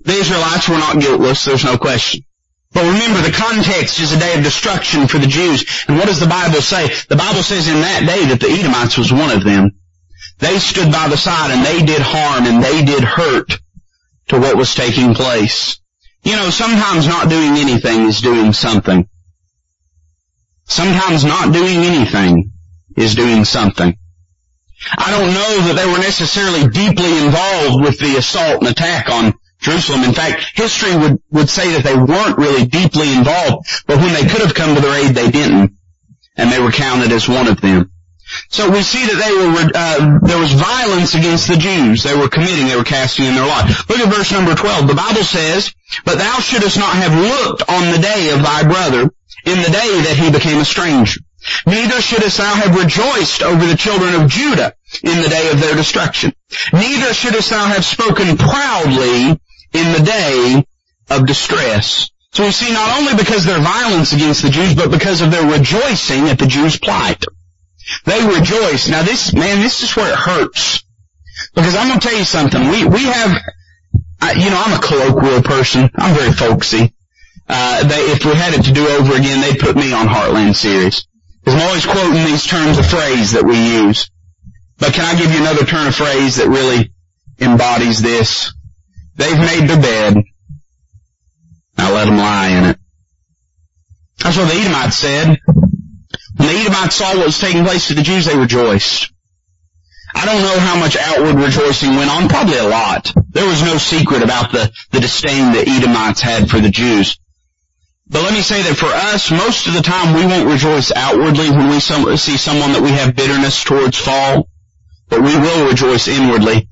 The 0.01 0.13
Israelites 0.13 0.67
were 0.67 0.77
not 0.77 0.99
guiltless, 0.99 1.45
there's 1.45 1.63
no 1.63 1.77
question. 1.77 2.23
But 2.73 2.85
remember, 2.85 3.21
the 3.21 3.35
context 3.35 3.99
is 3.99 4.11
a 4.11 4.19
day 4.19 4.35
of 4.35 4.43
destruction 4.43 5.07
for 5.07 5.19
the 5.19 5.27
Jews. 5.27 5.85
And 5.87 5.97
what 5.97 6.07
does 6.07 6.19
the 6.19 6.27
Bible 6.27 6.59
say? 6.59 6.87
The 7.07 7.15
Bible 7.15 7.43
says 7.43 7.67
in 7.67 7.81
that 7.81 8.03
day 8.05 8.25
that 8.25 8.39
the 8.39 8.49
Edomites 8.49 8.97
was 8.97 9.13
one 9.13 9.29
of 9.29 9.43
them. 9.43 9.71
They 10.39 10.57
stood 10.57 10.91
by 10.91 11.07
the 11.07 11.17
side 11.17 11.51
and 11.51 11.63
they 11.63 11.85
did 11.85 12.01
harm 12.01 12.45
and 12.45 12.63
they 12.63 12.83
did 12.83 13.03
hurt 13.03 13.59
to 14.29 14.39
what 14.39 14.57
was 14.57 14.73
taking 14.73 15.13
place. 15.13 15.79
You 16.23 16.35
know, 16.35 16.49
sometimes 16.49 17.07
not 17.07 17.29
doing 17.29 17.53
anything 17.57 18.07
is 18.07 18.21
doing 18.21 18.53
something. 18.53 19.07
Sometimes 20.65 21.23
not 21.23 21.53
doing 21.53 21.77
anything 21.77 22.51
is 22.95 23.15
doing 23.15 23.45
something. 23.45 23.97
I 24.97 25.11
don't 25.11 25.33
know 25.33 25.67
that 25.67 25.75
they 25.75 25.85
were 25.85 25.99
necessarily 25.99 26.67
deeply 26.67 27.17
involved 27.23 27.83
with 27.83 27.99
the 27.99 28.17
assault 28.17 28.61
and 28.61 28.67
attack 28.67 29.09
on 29.09 29.33
Jerusalem. 29.59 30.03
In 30.03 30.13
fact, 30.13 30.51
history 30.55 30.95
would, 30.95 31.21
would 31.31 31.49
say 31.49 31.71
that 31.71 31.83
they 31.83 31.95
weren't 31.95 32.37
really 32.37 32.65
deeply 32.65 33.13
involved, 33.13 33.67
but 33.87 33.97
when 33.97 34.13
they 34.13 34.27
could 34.27 34.41
have 34.41 34.53
come 34.53 34.75
to 34.75 34.81
their 34.81 35.05
aid, 35.05 35.15
they 35.15 35.31
didn't. 35.31 35.73
And 36.35 36.51
they 36.51 36.59
were 36.59 36.71
counted 36.71 37.11
as 37.11 37.29
one 37.29 37.47
of 37.47 37.61
them. 37.61 37.91
So 38.49 38.69
we 38.71 38.81
see 38.81 39.05
that 39.05 39.19
they 39.19 39.33
were, 39.35 39.69
uh, 39.75 40.19
there 40.25 40.39
was 40.39 40.51
violence 40.53 41.13
against 41.13 41.47
the 41.47 41.55
Jews. 41.55 42.03
They 42.03 42.15
were 42.15 42.29
committing, 42.29 42.67
they 42.67 42.75
were 42.75 42.83
casting 42.83 43.25
in 43.25 43.35
their 43.35 43.45
lot. 43.45 43.67
Look 43.89 43.99
at 43.99 44.13
verse 44.13 44.31
number 44.31 44.55
12. 44.55 44.87
The 44.87 44.95
Bible 44.95 45.23
says, 45.23 45.73
But 46.03 46.17
thou 46.17 46.39
shouldest 46.39 46.77
not 46.77 46.95
have 46.95 47.13
looked 47.13 47.69
on 47.69 47.91
the 47.91 47.99
day 47.99 48.31
of 48.31 48.41
thy 48.41 48.63
brother 48.63 49.11
in 49.45 49.57
the 49.61 49.69
day 49.69 50.01
that 50.07 50.17
he 50.17 50.31
became 50.31 50.59
a 50.59 50.65
stranger. 50.65 51.19
Neither 51.65 52.01
shouldest 52.01 52.37
thou 52.37 52.55
have 52.55 52.77
rejoiced 52.77 53.43
over 53.43 53.65
the 53.65 53.75
children 53.75 54.15
of 54.15 54.29
Judah 54.29 54.73
in 55.03 55.21
the 55.21 55.29
day 55.29 55.51
of 55.51 55.59
their 55.59 55.75
destruction. 55.75 56.33
Neither 56.71 57.13
shouldest 57.13 57.49
thou 57.49 57.65
have 57.65 57.83
spoken 57.83 58.37
proudly 58.37 59.31
in 59.73 59.91
the 59.91 60.03
day 60.05 60.65
of 61.09 61.27
distress. 61.27 62.09
So 62.31 62.45
we 62.45 62.51
see 62.51 62.71
not 62.71 62.97
only 62.97 63.15
because 63.15 63.45
of 63.45 63.53
their 63.53 63.59
violence 63.59 64.13
against 64.13 64.41
the 64.41 64.49
Jews, 64.49 64.73
but 64.73 64.89
because 64.89 65.21
of 65.21 65.31
their 65.31 65.45
rejoicing 65.45 66.29
at 66.29 66.39
the 66.39 66.47
Jews' 66.47 66.79
plight. 66.79 67.23
They 68.05 68.25
rejoice. 68.25 68.87
Now 68.87 69.03
this, 69.03 69.33
man, 69.33 69.61
this 69.61 69.83
is 69.83 69.95
where 69.95 70.11
it 70.11 70.17
hurts. 70.17 70.83
Because 71.53 71.75
I'm 71.75 71.89
gonna 71.89 71.99
tell 71.99 72.17
you 72.17 72.23
something. 72.23 72.69
We, 72.69 72.85
we 72.85 73.03
have, 73.03 73.37
I, 74.21 74.31
you 74.33 74.49
know, 74.49 74.61
I'm 74.65 74.79
a 74.79 74.81
colloquial 74.81 75.43
person. 75.43 75.89
I'm 75.95 76.15
very 76.15 76.31
folksy. 76.31 76.93
Uh, 77.47 77.87
they, 77.87 77.99
if 78.11 78.25
we 78.25 78.33
had 78.33 78.53
it 78.53 78.63
to 78.65 78.71
do 78.71 78.87
over 78.87 79.15
again, 79.15 79.41
they'd 79.41 79.59
put 79.59 79.75
me 79.75 79.93
on 79.93 80.07
Heartland 80.07 80.55
series. 80.55 81.05
Because 81.43 81.59
I'm 81.59 81.67
always 81.67 81.85
quoting 81.85 82.25
these 82.25 82.45
terms 82.45 82.77
of 82.77 82.85
phrase 82.85 83.33
that 83.33 83.43
we 83.43 83.57
use. 83.57 84.09
But 84.77 84.93
can 84.93 85.03
I 85.05 85.19
give 85.19 85.31
you 85.31 85.41
another 85.41 85.65
turn 85.65 85.87
of 85.87 85.95
phrase 85.95 86.37
that 86.37 86.47
really 86.47 86.91
embodies 87.39 88.01
this? 88.01 88.53
They've 89.15 89.37
made 89.37 89.67
their 89.67 89.81
bed. 89.81 90.23
Now 91.77 91.93
let 91.93 92.05
them 92.05 92.17
lie 92.17 92.49
in 92.49 92.63
it. 92.65 92.77
That's 94.19 94.37
what 94.37 94.51
the 94.51 94.59
Edomites 94.59 94.97
said. 94.97 95.37
When 96.37 96.47
the 96.47 96.59
Edomites 96.61 96.95
saw 96.95 97.15
what 97.15 97.25
was 97.25 97.39
taking 97.39 97.63
place 97.63 97.87
to 97.87 97.93
the 97.93 98.01
Jews, 98.01 98.25
they 98.25 98.37
rejoiced. 98.37 99.11
I 100.15 100.25
don't 100.25 100.41
know 100.41 100.59
how 100.59 100.79
much 100.79 100.95
outward 100.95 101.35
rejoicing 101.35 101.95
went 101.95 102.09
on, 102.09 102.29
probably 102.29 102.57
a 102.57 102.67
lot. 102.67 103.11
There 103.29 103.45
was 103.45 103.61
no 103.63 103.77
secret 103.77 104.21
about 104.21 104.51
the, 104.51 104.71
the 104.91 104.99
disdain 104.99 105.51
the 105.51 105.67
Edomites 105.67 106.21
had 106.21 106.49
for 106.49 106.59
the 106.59 106.69
Jews. 106.69 107.19
But 108.13 108.21
let 108.21 108.33
me 108.33 108.45
say 108.45 108.61
that 108.61 108.77
for 108.77 108.93
us, 108.93 109.31
most 109.31 109.65
of 109.65 109.73
the 109.73 109.81
time 109.81 110.13
we 110.13 110.23
won't 110.23 110.47
rejoice 110.47 110.91
outwardly 110.93 111.49
when 111.49 111.67
we 111.67 111.79
see 111.81 112.37
someone 112.37 112.73
that 112.73 112.83
we 112.83 112.91
have 112.91 113.15
bitterness 113.15 113.63
towards 113.63 113.97
fall, 113.97 114.47
but 115.09 115.21
we 115.21 115.33
will 115.33 115.67
rejoice 115.67 116.07
inwardly. 116.07 116.69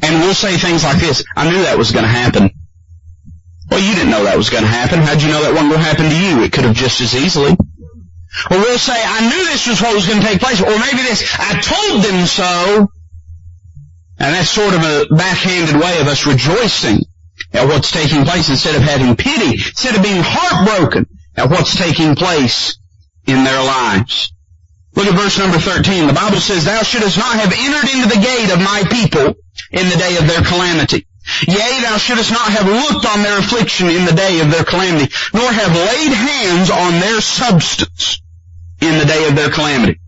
And 0.00 0.24
we'll 0.24 0.32
say 0.32 0.56
things 0.56 0.82
like 0.82 0.96
this, 0.96 1.24
I 1.36 1.44
knew 1.44 1.60
that 1.60 1.76
was 1.76 1.92
going 1.92 2.04
to 2.04 2.10
happen. 2.10 2.50
Well, 3.70 3.80
you 3.84 3.94
didn't 3.94 4.08
know 4.08 4.24
that 4.24 4.38
was 4.38 4.48
going 4.48 4.64
to 4.64 4.68
happen. 4.68 5.00
How'd 5.00 5.20
you 5.20 5.28
know 5.28 5.42
that 5.42 5.52
wasn't 5.52 5.76
going 5.76 5.82
to 5.82 5.88
happen 5.88 6.08
to 6.08 6.16
you? 6.16 6.42
It 6.42 6.52
could 6.52 6.64
have 6.64 6.74
just 6.74 7.02
as 7.02 7.14
easily. 7.14 7.52
Or 7.52 8.56
we'll 8.56 8.78
say, 8.78 8.96
I 8.96 9.28
knew 9.28 9.44
this 9.52 9.68
was 9.68 9.82
what 9.82 9.94
was 9.94 10.08
going 10.08 10.22
to 10.22 10.26
take 10.26 10.40
place. 10.40 10.62
Or 10.62 10.72
maybe 10.72 11.04
this, 11.04 11.20
I 11.38 11.60
told 11.60 12.00
them 12.02 12.24
so. 12.24 12.88
And 14.18 14.34
that's 14.34 14.48
sort 14.48 14.72
of 14.72 14.80
a 14.80 15.14
backhanded 15.14 15.76
way 15.76 16.00
of 16.00 16.08
us 16.08 16.24
rejoicing 16.24 17.04
at 17.52 17.66
what's 17.66 17.90
taking 17.90 18.24
place 18.24 18.48
instead 18.48 18.76
of 18.76 18.82
having 18.82 19.16
pity, 19.16 19.52
instead 19.52 19.96
of 19.96 20.02
being 20.02 20.22
heartbroken 20.24 21.06
at 21.36 21.50
what's 21.50 21.76
taking 21.76 22.14
place 22.14 22.78
in 23.26 23.44
their 23.44 23.62
lives. 23.62 24.32
Look 24.94 25.06
at 25.06 25.14
verse 25.14 25.38
number 25.38 25.58
13. 25.58 26.06
The 26.06 26.12
Bible 26.12 26.40
says, 26.40 26.64
Thou 26.64 26.82
shouldest 26.82 27.16
not 27.16 27.36
have 27.36 27.52
entered 27.52 27.88
into 27.94 28.08
the 28.08 28.20
gate 28.20 28.52
of 28.52 28.58
my 28.60 28.84
people 28.90 29.34
in 29.70 29.88
the 29.88 29.96
day 29.96 30.16
of 30.18 30.26
their 30.26 30.42
calamity. 30.42 31.06
Yea, 31.46 31.80
thou 31.80 31.96
shouldest 31.96 32.30
not 32.30 32.50
have 32.50 32.66
looked 32.66 33.06
on 33.06 33.22
their 33.22 33.38
affliction 33.38 33.88
in 33.88 34.04
the 34.04 34.12
day 34.12 34.40
of 34.40 34.50
their 34.50 34.64
calamity, 34.64 35.12
nor 35.32 35.50
have 35.50 35.74
laid 35.74 36.12
hands 36.12 36.68
on 36.68 37.00
their 37.00 37.20
substance 37.20 38.20
in 38.80 38.98
the 38.98 39.04
day 39.04 39.28
of 39.28 39.36
their 39.36 39.50
calamity. 39.50 40.00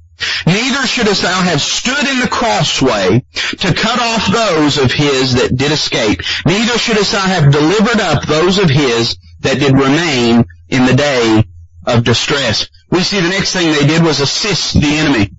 Neither 0.46 0.86
shouldest 0.86 1.22
thou 1.22 1.40
have 1.40 1.60
stood 1.60 2.06
in 2.06 2.20
the 2.20 2.28
crossway 2.28 3.24
to 3.58 3.74
cut 3.74 4.00
off 4.00 4.32
those 4.32 4.78
of 4.78 4.92
his 4.92 5.34
that 5.34 5.56
did 5.56 5.72
escape. 5.72 6.20
Neither 6.46 6.78
shouldest 6.78 7.12
thou 7.12 7.26
have 7.26 7.52
delivered 7.52 8.00
up 8.00 8.26
those 8.26 8.58
of 8.58 8.70
his 8.70 9.16
that 9.40 9.58
did 9.58 9.72
remain 9.72 10.44
in 10.68 10.86
the 10.86 10.94
day 10.94 11.44
of 11.86 12.04
distress. 12.04 12.68
We 12.90 13.02
see 13.02 13.20
the 13.20 13.28
next 13.28 13.52
thing 13.52 13.72
they 13.72 13.86
did 13.86 14.02
was 14.02 14.20
assist 14.20 14.74
the 14.74 14.96
enemy. 14.96 15.30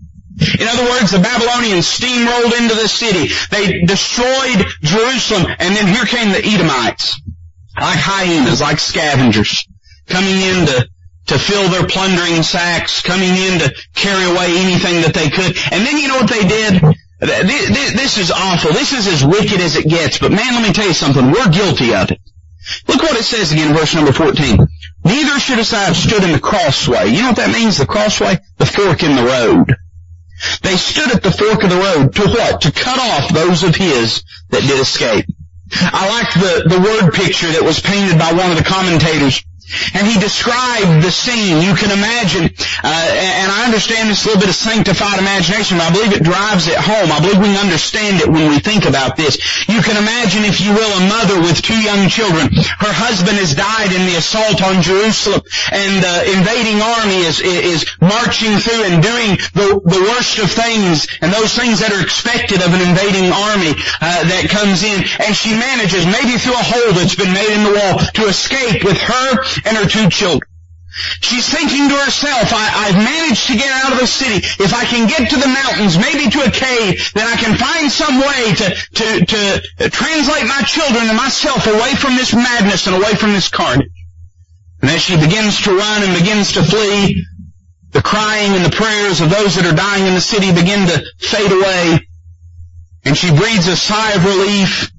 In 0.59 0.67
other 0.67 0.83
words, 0.89 1.11
the 1.11 1.19
Babylonians 1.19 1.87
steamrolled 1.87 2.59
into 2.59 2.75
the 2.75 2.89
city. 2.89 3.33
They 3.51 3.85
destroyed 3.85 4.65
Jerusalem, 4.81 5.47
and 5.59 5.75
then 5.75 5.87
here 5.87 6.05
came 6.05 6.31
the 6.31 6.45
Edomites, 6.45 7.21
like 7.79 7.97
hyenas, 7.97 8.59
like 8.59 8.79
scavengers, 8.79 9.65
coming 10.07 10.35
in 10.35 10.65
to, 10.65 10.89
to 11.27 11.39
fill 11.39 11.69
their 11.69 11.87
plundering 11.87 12.43
sacks, 12.43 13.01
coming 13.01 13.35
in 13.35 13.59
to 13.59 13.73
carry 13.95 14.25
away 14.25 14.57
anything 14.57 15.01
that 15.01 15.13
they 15.13 15.29
could. 15.29 15.57
And 15.71 15.85
then 15.85 15.97
you 15.97 16.07
know 16.07 16.17
what 16.17 16.29
they 16.29 16.47
did? 16.47 16.81
This 17.19 18.17
is 18.17 18.31
awful. 18.31 18.73
This 18.73 18.93
is 18.93 19.07
as 19.07 19.25
wicked 19.25 19.59
as 19.59 19.75
it 19.75 19.89
gets. 19.89 20.19
But 20.19 20.31
man, 20.31 20.53
let 20.53 20.67
me 20.67 20.73
tell 20.73 20.87
you 20.87 20.93
something. 20.93 21.31
We're 21.31 21.49
guilty 21.49 21.93
of 21.93 22.11
it. 22.11 22.19
Look 22.87 23.01
what 23.01 23.17
it 23.17 23.23
says 23.23 23.51
again 23.51 23.69
in 23.69 23.77
verse 23.77 23.93
number 23.93 24.11
14. 24.11 24.57
Neither 25.03 25.39
shouldest 25.39 25.71
thou 25.71 25.85
have 25.85 25.97
stood 25.97 26.23
in 26.23 26.31
the 26.31 26.39
crossway. 26.39 27.09
You 27.09 27.21
know 27.21 27.27
what 27.29 27.37
that 27.37 27.53
means, 27.53 27.77
the 27.77 27.85
crossway? 27.85 28.39
The 28.57 28.65
fork 28.65 29.03
in 29.03 29.15
the 29.15 29.23
road. 29.23 29.75
They 30.63 30.75
stood 30.75 31.15
at 31.15 31.23
the 31.23 31.31
fork 31.31 31.63
of 31.63 31.69
the 31.69 31.77
road 31.77 32.15
to 32.15 32.27
what? 32.27 32.61
To 32.61 32.71
cut 32.71 32.99
off 32.99 33.29
those 33.29 33.63
of 33.63 33.75
his 33.75 34.23
that 34.49 34.61
did 34.61 34.79
escape. 34.79 35.25
I 35.71 36.09
like 36.09 36.33
the, 36.33 36.69
the 36.69 36.81
word 36.81 37.13
picture 37.13 37.51
that 37.51 37.63
was 37.63 37.79
painted 37.79 38.19
by 38.19 38.33
one 38.33 38.51
of 38.51 38.57
the 38.57 38.63
commentators 38.63 39.43
and 39.93 40.05
he 40.05 40.19
described 40.19 41.01
the 41.01 41.11
scene. 41.11 41.61
You 41.61 41.73
can 41.73 41.89
imagine, 41.89 42.45
uh, 42.83 43.07
and 43.11 43.49
I 43.51 43.65
understand 43.65 44.09
this 44.09 44.25
little 44.25 44.39
bit 44.39 44.49
of 44.49 44.55
sanctified 44.55 45.17
imagination, 45.19 45.77
but 45.77 45.89
I 45.89 45.93
believe 45.93 46.13
it 46.13 46.23
drives 46.23 46.67
it 46.67 46.77
home. 46.77 47.11
I 47.11 47.19
believe 47.19 47.41
we 47.41 47.57
understand 47.57 48.21
it 48.21 48.29
when 48.29 48.49
we 48.49 48.59
think 48.59 48.85
about 48.85 49.17
this. 49.17 49.41
You 49.67 49.81
can 49.81 49.97
imagine, 49.97 50.45
if 50.45 50.61
you 50.61 50.73
will, 50.73 50.91
a 51.01 51.03
mother 51.09 51.41
with 51.41 51.61
two 51.61 51.77
young 51.81 52.07
children. 52.09 52.53
Her 52.53 52.93
husband 52.93 53.37
has 53.41 53.57
died 53.57 53.91
in 53.91 54.05
the 54.05 54.17
assault 54.21 54.61
on 54.61 54.81
Jerusalem, 54.85 55.41
and 55.73 55.91
the 56.03 56.15
invading 56.37 56.79
army 56.81 57.25
is, 57.25 57.41
is 57.41 57.85
marching 58.01 58.61
through 58.61 58.85
and 58.85 59.01
doing 59.01 59.37
the, 59.57 59.81
the 59.81 60.01
worst 60.13 60.37
of 60.37 60.51
things, 60.51 61.09
and 61.21 61.33
those 61.33 61.53
things 61.57 61.81
that 61.81 61.89
are 61.89 62.01
expected 62.01 62.61
of 62.61 62.69
an 62.69 62.81
invading 62.85 63.33
army 63.33 63.73
uh, 64.01 64.21
that 64.29 64.47
comes 64.53 64.85
in. 64.85 65.01
And 65.25 65.33
she 65.33 65.57
manages, 65.57 66.05
maybe 66.05 66.37
through 66.37 66.57
a 66.57 66.65
hole 66.65 66.93
that's 66.93 67.17
been 67.17 67.33
made 67.33 67.49
in 67.49 67.63
the 67.65 67.73
wall, 67.73 67.97
to 68.21 68.23
escape 68.29 68.83
with 68.83 68.97
her 69.01 69.43
and 69.63 69.77
her 69.77 69.87
two 69.87 70.09
children. 70.09 70.49
She's 71.19 71.47
thinking 71.49 71.89
to 71.89 71.95
herself, 71.95 72.53
I, 72.53 72.87
have 72.87 72.95
managed 72.95 73.47
to 73.47 73.55
get 73.59 73.67
out 73.67 73.91
of 73.91 73.99
the 73.99 74.07
city. 74.07 74.47
If 74.63 74.73
I 74.73 74.85
can 74.85 75.09
get 75.09 75.29
to 75.29 75.35
the 75.35 75.47
mountains, 75.47 75.99
maybe 75.99 76.31
to 76.31 76.47
a 76.47 76.51
cave, 76.51 77.11
then 77.13 77.27
I 77.27 77.35
can 77.35 77.57
find 77.57 77.91
some 77.91 78.15
way 78.19 78.55
to, 78.55 78.67
to, 78.71 79.25
to 79.25 79.89
translate 79.89 80.47
my 80.47 80.61
children 80.63 81.03
and 81.09 81.17
myself 81.17 81.67
away 81.67 81.95
from 81.95 82.15
this 82.15 82.33
madness 82.33 82.87
and 82.87 82.95
away 82.95 83.13
from 83.15 83.33
this 83.33 83.49
carnage. 83.49 83.91
And 84.81 84.89
as 84.89 85.01
she 85.01 85.19
begins 85.19 85.63
to 85.63 85.75
run 85.75 86.03
and 86.03 86.17
begins 86.17 86.53
to 86.53 86.63
flee, 86.63 87.25
the 87.91 88.01
crying 88.01 88.53
and 88.53 88.63
the 88.63 88.75
prayers 88.75 89.19
of 89.19 89.29
those 89.29 89.55
that 89.55 89.65
are 89.65 89.75
dying 89.75 90.07
in 90.07 90.15
the 90.15 90.21
city 90.21 90.53
begin 90.53 90.87
to 90.87 91.03
fade 91.19 91.51
away. 91.51 92.07
And 93.03 93.17
she 93.17 93.35
breathes 93.35 93.67
a 93.67 93.75
sigh 93.75 94.13
of 94.13 94.23
relief 94.23 94.91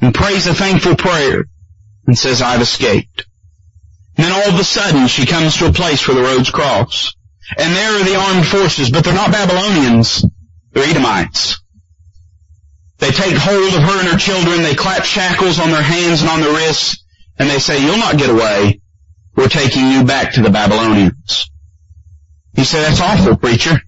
and 0.00 0.14
prays 0.14 0.48
a 0.48 0.54
thankful 0.54 0.96
prayer 0.96 1.44
and 2.06 2.18
says, 2.18 2.42
I've 2.42 2.60
escaped. 2.60 3.26
And 4.16 4.24
then 4.24 4.32
all 4.32 4.48
of 4.54 4.60
a 4.60 4.64
sudden 4.64 5.08
she 5.08 5.26
comes 5.26 5.56
to 5.56 5.66
a 5.66 5.72
place 5.72 6.06
where 6.06 6.16
the 6.16 6.22
roads 6.22 6.50
cross. 6.50 7.14
And 7.58 7.74
there 7.74 8.00
are 8.00 8.04
the 8.04 8.16
armed 8.16 8.46
forces, 8.46 8.90
but 8.90 9.04
they're 9.04 9.14
not 9.14 9.32
Babylonians. 9.32 10.24
They're 10.72 10.88
Edomites. 10.88 11.62
They 12.98 13.10
take 13.10 13.36
hold 13.36 13.74
of 13.74 13.82
her 13.82 14.00
and 14.00 14.08
her 14.08 14.18
children, 14.18 14.62
they 14.62 14.74
clap 14.74 15.04
shackles 15.04 15.58
on 15.58 15.70
their 15.70 15.82
hands 15.82 16.22
and 16.22 16.30
on 16.30 16.40
their 16.40 16.54
wrists, 16.54 17.04
and 17.38 17.50
they 17.50 17.58
say, 17.58 17.84
you'll 17.84 17.98
not 17.98 18.16
get 18.16 18.30
away. 18.30 18.80
We're 19.36 19.48
taking 19.48 19.88
you 19.90 20.04
back 20.04 20.34
to 20.34 20.42
the 20.42 20.50
Babylonians. 20.50 21.50
He 22.54 22.64
said, 22.64 22.82
that's 22.82 23.00
awful, 23.00 23.36
preacher. 23.36 23.80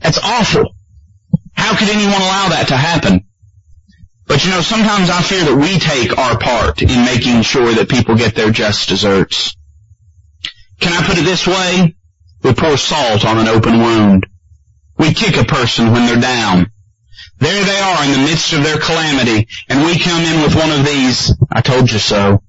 That's 0.00 0.18
awful. 0.18 0.74
How 1.52 1.76
could 1.76 1.88
anyone 1.88 2.20
allow 2.20 2.48
that 2.48 2.66
to 2.68 2.76
happen? 2.76 3.24
But 4.32 4.46
you 4.46 4.50
know, 4.50 4.62
sometimes 4.62 5.10
I 5.10 5.20
fear 5.20 5.44
that 5.44 5.60
we 5.60 5.78
take 5.78 6.16
our 6.16 6.38
part 6.38 6.80
in 6.80 7.04
making 7.04 7.42
sure 7.42 7.74
that 7.74 7.90
people 7.90 8.16
get 8.16 8.34
their 8.34 8.50
just 8.50 8.88
desserts. 8.88 9.54
Can 10.80 10.94
I 10.94 11.06
put 11.06 11.18
it 11.18 11.24
this 11.26 11.46
way? 11.46 11.94
We 12.42 12.54
pour 12.54 12.78
salt 12.78 13.26
on 13.26 13.36
an 13.36 13.46
open 13.46 13.76
wound. 13.76 14.26
We 14.96 15.12
kick 15.12 15.36
a 15.36 15.44
person 15.44 15.92
when 15.92 16.06
they're 16.06 16.18
down. 16.18 16.72
There 17.40 17.62
they 17.62 17.78
are 17.78 18.04
in 18.06 18.12
the 18.12 18.26
midst 18.26 18.54
of 18.54 18.64
their 18.64 18.78
calamity, 18.78 19.48
and 19.68 19.84
we 19.84 19.98
come 19.98 20.24
in 20.24 20.40
with 20.40 20.56
one 20.56 20.72
of 20.72 20.86
these, 20.86 21.36
I 21.52 21.60
told 21.60 21.92
you 21.92 21.98
so. 21.98 22.42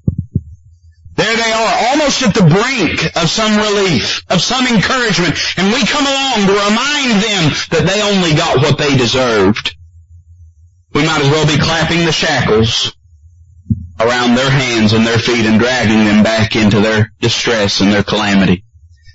There 1.15 1.35
they 1.35 1.51
are, 1.51 1.89
almost 1.89 2.23
at 2.23 2.33
the 2.33 2.47
brink 2.47 3.11
of 3.17 3.29
some 3.29 3.59
relief, 3.59 4.23
of 4.29 4.39
some 4.39 4.67
encouragement, 4.67 5.35
and 5.57 5.73
we 5.73 5.85
come 5.85 6.07
along 6.07 6.47
to 6.47 6.53
remind 6.63 7.11
them 7.19 7.43
that 7.75 7.83
they 7.85 8.01
only 8.01 8.35
got 8.35 8.63
what 8.63 8.77
they 8.77 8.95
deserved 8.95 9.75
we 10.93 11.05
might 11.05 11.21
as 11.21 11.29
well 11.29 11.47
be 11.47 11.61
clapping 11.61 12.05
the 12.05 12.11
shackles 12.11 12.95
around 13.99 14.35
their 14.35 14.49
hands 14.49 14.93
and 14.93 15.05
their 15.05 15.17
feet 15.17 15.45
and 15.45 15.59
dragging 15.59 16.05
them 16.05 16.23
back 16.23 16.55
into 16.55 16.81
their 16.81 17.11
distress 17.19 17.81
and 17.81 17.91
their 17.91 18.03
calamity. 18.03 18.65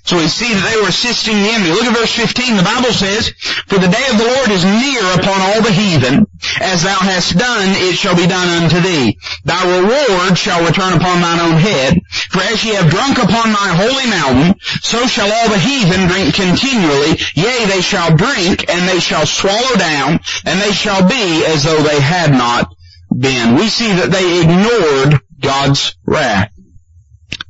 So 0.03 0.17
we 0.17 0.27
see 0.27 0.53
that 0.53 0.65
they 0.65 0.81
were 0.81 0.89
assisting 0.89 1.37
the 1.37 1.49
enemy. 1.49 1.69
Look 1.69 1.85
at 1.85 1.97
verse 1.97 2.15
15. 2.15 2.57
The 2.57 2.63
Bible 2.63 2.93
says, 2.93 3.29
For 3.67 3.77
the 3.77 3.91
day 3.91 4.05
of 4.09 4.17
the 4.17 4.25
Lord 4.25 4.49
is 4.49 4.65
near 4.65 5.03
upon 5.19 5.37
all 5.37 5.61
the 5.61 5.75
heathen. 5.75 6.25
As 6.61 6.83
thou 6.83 6.97
hast 6.97 7.37
done, 7.37 7.69
it 7.77 7.95
shall 7.95 8.15
be 8.15 8.25
done 8.25 8.63
unto 8.63 8.79
thee. 8.79 9.19
Thy 9.43 9.61
reward 9.67 10.37
shall 10.37 10.65
return 10.65 10.93
upon 10.93 11.21
thine 11.21 11.39
own 11.39 11.59
head. 11.59 11.99
For 12.31 12.41
as 12.41 12.63
ye 12.63 12.73
have 12.73 12.89
drunk 12.89 13.17
upon 13.17 13.51
my 13.51 13.69
holy 13.75 14.09
mountain, 14.09 14.55
so 14.81 15.05
shall 15.05 15.31
all 15.31 15.49
the 15.49 15.59
heathen 15.59 16.07
drink 16.07 16.33
continually. 16.33 17.19
Yea, 17.35 17.65
they 17.65 17.81
shall 17.81 18.15
drink, 18.15 18.69
and 18.69 18.87
they 18.87 18.99
shall 18.99 19.25
swallow 19.25 19.75
down, 19.75 20.19
and 20.45 20.61
they 20.61 20.71
shall 20.71 21.07
be 21.07 21.45
as 21.45 21.63
though 21.63 21.83
they 21.83 21.99
had 21.99 22.31
not 22.31 22.73
been. 23.15 23.55
We 23.55 23.69
see 23.69 23.91
that 23.93 24.11
they 24.11 24.41
ignored 24.41 25.21
God's 25.39 25.95
wrath. 26.05 26.51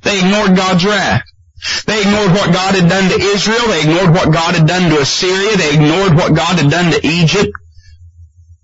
They 0.02 0.20
ignored 0.20 0.56
God's 0.56 0.86
wrath. 0.86 1.24
They 1.86 2.02
ignored 2.02 2.32
what 2.32 2.54
God 2.54 2.76
had 2.76 2.90
done 2.90 3.10
to 3.10 3.20
Israel. 3.20 3.68
They 3.68 3.82
ignored 3.82 4.14
what 4.14 4.32
God 4.34 4.56
had 4.56 4.68
done 4.68 4.90
to 4.90 5.00
Assyria. 5.00 5.58
They 5.58 5.74
ignored 5.74 6.16
what 6.16 6.34
God 6.34 6.58
had 6.58 6.72
done 6.72 6.92
to 6.92 7.06
Egypt. 7.06 7.52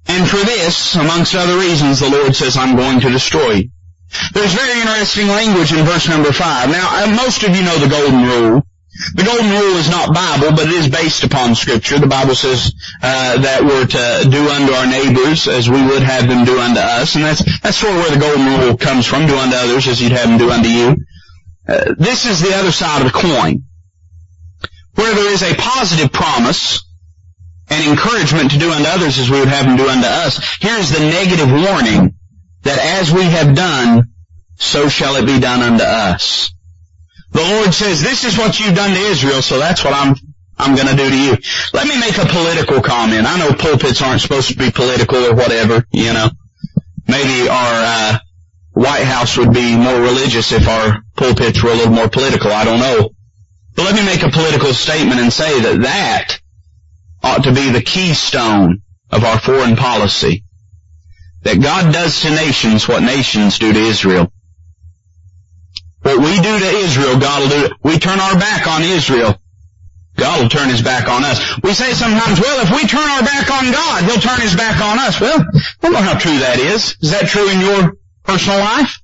And 0.08 0.30
for 0.30 0.38
this, 0.38 0.96
amongst 0.96 1.36
other 1.36 1.58
reasons, 1.58 2.00
the 2.00 2.10
Lord 2.10 2.36
says, 2.36 2.58
I'm 2.58 2.76
going 2.76 3.02
to 3.02 3.10
destroy 3.10 3.52
you. 3.52 3.70
There's 4.34 4.54
very 4.54 4.80
interesting 4.80 5.28
language 5.28 5.74
in 5.74 5.84
verse 5.84 6.08
number 6.08 6.32
five. 6.32 6.70
Now, 6.70 7.04
uh, 7.04 7.16
most 7.16 7.44
of 7.44 7.56
you 7.56 7.64
know 7.64 7.78
the 7.80 7.90
golden 7.90 8.24
rule. 8.24 8.64
The 9.16 9.24
golden 9.24 9.50
rule 9.50 9.76
is 9.76 9.90
not 9.90 10.14
Bible, 10.14 10.56
but 10.56 10.68
it 10.68 10.74
is 10.74 10.88
based 10.88 11.26
upon 11.26 11.56
Scripture. 11.56 12.00
The 12.00 12.08
Bible 12.08 12.36
says 12.36 12.74
uh, 13.04 13.42
that 13.42 13.62
we're 13.66 13.86
to 13.86 14.30
do 14.30 14.50
unto 14.50 14.72
our 14.72 14.88
neighbors 14.88 15.50
as 15.50 15.70
we 15.70 15.84
would 15.86 16.02
have 16.02 16.30
them 16.30 16.46
do 16.46 16.62
unto 16.62 16.80
us, 16.80 17.16
and 17.16 17.26
that's 17.26 17.44
that's 17.60 17.76
sort 17.76 17.92
of 17.92 18.00
where 18.00 18.12
the 18.12 18.20
golden 18.20 18.46
rule 18.46 18.78
comes 18.78 19.06
from: 19.06 19.28
do 19.28 19.36
unto 19.38 19.56
others 19.58 19.90
as 19.90 20.02
you'd 20.02 20.14
have 20.14 20.30
them 20.30 20.38
do 20.38 20.50
unto 20.50 20.70
you. 20.70 20.96
Uh, 21.68 21.96
this 21.98 22.26
is 22.26 22.42
the 22.42 22.56
other 22.56 22.72
side 22.72 23.06
of 23.06 23.12
the 23.12 23.18
coin. 23.18 23.64
Where 24.96 25.14
there 25.14 25.34
is 25.34 25.44
a 25.44 25.56
positive 25.56 26.12
promise 26.12 26.86
and 27.70 27.90
encouragement 27.90 28.52
to 28.52 28.60
do 28.60 28.72
unto 28.72 28.88
others 28.88 29.18
as 29.18 29.30
we 29.30 29.40
would 29.40 29.50
have 29.50 29.66
them 29.66 29.78
do 29.78 29.90
unto 29.90 30.06
us, 30.06 30.58
here's 30.60 30.92
the 30.92 31.00
negative 31.00 31.50
warning 31.50 32.16
that 32.64 32.80
as 32.80 33.12
we 33.12 33.24
have 33.24 33.56
done, 33.56 34.10
so 34.56 34.90
shall 34.90 35.16
it 35.16 35.26
be 35.26 35.40
done 35.40 35.62
unto 35.62 35.84
us. 35.84 36.52
The 37.32 37.42
Lord 37.42 37.74
says, 37.74 38.02
this 38.02 38.24
is 38.24 38.38
what 38.38 38.60
you've 38.60 38.76
done 38.76 38.92
to 38.92 39.00
Israel, 39.00 39.42
so 39.42 39.60
that's 39.60 39.84
what 39.84 39.94
I'm, 39.94 40.16
I'm 40.58 40.76
gonna 40.76 40.96
do 40.96 41.10
to 41.10 41.18
you. 41.18 41.38
Let 41.74 41.88
me 41.88 42.00
make 42.00 42.18
a 42.18 42.26
political 42.26 42.82
comment. 42.82 43.26
I 43.28 43.38
know 43.38 43.54
pulpits 43.54 44.02
aren't 44.02 44.22
supposed 44.22 44.50
to 44.50 44.58
be 44.58 44.72
political 44.72 45.18
or 45.18 45.36
whatever, 45.36 45.86
you 45.92 46.14
know. 46.14 46.30
Maybe 47.08 47.50
our, 47.50 47.58
uh, 47.58 48.20
White 48.76 49.06
House 49.06 49.38
would 49.38 49.54
be 49.54 49.78
more 49.78 50.02
religious 50.02 50.52
if 50.52 50.68
our 50.68 51.02
pulpits 51.16 51.64
were 51.64 51.72
a 51.72 51.76
little 51.76 51.94
more 51.94 52.10
political. 52.10 52.52
I 52.52 52.66
don't 52.66 52.80
know. 52.80 53.10
But 53.74 53.86
let 53.86 53.96
me 53.96 54.06
make 54.06 54.22
a 54.22 54.30
political 54.30 54.74
statement 54.74 55.22
and 55.22 55.32
say 55.32 55.62
that 55.62 55.82
that 55.84 56.40
ought 57.24 57.46
to 57.46 57.54
be 57.54 57.70
the 57.70 57.82
keystone 57.82 58.82
of 59.12 59.24
our 59.24 59.40
foreign 59.40 59.78
policy. 59.78 60.44
That 61.44 61.62
God 61.62 61.94
does 61.94 62.22
to 62.24 62.32
nations 62.32 62.86
what 62.86 63.02
nations 63.02 63.60
do 63.60 63.72
to 63.72 63.80
Israel. 63.80 64.30
What 66.02 66.18
we 66.20 66.36
do 66.36 66.60
to 66.60 66.78
Israel, 66.84 67.18
God 67.18 67.44
will 67.44 67.70
do. 67.70 67.76
We 67.82 67.98
turn 67.98 68.20
our 68.20 68.38
back 68.38 68.68
on 68.68 68.84
Israel. 68.84 69.40
God 70.18 70.42
will 70.42 70.50
turn 70.50 70.68
his 70.68 70.82
back 70.82 71.08
on 71.08 71.24
us. 71.24 71.62
We 71.64 71.74
say 71.74 71.94
sometimes, 71.94 72.42
well, 72.42 72.66
if 72.66 72.72
we 72.72 72.88
turn 72.88 73.08
our 73.08 73.22
back 73.22 73.50
on 73.50 73.72
God, 73.72 74.04
he'll 74.04 74.20
turn 74.20 74.42
his 74.42 74.56
back 74.56 74.82
on 74.82 75.00
us. 75.00 75.22
Well, 75.22 75.40
I 75.40 75.62
don't 75.82 75.94
know 75.94 76.02
how 76.02 76.18
true 76.18 76.40
that 76.40 76.60
is. 76.60 76.98
Is 77.02 77.12
that 77.12 77.28
true 77.28 77.50
in 77.50 77.62
your 77.62 77.98
personal 78.26 78.60
life? 78.60 79.00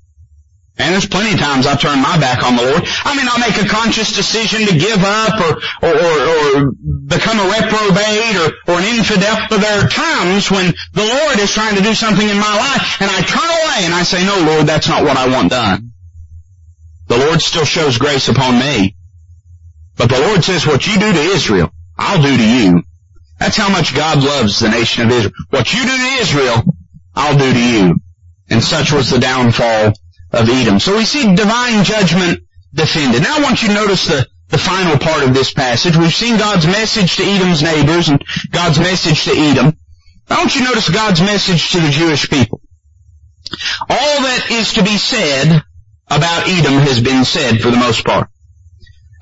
And 0.78 0.94
there's 0.94 1.06
plenty 1.06 1.34
of 1.34 1.40
times 1.40 1.68
I 1.68 1.76
turn 1.76 2.02
my 2.02 2.18
back 2.18 2.44
on 2.44 2.56
the 2.56 2.64
Lord. 2.64 2.84
I 3.06 3.16
mean, 3.16 3.28
I'll 3.30 3.40
make 3.40 3.60
a 3.62 3.68
conscious 3.68 4.16
decision 4.16 4.66
to 4.66 4.74
give 4.74 5.04
up 5.04 5.38
or, 5.38 5.52
or, 5.86 5.94
or, 5.94 6.18
or 6.26 6.72
become 7.06 7.38
a 7.38 7.46
reprobate 7.46 8.36
or, 8.40 8.50
or 8.72 8.80
an 8.80 8.88
infidel, 8.98 9.38
but 9.50 9.60
there 9.60 9.84
are 9.84 9.88
times 9.88 10.50
when 10.50 10.74
the 10.94 11.06
Lord 11.06 11.40
is 11.40 11.52
trying 11.52 11.76
to 11.76 11.84
do 11.84 11.94
something 11.94 12.28
in 12.28 12.38
my 12.38 12.56
life 12.58 13.02
and 13.02 13.12
I 13.12 13.22
turn 13.22 13.46
away 13.46 13.86
and 13.86 13.94
I 13.94 14.04
say, 14.04 14.26
no 14.26 14.40
Lord, 14.42 14.66
that's 14.66 14.88
not 14.88 15.04
what 15.04 15.18
I 15.18 15.28
want 15.28 15.52
done. 15.52 15.92
The 17.08 17.18
Lord 17.18 17.42
still 17.42 17.66
shows 17.66 17.98
grace 17.98 18.30
upon 18.30 18.58
me. 18.58 18.96
But 19.98 20.10
the 20.10 20.20
Lord 20.20 20.44
says, 20.44 20.66
what 20.66 20.88
you 20.88 20.98
do 20.98 21.12
to 21.12 21.20
Israel, 21.20 21.72
I'll 21.98 22.22
do 22.22 22.36
to 22.36 22.48
you. 22.48 22.82
That's 23.38 23.58
how 23.58 23.70
much 23.70 23.94
God 23.94 24.24
loves 24.24 24.60
the 24.60 24.70
nation 24.70 25.04
of 25.04 25.12
Israel. 25.12 25.34
What 25.50 25.74
you 25.74 25.82
do 25.82 25.98
to 25.98 26.22
Israel, 26.22 26.64
I'll 27.14 27.38
do 27.38 27.54
to 27.54 27.60
you. 27.60 27.96
And 28.52 28.62
such 28.64 28.92
was 28.92 29.10
the 29.10 29.20
downfall 29.20 29.94
of 30.34 30.50
Edom. 30.50 30.80
So 30.80 30.98
we 30.98 31.06
see 31.06 31.36
divine 31.36 31.84
judgment 31.84 32.42
defended. 32.74 33.24
Now 33.24 33.38
I 33.38 33.42
want 33.42 33.62
you 33.62 33.70
to 33.70 33.74
notice 33.74 34.08
the, 34.08 34.28
the 34.50 34.58
final 34.58 34.98
part 34.98 35.24
of 35.24 35.34
this 35.34 35.54
passage. 35.54 35.96
We've 35.96 36.14
seen 36.14 36.38
God's 36.38 36.68
message 36.68 37.16
to 37.16 37.24
Edom's 37.24 37.64
neighbors 37.64 38.10
and 38.10 38.22
God's 38.52 38.78
message 38.78 39.24
to 39.26 39.32
Edom. 39.32 39.78
I 40.30 40.38
want 40.38 40.56
you 40.56 40.62
to 40.62 40.68
notice 40.68 40.90
God's 40.90 41.22
message 41.22 41.72
to 41.72 41.80
the 41.80 41.90
Jewish 41.90 42.30
people. 42.30 42.62
All 43.90 44.22
that 44.22 44.48
is 44.52 44.74
to 44.74 44.84
be 44.84 44.98
said 44.98 45.64
about 46.10 46.48
Edom 46.48 46.74
has 46.80 47.02
been 47.02 47.26
said 47.26 47.62
for 47.62 47.72
the 47.72 47.78
most 47.78 48.06
part. 48.06 48.30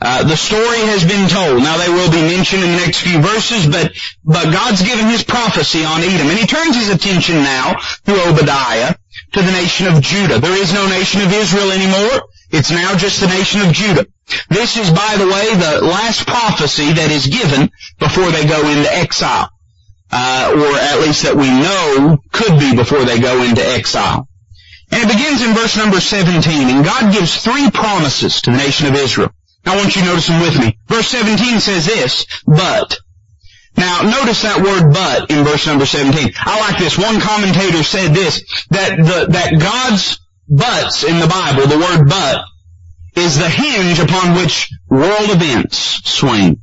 Uh, 0.02 0.24
the 0.24 0.38
story 0.38 0.80
has 0.88 1.04
been 1.04 1.28
told. 1.28 1.62
Now 1.62 1.78
they 1.78 1.90
will 1.90 2.10
be 2.10 2.22
mentioned 2.22 2.64
in 2.64 2.72
the 2.72 2.78
next 2.78 3.02
few 3.02 3.22
verses, 3.22 3.68
but, 3.68 3.92
but 4.24 4.52
God's 4.52 4.82
given 4.82 5.08
His 5.08 5.24
prophecy 5.24 5.84
on 5.84 6.02
Edom. 6.02 6.30
And 6.30 6.40
He 6.40 6.48
turns 6.48 6.76
His 6.76 6.90
attention 6.90 7.36
now 7.36 7.76
to 8.06 8.30
Obadiah 8.30 8.96
to 9.34 9.42
the 9.42 9.52
nation 9.52 9.88
of 9.88 10.02
Judah. 10.02 10.40
There 10.40 10.62
is 10.62 10.74
no 10.74 10.88
nation 10.88 11.22
of 11.22 11.32
Israel 11.32 11.72
anymore. 11.72 12.30
It's 12.52 12.72
now 12.72 12.96
just 12.96 13.22
the 13.22 13.28
nation 13.28 13.62
of 13.62 13.74
Judah. 13.74 14.06
This 14.50 14.78
is, 14.78 14.90
by 14.90 15.16
the 15.18 15.28
way, 15.28 15.56
the 15.56 15.86
last 15.86 16.26
prophecy 16.26 16.94
that 16.94 17.12
is 17.12 17.28
given 17.28 17.72
before 18.00 18.32
they 18.32 18.46
go 18.46 18.68
into 18.68 18.92
exile. 18.94 19.50
Uh, 20.12 20.54
or 20.56 20.76
at 20.78 21.02
least 21.02 21.24
that 21.24 21.36
we 21.36 21.50
know 21.50 22.18
could 22.32 22.60
be 22.60 22.76
before 22.76 23.06
they 23.06 23.20
go 23.20 23.44
into 23.44 23.64
exile. 23.64 24.28
And 24.92 25.04
it 25.04 25.16
begins 25.16 25.44
in 25.44 25.54
verse 25.54 25.78
number 25.78 26.00
17, 26.00 26.68
and 26.68 26.84
God 26.84 27.14
gives 27.14 27.44
three 27.44 27.70
promises 27.70 28.42
to 28.42 28.52
the 28.52 28.58
nation 28.58 28.88
of 28.88 28.96
Israel. 28.96 29.32
I 29.66 29.76
want 29.76 29.96
you 29.96 30.02
to 30.02 30.08
notice 30.08 30.28
them 30.28 30.42
with 30.42 30.58
me. 30.58 30.80
Verse 30.88 31.08
17 31.10 31.60
says 31.60 31.86
this, 31.86 32.26
but. 32.48 32.98
Now, 33.80 34.02
notice 34.02 34.42
that 34.44 34.62
word 34.62 34.94
but 34.94 35.32
in 35.32 35.46
verse 35.46 35.66
number 35.66 35.86
17. 35.86 36.34
I 36.36 36.60
like 36.60 36.78
this. 36.78 36.98
One 36.98 37.22
commentator 37.22 37.82
said 37.82 38.14
this, 38.14 38.44
that 38.72 38.98
the, 38.98 39.32
that 39.32 39.60
God's 39.60 40.20
buts 40.50 41.04
in 41.04 41.20
the 41.20 41.28
Bible, 41.28 41.66
the 41.68 41.80
word 41.80 42.10
but, 42.10 42.44
is 43.16 43.38
the 43.38 43.50
hinge 43.50 44.00
upon 44.00 44.36
which 44.36 44.70
world 44.90 45.30
events 45.30 45.78
swing. 46.04 46.62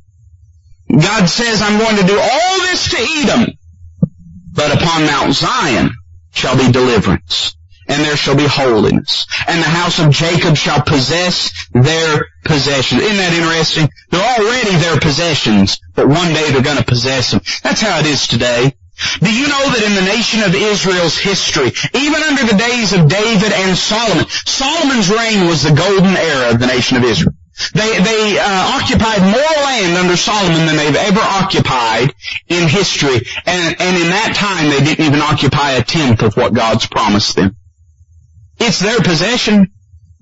God 0.91 1.27
says, 1.27 1.63
I'm 1.63 1.79
going 1.79 1.97
to 1.97 2.07
do 2.07 2.19
all 2.19 2.59
this 2.61 2.91
to 2.91 2.97
Edom, 2.99 3.47
but 4.53 4.73
upon 4.73 5.07
Mount 5.07 5.35
Zion 5.35 5.91
shall 6.33 6.57
be 6.57 6.71
deliverance 6.71 7.57
and 7.89 8.05
there 8.05 8.17
shall 8.17 8.37
be 8.37 8.47
holiness. 8.47 9.27
And 9.47 9.61
the 9.61 9.69
house 9.69 9.99
of 9.99 10.11
Jacob 10.11 10.57
shall 10.57 10.83
possess 10.83 11.53
their 11.73 12.27
possessions. 12.45 13.03
Isn't 13.03 13.17
that 13.17 13.33
interesting? 13.33 13.89
They're 14.11 14.39
already 14.39 14.77
their 14.77 15.01
possessions, 15.01 15.81
but 15.95 16.09
one 16.09 16.33
day 16.33 16.51
they're 16.51 16.63
going 16.63 16.79
to 16.79 16.85
possess 16.85 17.31
them. 17.31 17.41
That's 17.63 17.81
how 17.81 18.01
it 18.01 18.07
is 18.07 18.27
today. 18.27 18.75
Do 19.21 19.31
you 19.33 19.47
know 19.47 19.65
that 19.77 19.85
in 19.85 19.95
the 19.95 20.09
nation 20.09 20.41
of 20.43 20.55
Israel's 20.55 21.19
history, 21.19 21.71
even 21.93 22.23
under 22.23 22.45
the 22.47 22.57
days 22.57 22.95
of 22.95 23.09
David 23.09 23.53
and 23.53 23.77
Solomon, 23.77 24.25
Solomon's 24.29 25.11
reign 25.11 25.47
was 25.47 25.63
the 25.63 25.77
golden 25.77 26.17
era 26.17 26.51
of 26.53 26.61
the 26.61 26.67
nation 26.67 26.97
of 26.97 27.05
Israel. 27.05 27.35
They, 27.75 27.99
they 28.01 28.39
uh, 28.39 28.81
occupied 28.81 29.21
more 29.21 29.65
land 29.65 29.97
under 29.97 30.17
Solomon 30.17 30.67
than 30.67 30.77
they've 30.77 30.97
ever 30.97 31.21
occupied 31.21 32.15
in 32.49 32.69
history, 32.69 33.21
and, 33.47 33.77
and 33.81 33.97
in 33.97 34.09
that 34.11 34.33
time 34.35 34.69
they 34.69 34.85
didn't 34.85 35.05
even 35.05 35.21
occupy 35.21 35.73
a 35.73 35.83
tenth 35.83 36.23
of 36.23 36.37
what 36.37 36.55
God's 36.55 36.87
promised 36.87 37.37
them. 37.37 37.57
It's 38.59 38.81
their 38.81 39.01
possession. 39.01 39.73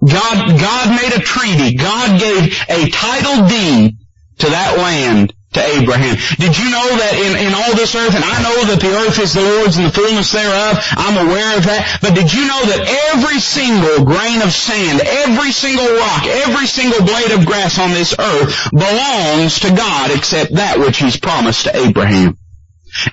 God, 0.05 0.61
God 0.61 1.03
made 1.03 1.13
a 1.15 1.21
treaty. 1.21 1.77
God 1.77 2.21
gave 2.21 2.53
a 2.69 2.91
title 2.91 3.49
deed 3.49 3.97
to 4.39 4.51
that 4.51 4.77
land 4.77 5.33
to 5.55 5.63
Abraham. 5.63 6.19
Did 6.37 6.59
you 6.59 6.69
know 6.71 6.89
that 6.99 7.15
in, 7.15 7.47
in 7.47 7.55
all 7.55 7.75
this 7.75 7.95
earth, 7.95 8.15
and 8.15 8.25
I 8.27 8.43
know 8.43 8.59
that 8.75 8.81
the 8.83 8.91
earth 9.07 9.19
is 9.19 9.33
the 9.33 9.43
Lord's 9.43 9.79
and 9.79 9.87
the 9.87 9.95
fullness 9.95 10.33
thereof, 10.33 10.83
I'm 10.99 11.27
aware 11.27 11.57
of 11.57 11.65
that, 11.65 11.99
but 12.03 12.15
did 12.15 12.33
you 12.35 12.47
know 12.47 12.63
that 12.75 13.15
every 13.15 13.39
single 13.39 14.05
grain 14.05 14.43
of 14.43 14.53
sand, 14.53 15.01
every 15.01 15.53
single 15.53 15.87
rock, 15.87 16.27
every 16.27 16.67
single 16.67 17.07
blade 17.07 17.31
of 17.31 17.47
grass 17.47 17.79
on 17.79 17.91
this 17.91 18.15
earth 18.19 18.71
belongs 18.71 19.61
to 19.61 19.71
God 19.71 20.11
except 20.11 20.55
that 20.55 20.79
which 20.79 20.99
He's 20.99 21.17
promised 21.17 21.65
to 21.65 21.77
Abraham? 21.77 22.37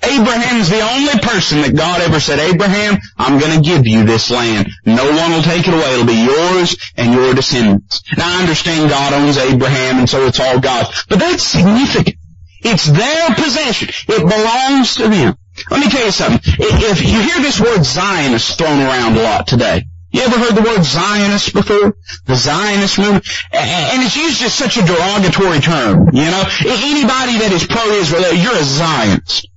Abraham's 0.04 0.70
the 0.70 0.82
only 0.82 1.20
person 1.20 1.62
that 1.62 1.76
God 1.76 2.02
ever 2.02 2.20
said, 2.20 2.40
Abraham, 2.40 3.00
I'm 3.18 3.40
gonna 3.40 3.62
give 3.62 3.88
you 3.88 4.06
this 4.06 4.30
land. 4.30 4.70
No 4.86 5.10
one 5.12 5.32
will 5.32 5.44
take 5.44 5.68
it 5.68 5.74
away. 5.74 5.94
It'll 5.94 6.06
be 6.06 6.26
yours 6.26 6.76
and 6.98 7.14
your 7.14 7.34
descendants. 7.34 8.02
Now 8.18 8.38
I 8.38 8.42
understand 8.42 8.90
God 8.90 9.14
owns 9.14 9.38
Abraham 9.38 10.00
and 10.00 10.10
so 10.10 10.26
it's 10.28 10.40
all 10.40 10.60
God's. 10.60 11.06
But 11.06 11.20
that's 11.20 11.44
significant. 11.44 12.18
It's 12.64 12.86
their 12.86 13.34
possession. 13.36 13.90
It 14.08 14.20
belongs 14.22 14.96
to 14.96 15.08
them. 15.08 15.36
Let 15.70 15.80
me 15.80 15.90
tell 15.90 16.06
you 16.06 16.12
something. 16.12 16.40
If 16.44 17.02
you 17.02 17.20
hear 17.22 17.42
this 17.42 17.60
word 17.60 17.84
Zionist 17.84 18.58
thrown 18.58 18.80
around 18.80 19.18
a 19.18 19.22
lot 19.22 19.48
today, 19.48 19.86
you 20.12 20.22
ever 20.22 20.38
heard 20.38 20.56
the 20.56 20.62
word 20.62 20.84
Zionist 20.84 21.54
before? 21.54 21.96
The 22.26 22.36
Zionist 22.36 23.00
movement? 23.00 23.26
And 23.52 24.04
it's 24.04 24.16
used 24.16 24.44
as 24.44 24.54
such 24.54 24.78
a 24.78 24.86
derogatory 24.86 25.60
term, 25.60 26.10
you 26.14 26.26
know? 26.26 26.44
Anybody 26.66 27.40
that 27.40 27.52
is 27.54 27.66
pro-Israel, 27.66 28.34
you're 28.34 28.56
a 28.56 28.64
Zionist. 28.64 29.48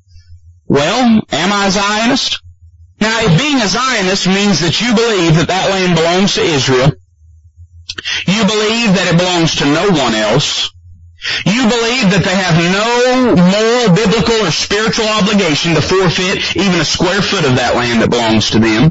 Well, 0.74 1.22
am 1.30 1.52
I 1.52 1.68
a 1.68 1.70
Zionist? 1.70 2.42
Now, 3.00 3.20
if 3.22 3.38
being 3.38 3.62
a 3.62 3.68
Zionist 3.68 4.26
means 4.26 4.58
that 4.58 4.80
you 4.82 4.90
believe 4.90 5.36
that 5.38 5.46
that 5.46 5.70
land 5.70 5.94
belongs 5.94 6.34
to 6.34 6.42
Israel, 6.42 6.90
you 8.26 8.42
believe 8.42 8.90
that 8.98 9.14
it 9.14 9.16
belongs 9.16 9.54
to 9.62 9.70
no 9.70 9.94
one 9.94 10.18
else, 10.18 10.74
you 11.46 11.62
believe 11.70 12.10
that 12.10 12.26
they 12.26 12.34
have 12.34 12.58
no 12.58 13.38
moral, 13.38 13.94
biblical, 13.94 14.34
or 14.42 14.50
spiritual 14.50 15.06
obligation 15.06 15.78
to 15.78 15.80
forfeit 15.80 16.56
even 16.56 16.80
a 16.80 16.84
square 16.84 17.22
foot 17.22 17.46
of 17.46 17.54
that 17.54 17.76
land 17.76 18.02
that 18.02 18.10
belongs 18.10 18.50
to 18.50 18.58
them, 18.58 18.90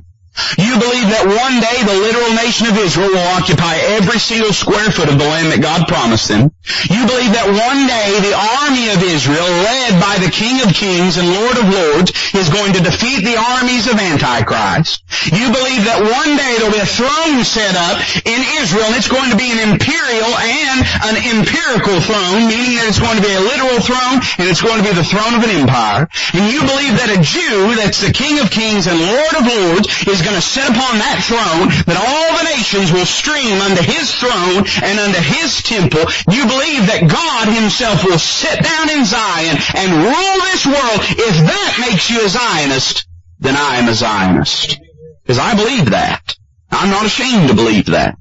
you 0.57 0.73
believe 0.81 1.13
that 1.13 1.29
one 1.29 1.61
day 1.61 1.77
the 1.86 1.93
literal 1.93 2.34
nation 2.34 2.65
of 2.65 2.75
Israel 2.81 3.13
will 3.13 3.29
occupy 3.38 3.77
every 3.93 4.17
single 4.17 4.49
square 4.49 4.89
foot 4.89 5.05
of 5.05 5.21
the 5.21 5.29
land 5.29 5.53
that 5.53 5.61
God 5.61 5.86
promised 5.86 6.25
them. 6.25 6.49
You 6.89 7.05
believe 7.05 7.38
that 7.38 7.53
one 7.53 7.86
day 7.86 8.17
the 8.17 8.34
army 8.34 8.89
of 8.89 9.05
Israel, 9.05 9.45
led 9.45 10.01
by 10.01 10.17
the 10.25 10.34
King 10.34 10.65
of 10.65 10.73
Kings 10.73 11.21
and 11.21 11.29
Lord 11.29 11.57
of 11.61 11.69
Lords, 11.69 12.09
is 12.34 12.49
going 12.49 12.73
to 12.73 12.81
defeat 12.81 13.21
the 13.21 13.38
armies 13.38 13.86
of 13.86 14.01
Antichrist. 14.01 15.05
You 15.29 15.53
believe 15.53 15.86
that 15.86 16.01
one 16.01 16.34
day 16.34 16.57
there 16.57 16.65
will 16.65 16.77
be 16.77 16.81
a 16.81 16.89
throne 16.89 17.45
set 17.45 17.77
up 17.77 18.01
in 18.25 18.39
Israel 18.57 18.89
and 18.89 18.97
it's 18.97 19.11
going 19.11 19.29
to 19.29 19.38
be 19.38 19.53
an 19.53 19.61
imperial 19.69 20.34
and 20.34 20.77
an 21.13 21.15
empirical 21.29 22.01
throne, 22.01 22.49
meaning 22.49 22.81
that 22.81 22.89
it's 22.89 23.01
going 23.01 23.21
to 23.21 23.25
be 23.25 23.38
a 23.38 23.43
literal 23.43 23.77
throne 23.86 24.17
and 24.41 24.49
it's 24.49 24.65
going 24.65 24.81
to 24.81 24.86
be 24.88 24.97
the 24.97 25.05
throne 25.05 25.38
of 25.38 25.45
an 25.45 25.53
empire. 25.53 26.09
And 26.34 26.49
you 26.49 26.65
believe 26.65 26.97
that 26.97 27.13
a 27.13 27.21
Jew 27.21 27.77
that's 27.77 28.01
the 28.01 28.09
King 28.09 28.41
of 28.41 28.49
Kings 28.49 28.89
and 28.89 28.97
Lord 28.97 29.36
of 29.38 29.45
Lords 29.45 29.86
is 30.09 30.22
going 30.24 30.36
to 30.36 30.41
sit 30.41 30.63
upon 30.63 30.99
that 30.99 31.21
throne, 31.21 31.69
that 31.86 31.99
all 31.99 32.30
the 32.39 32.49
nations 32.55 32.91
will 32.91 33.05
stream 33.05 33.59
unto 33.59 33.84
his 33.84 34.09
throne 34.15 34.65
and 34.82 34.99
unto 34.99 35.19
his 35.19 35.61
temple. 35.61 36.03
You 36.32 36.47
believe 36.47 36.88
that 36.88 37.07
God 37.07 37.51
himself 37.51 38.03
will 38.03 38.19
sit 38.19 38.63
down 38.63 38.89
in 38.89 39.05
Zion 39.05 39.57
and 39.76 40.03
rule 40.03 40.38
this 40.49 40.65
world. 40.65 41.01
If 41.13 41.36
that 41.45 41.71
makes 41.80 42.09
you 42.09 42.26
a 42.26 42.30
Zionist, 42.30 43.07
then 43.39 43.55
I 43.55 43.78
am 43.78 43.89
a 43.89 43.93
Zionist. 43.93 44.80
Because 45.24 45.39
I 45.39 45.55
believe 45.55 45.91
that. 45.91 46.36
I'm 46.71 46.89
not 46.89 47.05
ashamed 47.05 47.49
to 47.49 47.55
believe 47.55 47.88
that. 47.88 48.17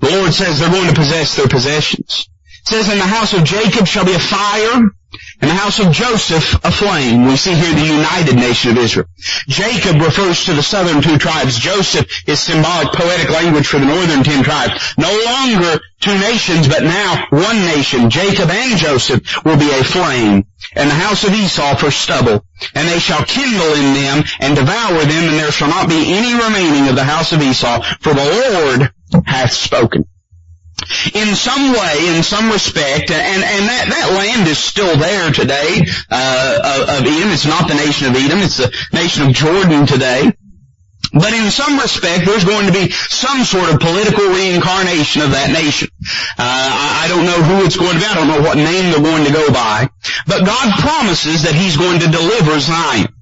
The 0.00 0.10
Lord 0.10 0.34
says 0.34 0.58
they're 0.58 0.70
going 0.70 0.88
to 0.88 0.94
possess 0.94 1.36
their 1.36 1.48
possessions. 1.48 2.28
It 2.62 2.68
says 2.68 2.88
in 2.88 2.98
the 2.98 3.04
house 3.04 3.32
of 3.32 3.44
Jacob 3.44 3.86
shall 3.86 4.04
be 4.04 4.14
a 4.14 4.18
fire 4.18 4.82
in 5.42 5.48
the 5.48 5.54
house 5.54 5.78
of 5.80 5.92
Joseph, 5.92 6.64
a 6.64 6.70
flame. 6.70 7.26
We 7.26 7.36
see 7.36 7.54
here 7.54 7.74
the 7.74 7.86
united 7.86 8.36
nation 8.36 8.70
of 8.70 8.78
Israel. 8.78 9.06
Jacob 9.48 10.00
refers 10.00 10.44
to 10.44 10.54
the 10.54 10.62
southern 10.62 11.02
two 11.02 11.18
tribes. 11.18 11.58
Joseph 11.58 12.06
is 12.26 12.40
symbolic 12.40 12.92
poetic 12.92 13.30
language 13.30 13.66
for 13.66 13.78
the 13.78 13.86
northern 13.86 14.22
ten 14.22 14.44
tribes. 14.44 14.94
No 14.96 15.10
longer 15.24 15.80
two 16.00 16.16
nations, 16.18 16.68
but 16.68 16.82
now 16.82 17.26
one 17.30 17.60
nation. 17.66 18.10
Jacob 18.10 18.50
and 18.50 18.78
Joseph 18.78 19.44
will 19.44 19.58
be 19.58 19.70
a 19.70 19.84
flame. 19.84 20.46
And 20.76 20.90
the 20.90 20.94
house 20.94 21.24
of 21.24 21.34
Esau 21.34 21.76
for 21.76 21.90
stubble. 21.90 22.44
And 22.74 22.88
they 22.88 22.98
shall 22.98 23.24
kindle 23.24 23.74
in 23.74 23.94
them 23.94 24.24
and 24.40 24.56
devour 24.56 25.00
them, 25.00 25.28
and 25.28 25.38
there 25.38 25.52
shall 25.52 25.68
not 25.68 25.88
be 25.88 26.14
any 26.14 26.32
remaining 26.34 26.88
of 26.88 26.96
the 26.96 27.04
house 27.04 27.32
of 27.32 27.42
Esau, 27.42 27.82
for 28.00 28.14
the 28.14 28.24
Lord 28.24 28.92
hath 29.26 29.52
spoken. 29.52 30.06
In 31.14 31.34
some 31.34 31.72
way, 31.72 32.16
in 32.16 32.22
some 32.22 32.50
respect, 32.50 33.10
and, 33.10 33.44
and 33.44 33.68
that, 33.68 33.86
that 33.88 34.12
land 34.12 34.48
is 34.48 34.58
still 34.58 34.96
there 34.96 35.30
today, 35.30 35.86
uh, 36.10 36.82
of, 36.82 36.88
of 36.88 37.06
Edom. 37.06 37.30
It's 37.30 37.46
not 37.46 37.68
the 37.68 37.74
nation 37.74 38.08
of 38.08 38.16
Edom, 38.16 38.40
it's 38.40 38.58
the 38.58 38.74
nation 38.92 39.28
of 39.28 39.34
Jordan 39.34 39.86
today. 39.86 40.32
But 41.12 41.32
in 41.32 41.48
some 41.50 41.78
respect, 41.78 42.26
there's 42.26 42.44
going 42.44 42.66
to 42.66 42.72
be 42.72 42.90
some 42.90 43.44
sort 43.44 43.72
of 43.72 43.78
political 43.78 44.26
reincarnation 44.26 45.22
of 45.22 45.30
that 45.30 45.50
nation. 45.50 45.88
Uh, 46.36 46.42
I, 46.42 47.04
I 47.04 47.08
don't 47.08 47.24
know 47.24 47.38
who 47.38 47.64
it's 47.64 47.76
going 47.76 47.94
to 47.94 48.00
be. 48.00 48.04
I 48.04 48.14
don't 48.14 48.26
know 48.26 48.42
what 48.42 48.56
name 48.56 48.90
they're 48.90 49.00
going 49.00 49.24
to 49.24 49.32
go 49.32 49.52
by. 49.52 49.88
But 50.26 50.44
God 50.44 50.74
promises 50.80 51.44
that 51.44 51.54
He's 51.54 51.76
going 51.76 52.00
to 52.00 52.10
deliver 52.10 52.58
Zion. 52.58 53.14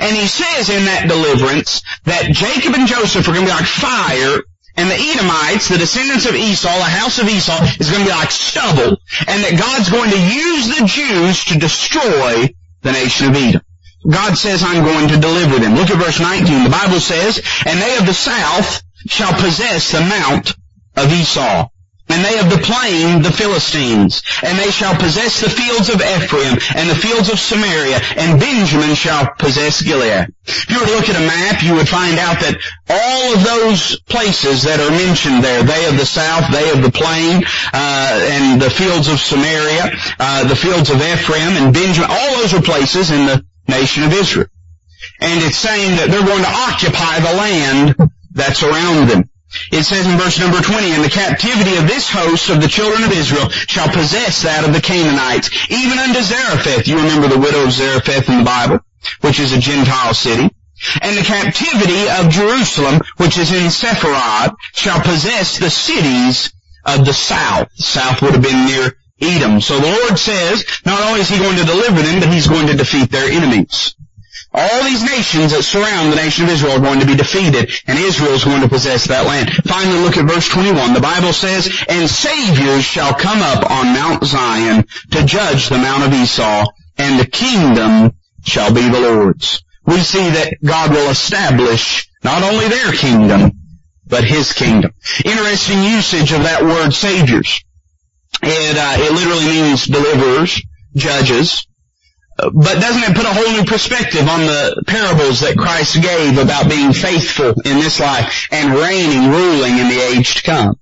And 0.00 0.16
He 0.16 0.26
says 0.26 0.70
in 0.70 0.86
that 0.86 1.08
deliverance 1.08 1.82
that 2.04 2.32
Jacob 2.32 2.72
and 2.72 2.88
Joseph 2.88 3.28
are 3.28 3.32
going 3.32 3.44
to 3.44 3.52
be 3.52 3.58
like 3.58 3.68
fire 3.68 4.40
and 4.76 4.90
the 4.90 4.94
Edomites, 4.94 5.68
the 5.68 5.78
descendants 5.78 6.26
of 6.26 6.34
Esau, 6.34 6.76
the 6.76 6.84
house 6.84 7.18
of 7.18 7.28
Esau, 7.28 7.62
is 7.80 7.90
going 7.90 8.04
to 8.04 8.10
be 8.10 8.16
like 8.16 8.30
stubble, 8.30 9.00
and 9.26 9.44
that 9.44 9.58
God's 9.58 9.90
going 9.90 10.10
to 10.10 10.20
use 10.20 10.78
the 10.78 10.86
Jews 10.86 11.44
to 11.46 11.58
destroy 11.58 12.52
the 12.82 12.92
nation 12.92 13.28
of 13.28 13.36
Edom. 13.36 13.62
God 14.08 14.36
says, 14.36 14.62
I'm 14.62 14.84
going 14.84 15.08
to 15.08 15.16
deliver 15.16 15.58
them. 15.58 15.74
Look 15.74 15.90
at 15.90 15.98
verse 15.98 16.20
19. 16.20 16.64
The 16.64 16.70
Bible 16.70 17.00
says, 17.00 17.42
And 17.66 17.80
they 17.80 17.96
of 17.96 18.06
the 18.06 18.14
south 18.14 18.82
shall 19.08 19.32
possess 19.32 19.92
the 19.92 20.00
mount 20.00 20.54
of 20.94 21.12
Esau. 21.12 21.68
And 22.08 22.24
they 22.24 22.38
of 22.38 22.50
the 22.50 22.62
plain, 22.62 23.22
the 23.22 23.32
Philistines. 23.32 24.22
And 24.42 24.58
they 24.58 24.70
shall 24.70 24.94
possess 24.94 25.40
the 25.40 25.50
fields 25.50 25.88
of 25.88 26.00
Ephraim, 26.00 26.58
and 26.76 26.88
the 26.88 26.94
fields 26.94 27.30
of 27.30 27.38
Samaria, 27.38 28.00
and 28.16 28.38
Benjamin 28.38 28.94
shall 28.94 29.34
possess 29.34 29.82
Gilead. 29.82 30.32
If 30.46 30.70
you 30.70 30.78
were 30.78 30.86
to 30.86 30.92
look 30.92 31.08
at 31.08 31.16
a 31.16 31.26
map, 31.26 31.62
you 31.64 31.74
would 31.74 31.88
find 31.88 32.18
out 32.18 32.38
that 32.40 32.58
all 32.88 33.34
of 33.34 33.42
those 33.42 33.98
places 34.00 34.62
that 34.62 34.78
are 34.78 34.90
mentioned 34.90 35.42
there, 35.42 35.64
they 35.64 35.86
of 35.86 35.98
the 35.98 36.06
south, 36.06 36.52
they 36.52 36.70
of 36.70 36.82
the 36.82 36.92
plain, 36.92 37.42
uh, 37.74 38.28
and 38.30 38.62
the 38.62 38.70
fields 38.70 39.08
of 39.08 39.18
Samaria, 39.18 39.90
uh, 40.20 40.46
the 40.46 40.54
fields 40.54 40.90
of 40.90 41.02
Ephraim, 41.02 41.58
and 41.58 41.74
Benjamin, 41.74 42.08
all 42.08 42.36
those 42.38 42.54
are 42.54 42.62
places 42.62 43.10
in 43.10 43.26
the 43.26 43.44
nation 43.66 44.04
of 44.04 44.12
Israel. 44.12 44.46
And 45.20 45.42
it's 45.42 45.56
saying 45.56 45.96
that 45.96 46.10
they're 46.10 46.24
going 46.24 46.42
to 46.42 46.54
occupy 46.70 47.18
the 47.20 47.36
land 47.36 48.12
that's 48.32 48.62
around 48.62 49.08
them. 49.08 49.30
It 49.72 49.84
says 49.84 50.06
in 50.06 50.18
verse 50.18 50.38
number 50.38 50.60
20, 50.60 50.92
And 50.92 51.04
the 51.04 51.10
captivity 51.10 51.76
of 51.76 51.86
this 51.86 52.08
host 52.08 52.50
of 52.50 52.60
the 52.60 52.68
children 52.68 53.04
of 53.04 53.12
Israel 53.12 53.48
shall 53.48 53.88
possess 53.88 54.42
that 54.42 54.64
of 54.64 54.72
the 54.72 54.80
Canaanites, 54.80 55.50
even 55.70 55.98
unto 55.98 56.22
Zarephath. 56.22 56.86
You 56.86 56.96
remember 56.96 57.28
the 57.28 57.38
widow 57.38 57.64
of 57.64 57.72
Zarephath 57.72 58.28
in 58.28 58.38
the 58.38 58.44
Bible, 58.44 58.80
which 59.20 59.40
is 59.40 59.52
a 59.52 59.58
Gentile 59.58 60.14
city. 60.14 60.50
And 61.00 61.16
the 61.16 61.22
captivity 61.22 62.08
of 62.08 62.30
Jerusalem, 62.30 63.00
which 63.16 63.38
is 63.38 63.50
in 63.50 63.70
Sepharad, 63.70 64.54
shall 64.72 65.00
possess 65.00 65.58
the 65.58 65.70
cities 65.70 66.52
of 66.84 67.04
the 67.04 67.14
south. 67.14 67.68
The 67.76 67.82
south 67.82 68.22
would 68.22 68.32
have 68.32 68.42
been 68.42 68.66
near 68.66 68.92
Edom. 69.20 69.60
So 69.60 69.78
the 69.78 69.90
Lord 69.90 70.18
says, 70.18 70.64
not 70.84 71.00
only 71.02 71.20
is 71.20 71.28
He 71.28 71.38
going 71.38 71.56
to 71.56 71.64
deliver 71.64 72.02
them, 72.02 72.20
but 72.20 72.28
He's 72.28 72.46
going 72.46 72.66
to 72.66 72.76
defeat 72.76 73.10
their 73.10 73.30
enemies. 73.30 73.96
All 74.56 74.84
these 74.84 75.02
nations 75.02 75.52
that 75.52 75.62
surround 75.62 76.10
the 76.10 76.16
nation 76.16 76.44
of 76.44 76.50
Israel 76.50 76.72
are 76.72 76.80
going 76.80 77.00
to 77.00 77.06
be 77.06 77.14
defeated, 77.14 77.70
and 77.86 77.98
Israel 77.98 78.32
is 78.32 78.44
going 78.44 78.62
to 78.62 78.68
possess 78.68 79.08
that 79.08 79.26
land. 79.26 79.50
Finally, 79.52 79.98
look 79.98 80.16
at 80.16 80.24
verse 80.24 80.48
21. 80.48 80.94
The 80.94 81.00
Bible 81.00 81.34
says, 81.34 81.84
And 81.90 82.08
saviors 82.08 82.82
shall 82.82 83.12
come 83.12 83.42
up 83.42 83.70
on 83.70 83.92
Mount 83.92 84.24
Zion 84.24 84.86
to 85.10 85.26
judge 85.26 85.68
the 85.68 85.76
Mount 85.76 86.04
of 86.04 86.14
Esau, 86.14 86.64
and 86.96 87.20
the 87.20 87.26
kingdom 87.26 88.16
shall 88.44 88.72
be 88.72 88.88
the 88.88 89.00
Lord's. 89.00 89.62
We 89.84 90.00
see 90.00 90.30
that 90.30 90.54
God 90.64 90.90
will 90.90 91.10
establish 91.10 92.08
not 92.24 92.42
only 92.42 92.68
their 92.68 92.92
kingdom, 92.92 93.52
but 94.06 94.24
His 94.24 94.54
kingdom. 94.54 94.92
Interesting 95.22 95.82
usage 95.82 96.32
of 96.32 96.44
that 96.44 96.62
word 96.62 96.92
saviors. 96.92 97.62
It, 98.42 98.76
uh, 98.78 98.96
it 98.98 99.12
literally 99.12 99.44
means 99.44 99.84
deliverers, 99.84 100.62
judges. 100.94 101.66
But 102.36 102.80
doesn't 102.80 103.02
it 103.02 103.16
put 103.16 103.24
a 103.24 103.32
whole 103.32 103.52
new 103.52 103.64
perspective 103.64 104.28
on 104.28 104.40
the 104.40 104.84
parables 104.86 105.40
that 105.40 105.56
Christ 105.56 106.02
gave 106.02 106.36
about 106.36 106.68
being 106.68 106.92
faithful 106.92 107.54
in 107.64 107.78
this 107.78 107.98
life 107.98 108.48
and 108.52 108.74
reigning, 108.74 109.30
ruling 109.30 109.78
in 109.78 109.88
the 109.88 110.00
age 110.12 110.34
to 110.36 110.42
come? 110.42 110.76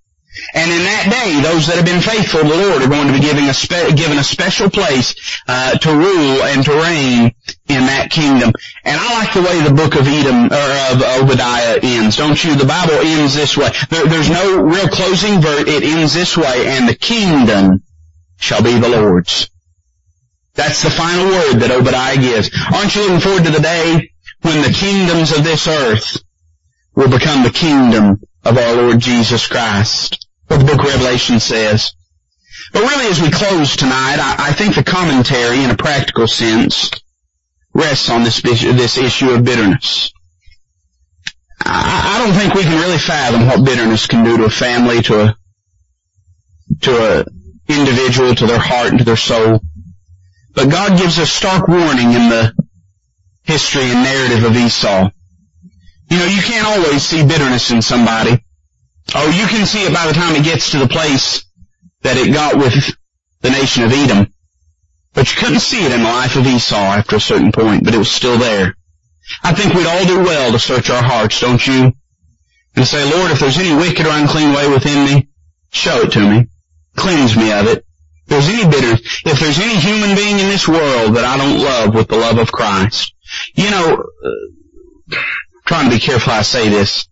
And 0.52 0.70
in 0.70 0.82
that 0.82 1.06
day, 1.10 1.40
those 1.42 1.68
that 1.68 1.76
have 1.76 1.86
been 1.86 2.02
faithful 2.02 2.42
to 2.42 2.48
the 2.48 2.56
Lord 2.56 2.82
are 2.82 2.88
going 2.88 3.06
to 3.06 3.12
be 3.12 3.20
giving 3.20 3.48
a 3.48 3.54
spe- 3.54 3.94
given 3.94 4.18
a 4.18 4.24
special 4.24 4.68
place 4.68 5.14
uh, 5.46 5.78
to 5.78 5.90
rule 5.94 6.42
and 6.42 6.64
to 6.64 6.74
reign 6.74 7.34
in 7.68 7.86
that 7.86 8.10
kingdom. 8.10 8.52
And 8.82 8.98
I 9.00 9.14
like 9.14 9.32
the 9.32 9.42
way 9.42 9.62
the 9.62 9.74
book 9.74 9.94
of 9.94 10.08
Edom 10.08 10.50
or 10.50 10.70
of 10.90 11.22
Obadiah 11.22 11.78
ends, 11.80 12.16
don't 12.16 12.42
you? 12.42 12.56
The 12.56 12.66
Bible 12.66 12.94
ends 12.94 13.34
this 13.34 13.56
way. 13.56 13.70
There, 13.90 14.06
there's 14.06 14.30
no 14.30 14.60
real 14.60 14.88
closing 14.88 15.40
verse. 15.40 15.68
It 15.68 15.84
ends 15.84 16.14
this 16.14 16.36
way, 16.36 16.66
and 16.66 16.88
the 16.88 16.96
kingdom 16.96 17.84
shall 18.36 18.62
be 18.62 18.76
the 18.76 18.88
Lord's. 18.88 19.50
That's 20.54 20.82
the 20.82 20.90
final 20.90 21.26
word 21.26 21.60
that 21.60 21.70
Obadiah 21.72 22.16
gives. 22.16 22.50
Aren't 22.72 22.94
you 22.94 23.02
looking 23.02 23.20
forward 23.20 23.44
to 23.44 23.50
the 23.50 23.60
day 23.60 24.12
when 24.42 24.62
the 24.62 24.72
kingdoms 24.72 25.32
of 25.32 25.42
this 25.42 25.66
earth 25.66 26.22
will 26.94 27.10
become 27.10 27.42
the 27.42 27.50
kingdom 27.50 28.22
of 28.44 28.56
our 28.56 28.74
Lord 28.74 29.00
Jesus 29.00 29.46
Christ? 29.48 30.26
What 30.46 30.58
the 30.58 30.64
book 30.64 30.80
of 30.80 30.86
Revelation 30.86 31.40
says. 31.40 31.94
But 32.72 32.82
really 32.82 33.06
as 33.10 33.20
we 33.20 33.30
close 33.30 33.76
tonight, 33.76 34.18
I, 34.20 34.48
I 34.48 34.52
think 34.52 34.74
the 34.74 34.84
commentary 34.84 35.62
in 35.64 35.70
a 35.70 35.76
practical 35.76 36.28
sense 36.28 36.90
rests 37.72 38.08
on 38.08 38.22
this, 38.22 38.40
this 38.42 38.96
issue 38.96 39.30
of 39.30 39.44
bitterness. 39.44 40.12
I, 41.60 42.14
I 42.14 42.24
don't 42.24 42.38
think 42.38 42.54
we 42.54 42.62
can 42.62 42.80
really 42.80 42.98
fathom 42.98 43.46
what 43.46 43.64
bitterness 43.64 44.06
can 44.06 44.24
do 44.24 44.36
to 44.36 44.44
a 44.44 44.50
family, 44.50 45.02
to 45.02 45.24
a, 45.24 45.36
to 46.82 46.96
a 46.96 47.24
individual, 47.68 48.34
to 48.34 48.46
their 48.46 48.58
heart, 48.58 48.90
and 48.90 48.98
to 48.98 49.04
their 49.04 49.16
soul. 49.16 49.60
But 50.54 50.70
God 50.70 50.98
gives 50.98 51.18
a 51.18 51.26
stark 51.26 51.68
warning 51.68 52.12
in 52.12 52.28
the 52.28 52.54
history 53.42 53.82
and 53.84 54.02
narrative 54.02 54.44
of 54.44 54.56
Esau. 54.56 55.10
You 56.10 56.18
know, 56.18 56.26
you 56.26 56.42
can't 56.42 56.66
always 56.66 57.02
see 57.02 57.26
bitterness 57.26 57.70
in 57.70 57.82
somebody. 57.82 58.44
Oh, 59.14 59.30
you 59.30 59.46
can 59.46 59.66
see 59.66 59.84
it 59.84 59.92
by 59.92 60.06
the 60.06 60.12
time 60.12 60.34
it 60.36 60.44
gets 60.44 60.70
to 60.70 60.78
the 60.78 60.88
place 60.88 61.44
that 62.02 62.16
it 62.16 62.32
got 62.32 62.56
with 62.56 62.96
the 63.40 63.50
nation 63.50 63.82
of 63.82 63.92
Edom. 63.92 64.32
But 65.12 65.30
you 65.30 65.40
couldn't 65.40 65.60
see 65.60 65.84
it 65.84 65.92
in 65.92 66.02
the 66.02 66.08
life 66.08 66.36
of 66.36 66.46
Esau 66.46 66.76
after 66.76 67.16
a 67.16 67.20
certain 67.20 67.52
point, 67.52 67.84
but 67.84 67.94
it 67.94 67.98
was 67.98 68.10
still 68.10 68.38
there. 68.38 68.74
I 69.42 69.54
think 69.54 69.74
we'd 69.74 69.86
all 69.86 70.04
do 70.04 70.18
well 70.18 70.52
to 70.52 70.58
search 70.58 70.90
our 70.90 71.02
hearts, 71.02 71.40
don't 71.40 71.64
you? 71.66 71.92
And 72.76 72.86
say, 72.86 73.10
Lord, 73.10 73.30
if 73.30 73.40
there's 73.40 73.58
any 73.58 73.74
wicked 73.74 74.06
or 74.06 74.10
unclean 74.10 74.52
way 74.52 74.68
within 74.68 75.04
me, 75.04 75.28
show 75.70 76.02
it 76.02 76.12
to 76.12 76.20
me. 76.20 76.48
Cleanse 76.96 77.36
me 77.36 77.52
of 77.52 77.66
it. 77.66 77.83
If 78.34 78.46
there's 78.46 78.58
any 78.58 78.70
bitterness, 78.70 79.22
if 79.24 79.40
there's 79.40 79.58
any 79.60 79.76
human 79.76 80.16
being 80.16 80.40
in 80.40 80.48
this 80.48 80.66
world 80.66 81.14
that 81.14 81.24
I 81.24 81.36
don't 81.36 81.62
love 81.62 81.94
with 81.94 82.08
the 82.08 82.16
love 82.16 82.38
of 82.38 82.50
Christ, 82.50 83.14
you 83.54 83.70
know, 83.70 84.02
uh, 84.02 85.16
trying 85.66 85.88
to 85.88 85.96
be 85.96 86.00
careful 86.00 86.32
I 86.32 86.42
say 86.42 86.68
this. 86.68 87.06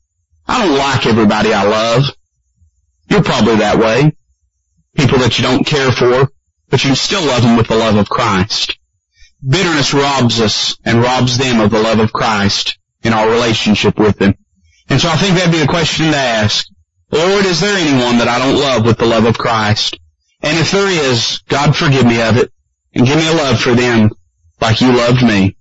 I 0.48 0.66
don't 0.66 0.76
like 0.76 1.06
everybody 1.06 1.52
I 1.52 1.62
love. 1.62 2.04
You're 3.08 3.22
probably 3.22 3.56
that 3.56 3.78
way. 3.78 4.16
People 4.96 5.18
that 5.18 5.38
you 5.38 5.44
don't 5.44 5.64
care 5.64 5.92
for, 5.92 6.28
but 6.68 6.84
you 6.84 6.94
still 6.96 7.24
love 7.24 7.42
them 7.42 7.56
with 7.56 7.68
the 7.68 7.76
love 7.76 7.96
of 7.96 8.08
Christ. 8.08 8.76
Bitterness 9.46 9.94
robs 9.94 10.40
us 10.40 10.76
and 10.84 11.02
robs 11.02 11.38
them 11.38 11.60
of 11.60 11.70
the 11.70 11.80
love 11.80 12.00
of 12.00 12.12
Christ 12.12 12.78
in 13.02 13.12
our 13.12 13.28
relationship 13.30 13.98
with 13.98 14.18
them. 14.18 14.34
And 14.88 15.00
so 15.00 15.08
I 15.08 15.16
think 15.16 15.36
that'd 15.36 15.52
be 15.52 15.62
a 15.62 15.66
question 15.66 16.10
to 16.10 16.16
ask. 16.16 16.66
Lord, 17.12 17.44
is 17.44 17.60
there 17.60 17.76
anyone 17.76 18.18
that 18.18 18.28
I 18.28 18.38
don't 18.38 18.58
love 18.58 18.84
with 18.84 18.98
the 18.98 19.06
love 19.06 19.26
of 19.26 19.38
Christ? 19.38 19.98
And 20.42 20.58
if 20.58 20.72
there 20.72 20.88
is, 20.88 21.42
God 21.48 21.76
forgive 21.76 22.06
me 22.06 22.20
of 22.20 22.36
it 22.36 22.52
and 22.94 23.06
give 23.06 23.16
me 23.16 23.28
a 23.28 23.32
love 23.32 23.60
for 23.60 23.74
them 23.74 24.10
like 24.60 24.80
you 24.80 24.96
loved 24.96 25.22
me. 25.22 25.56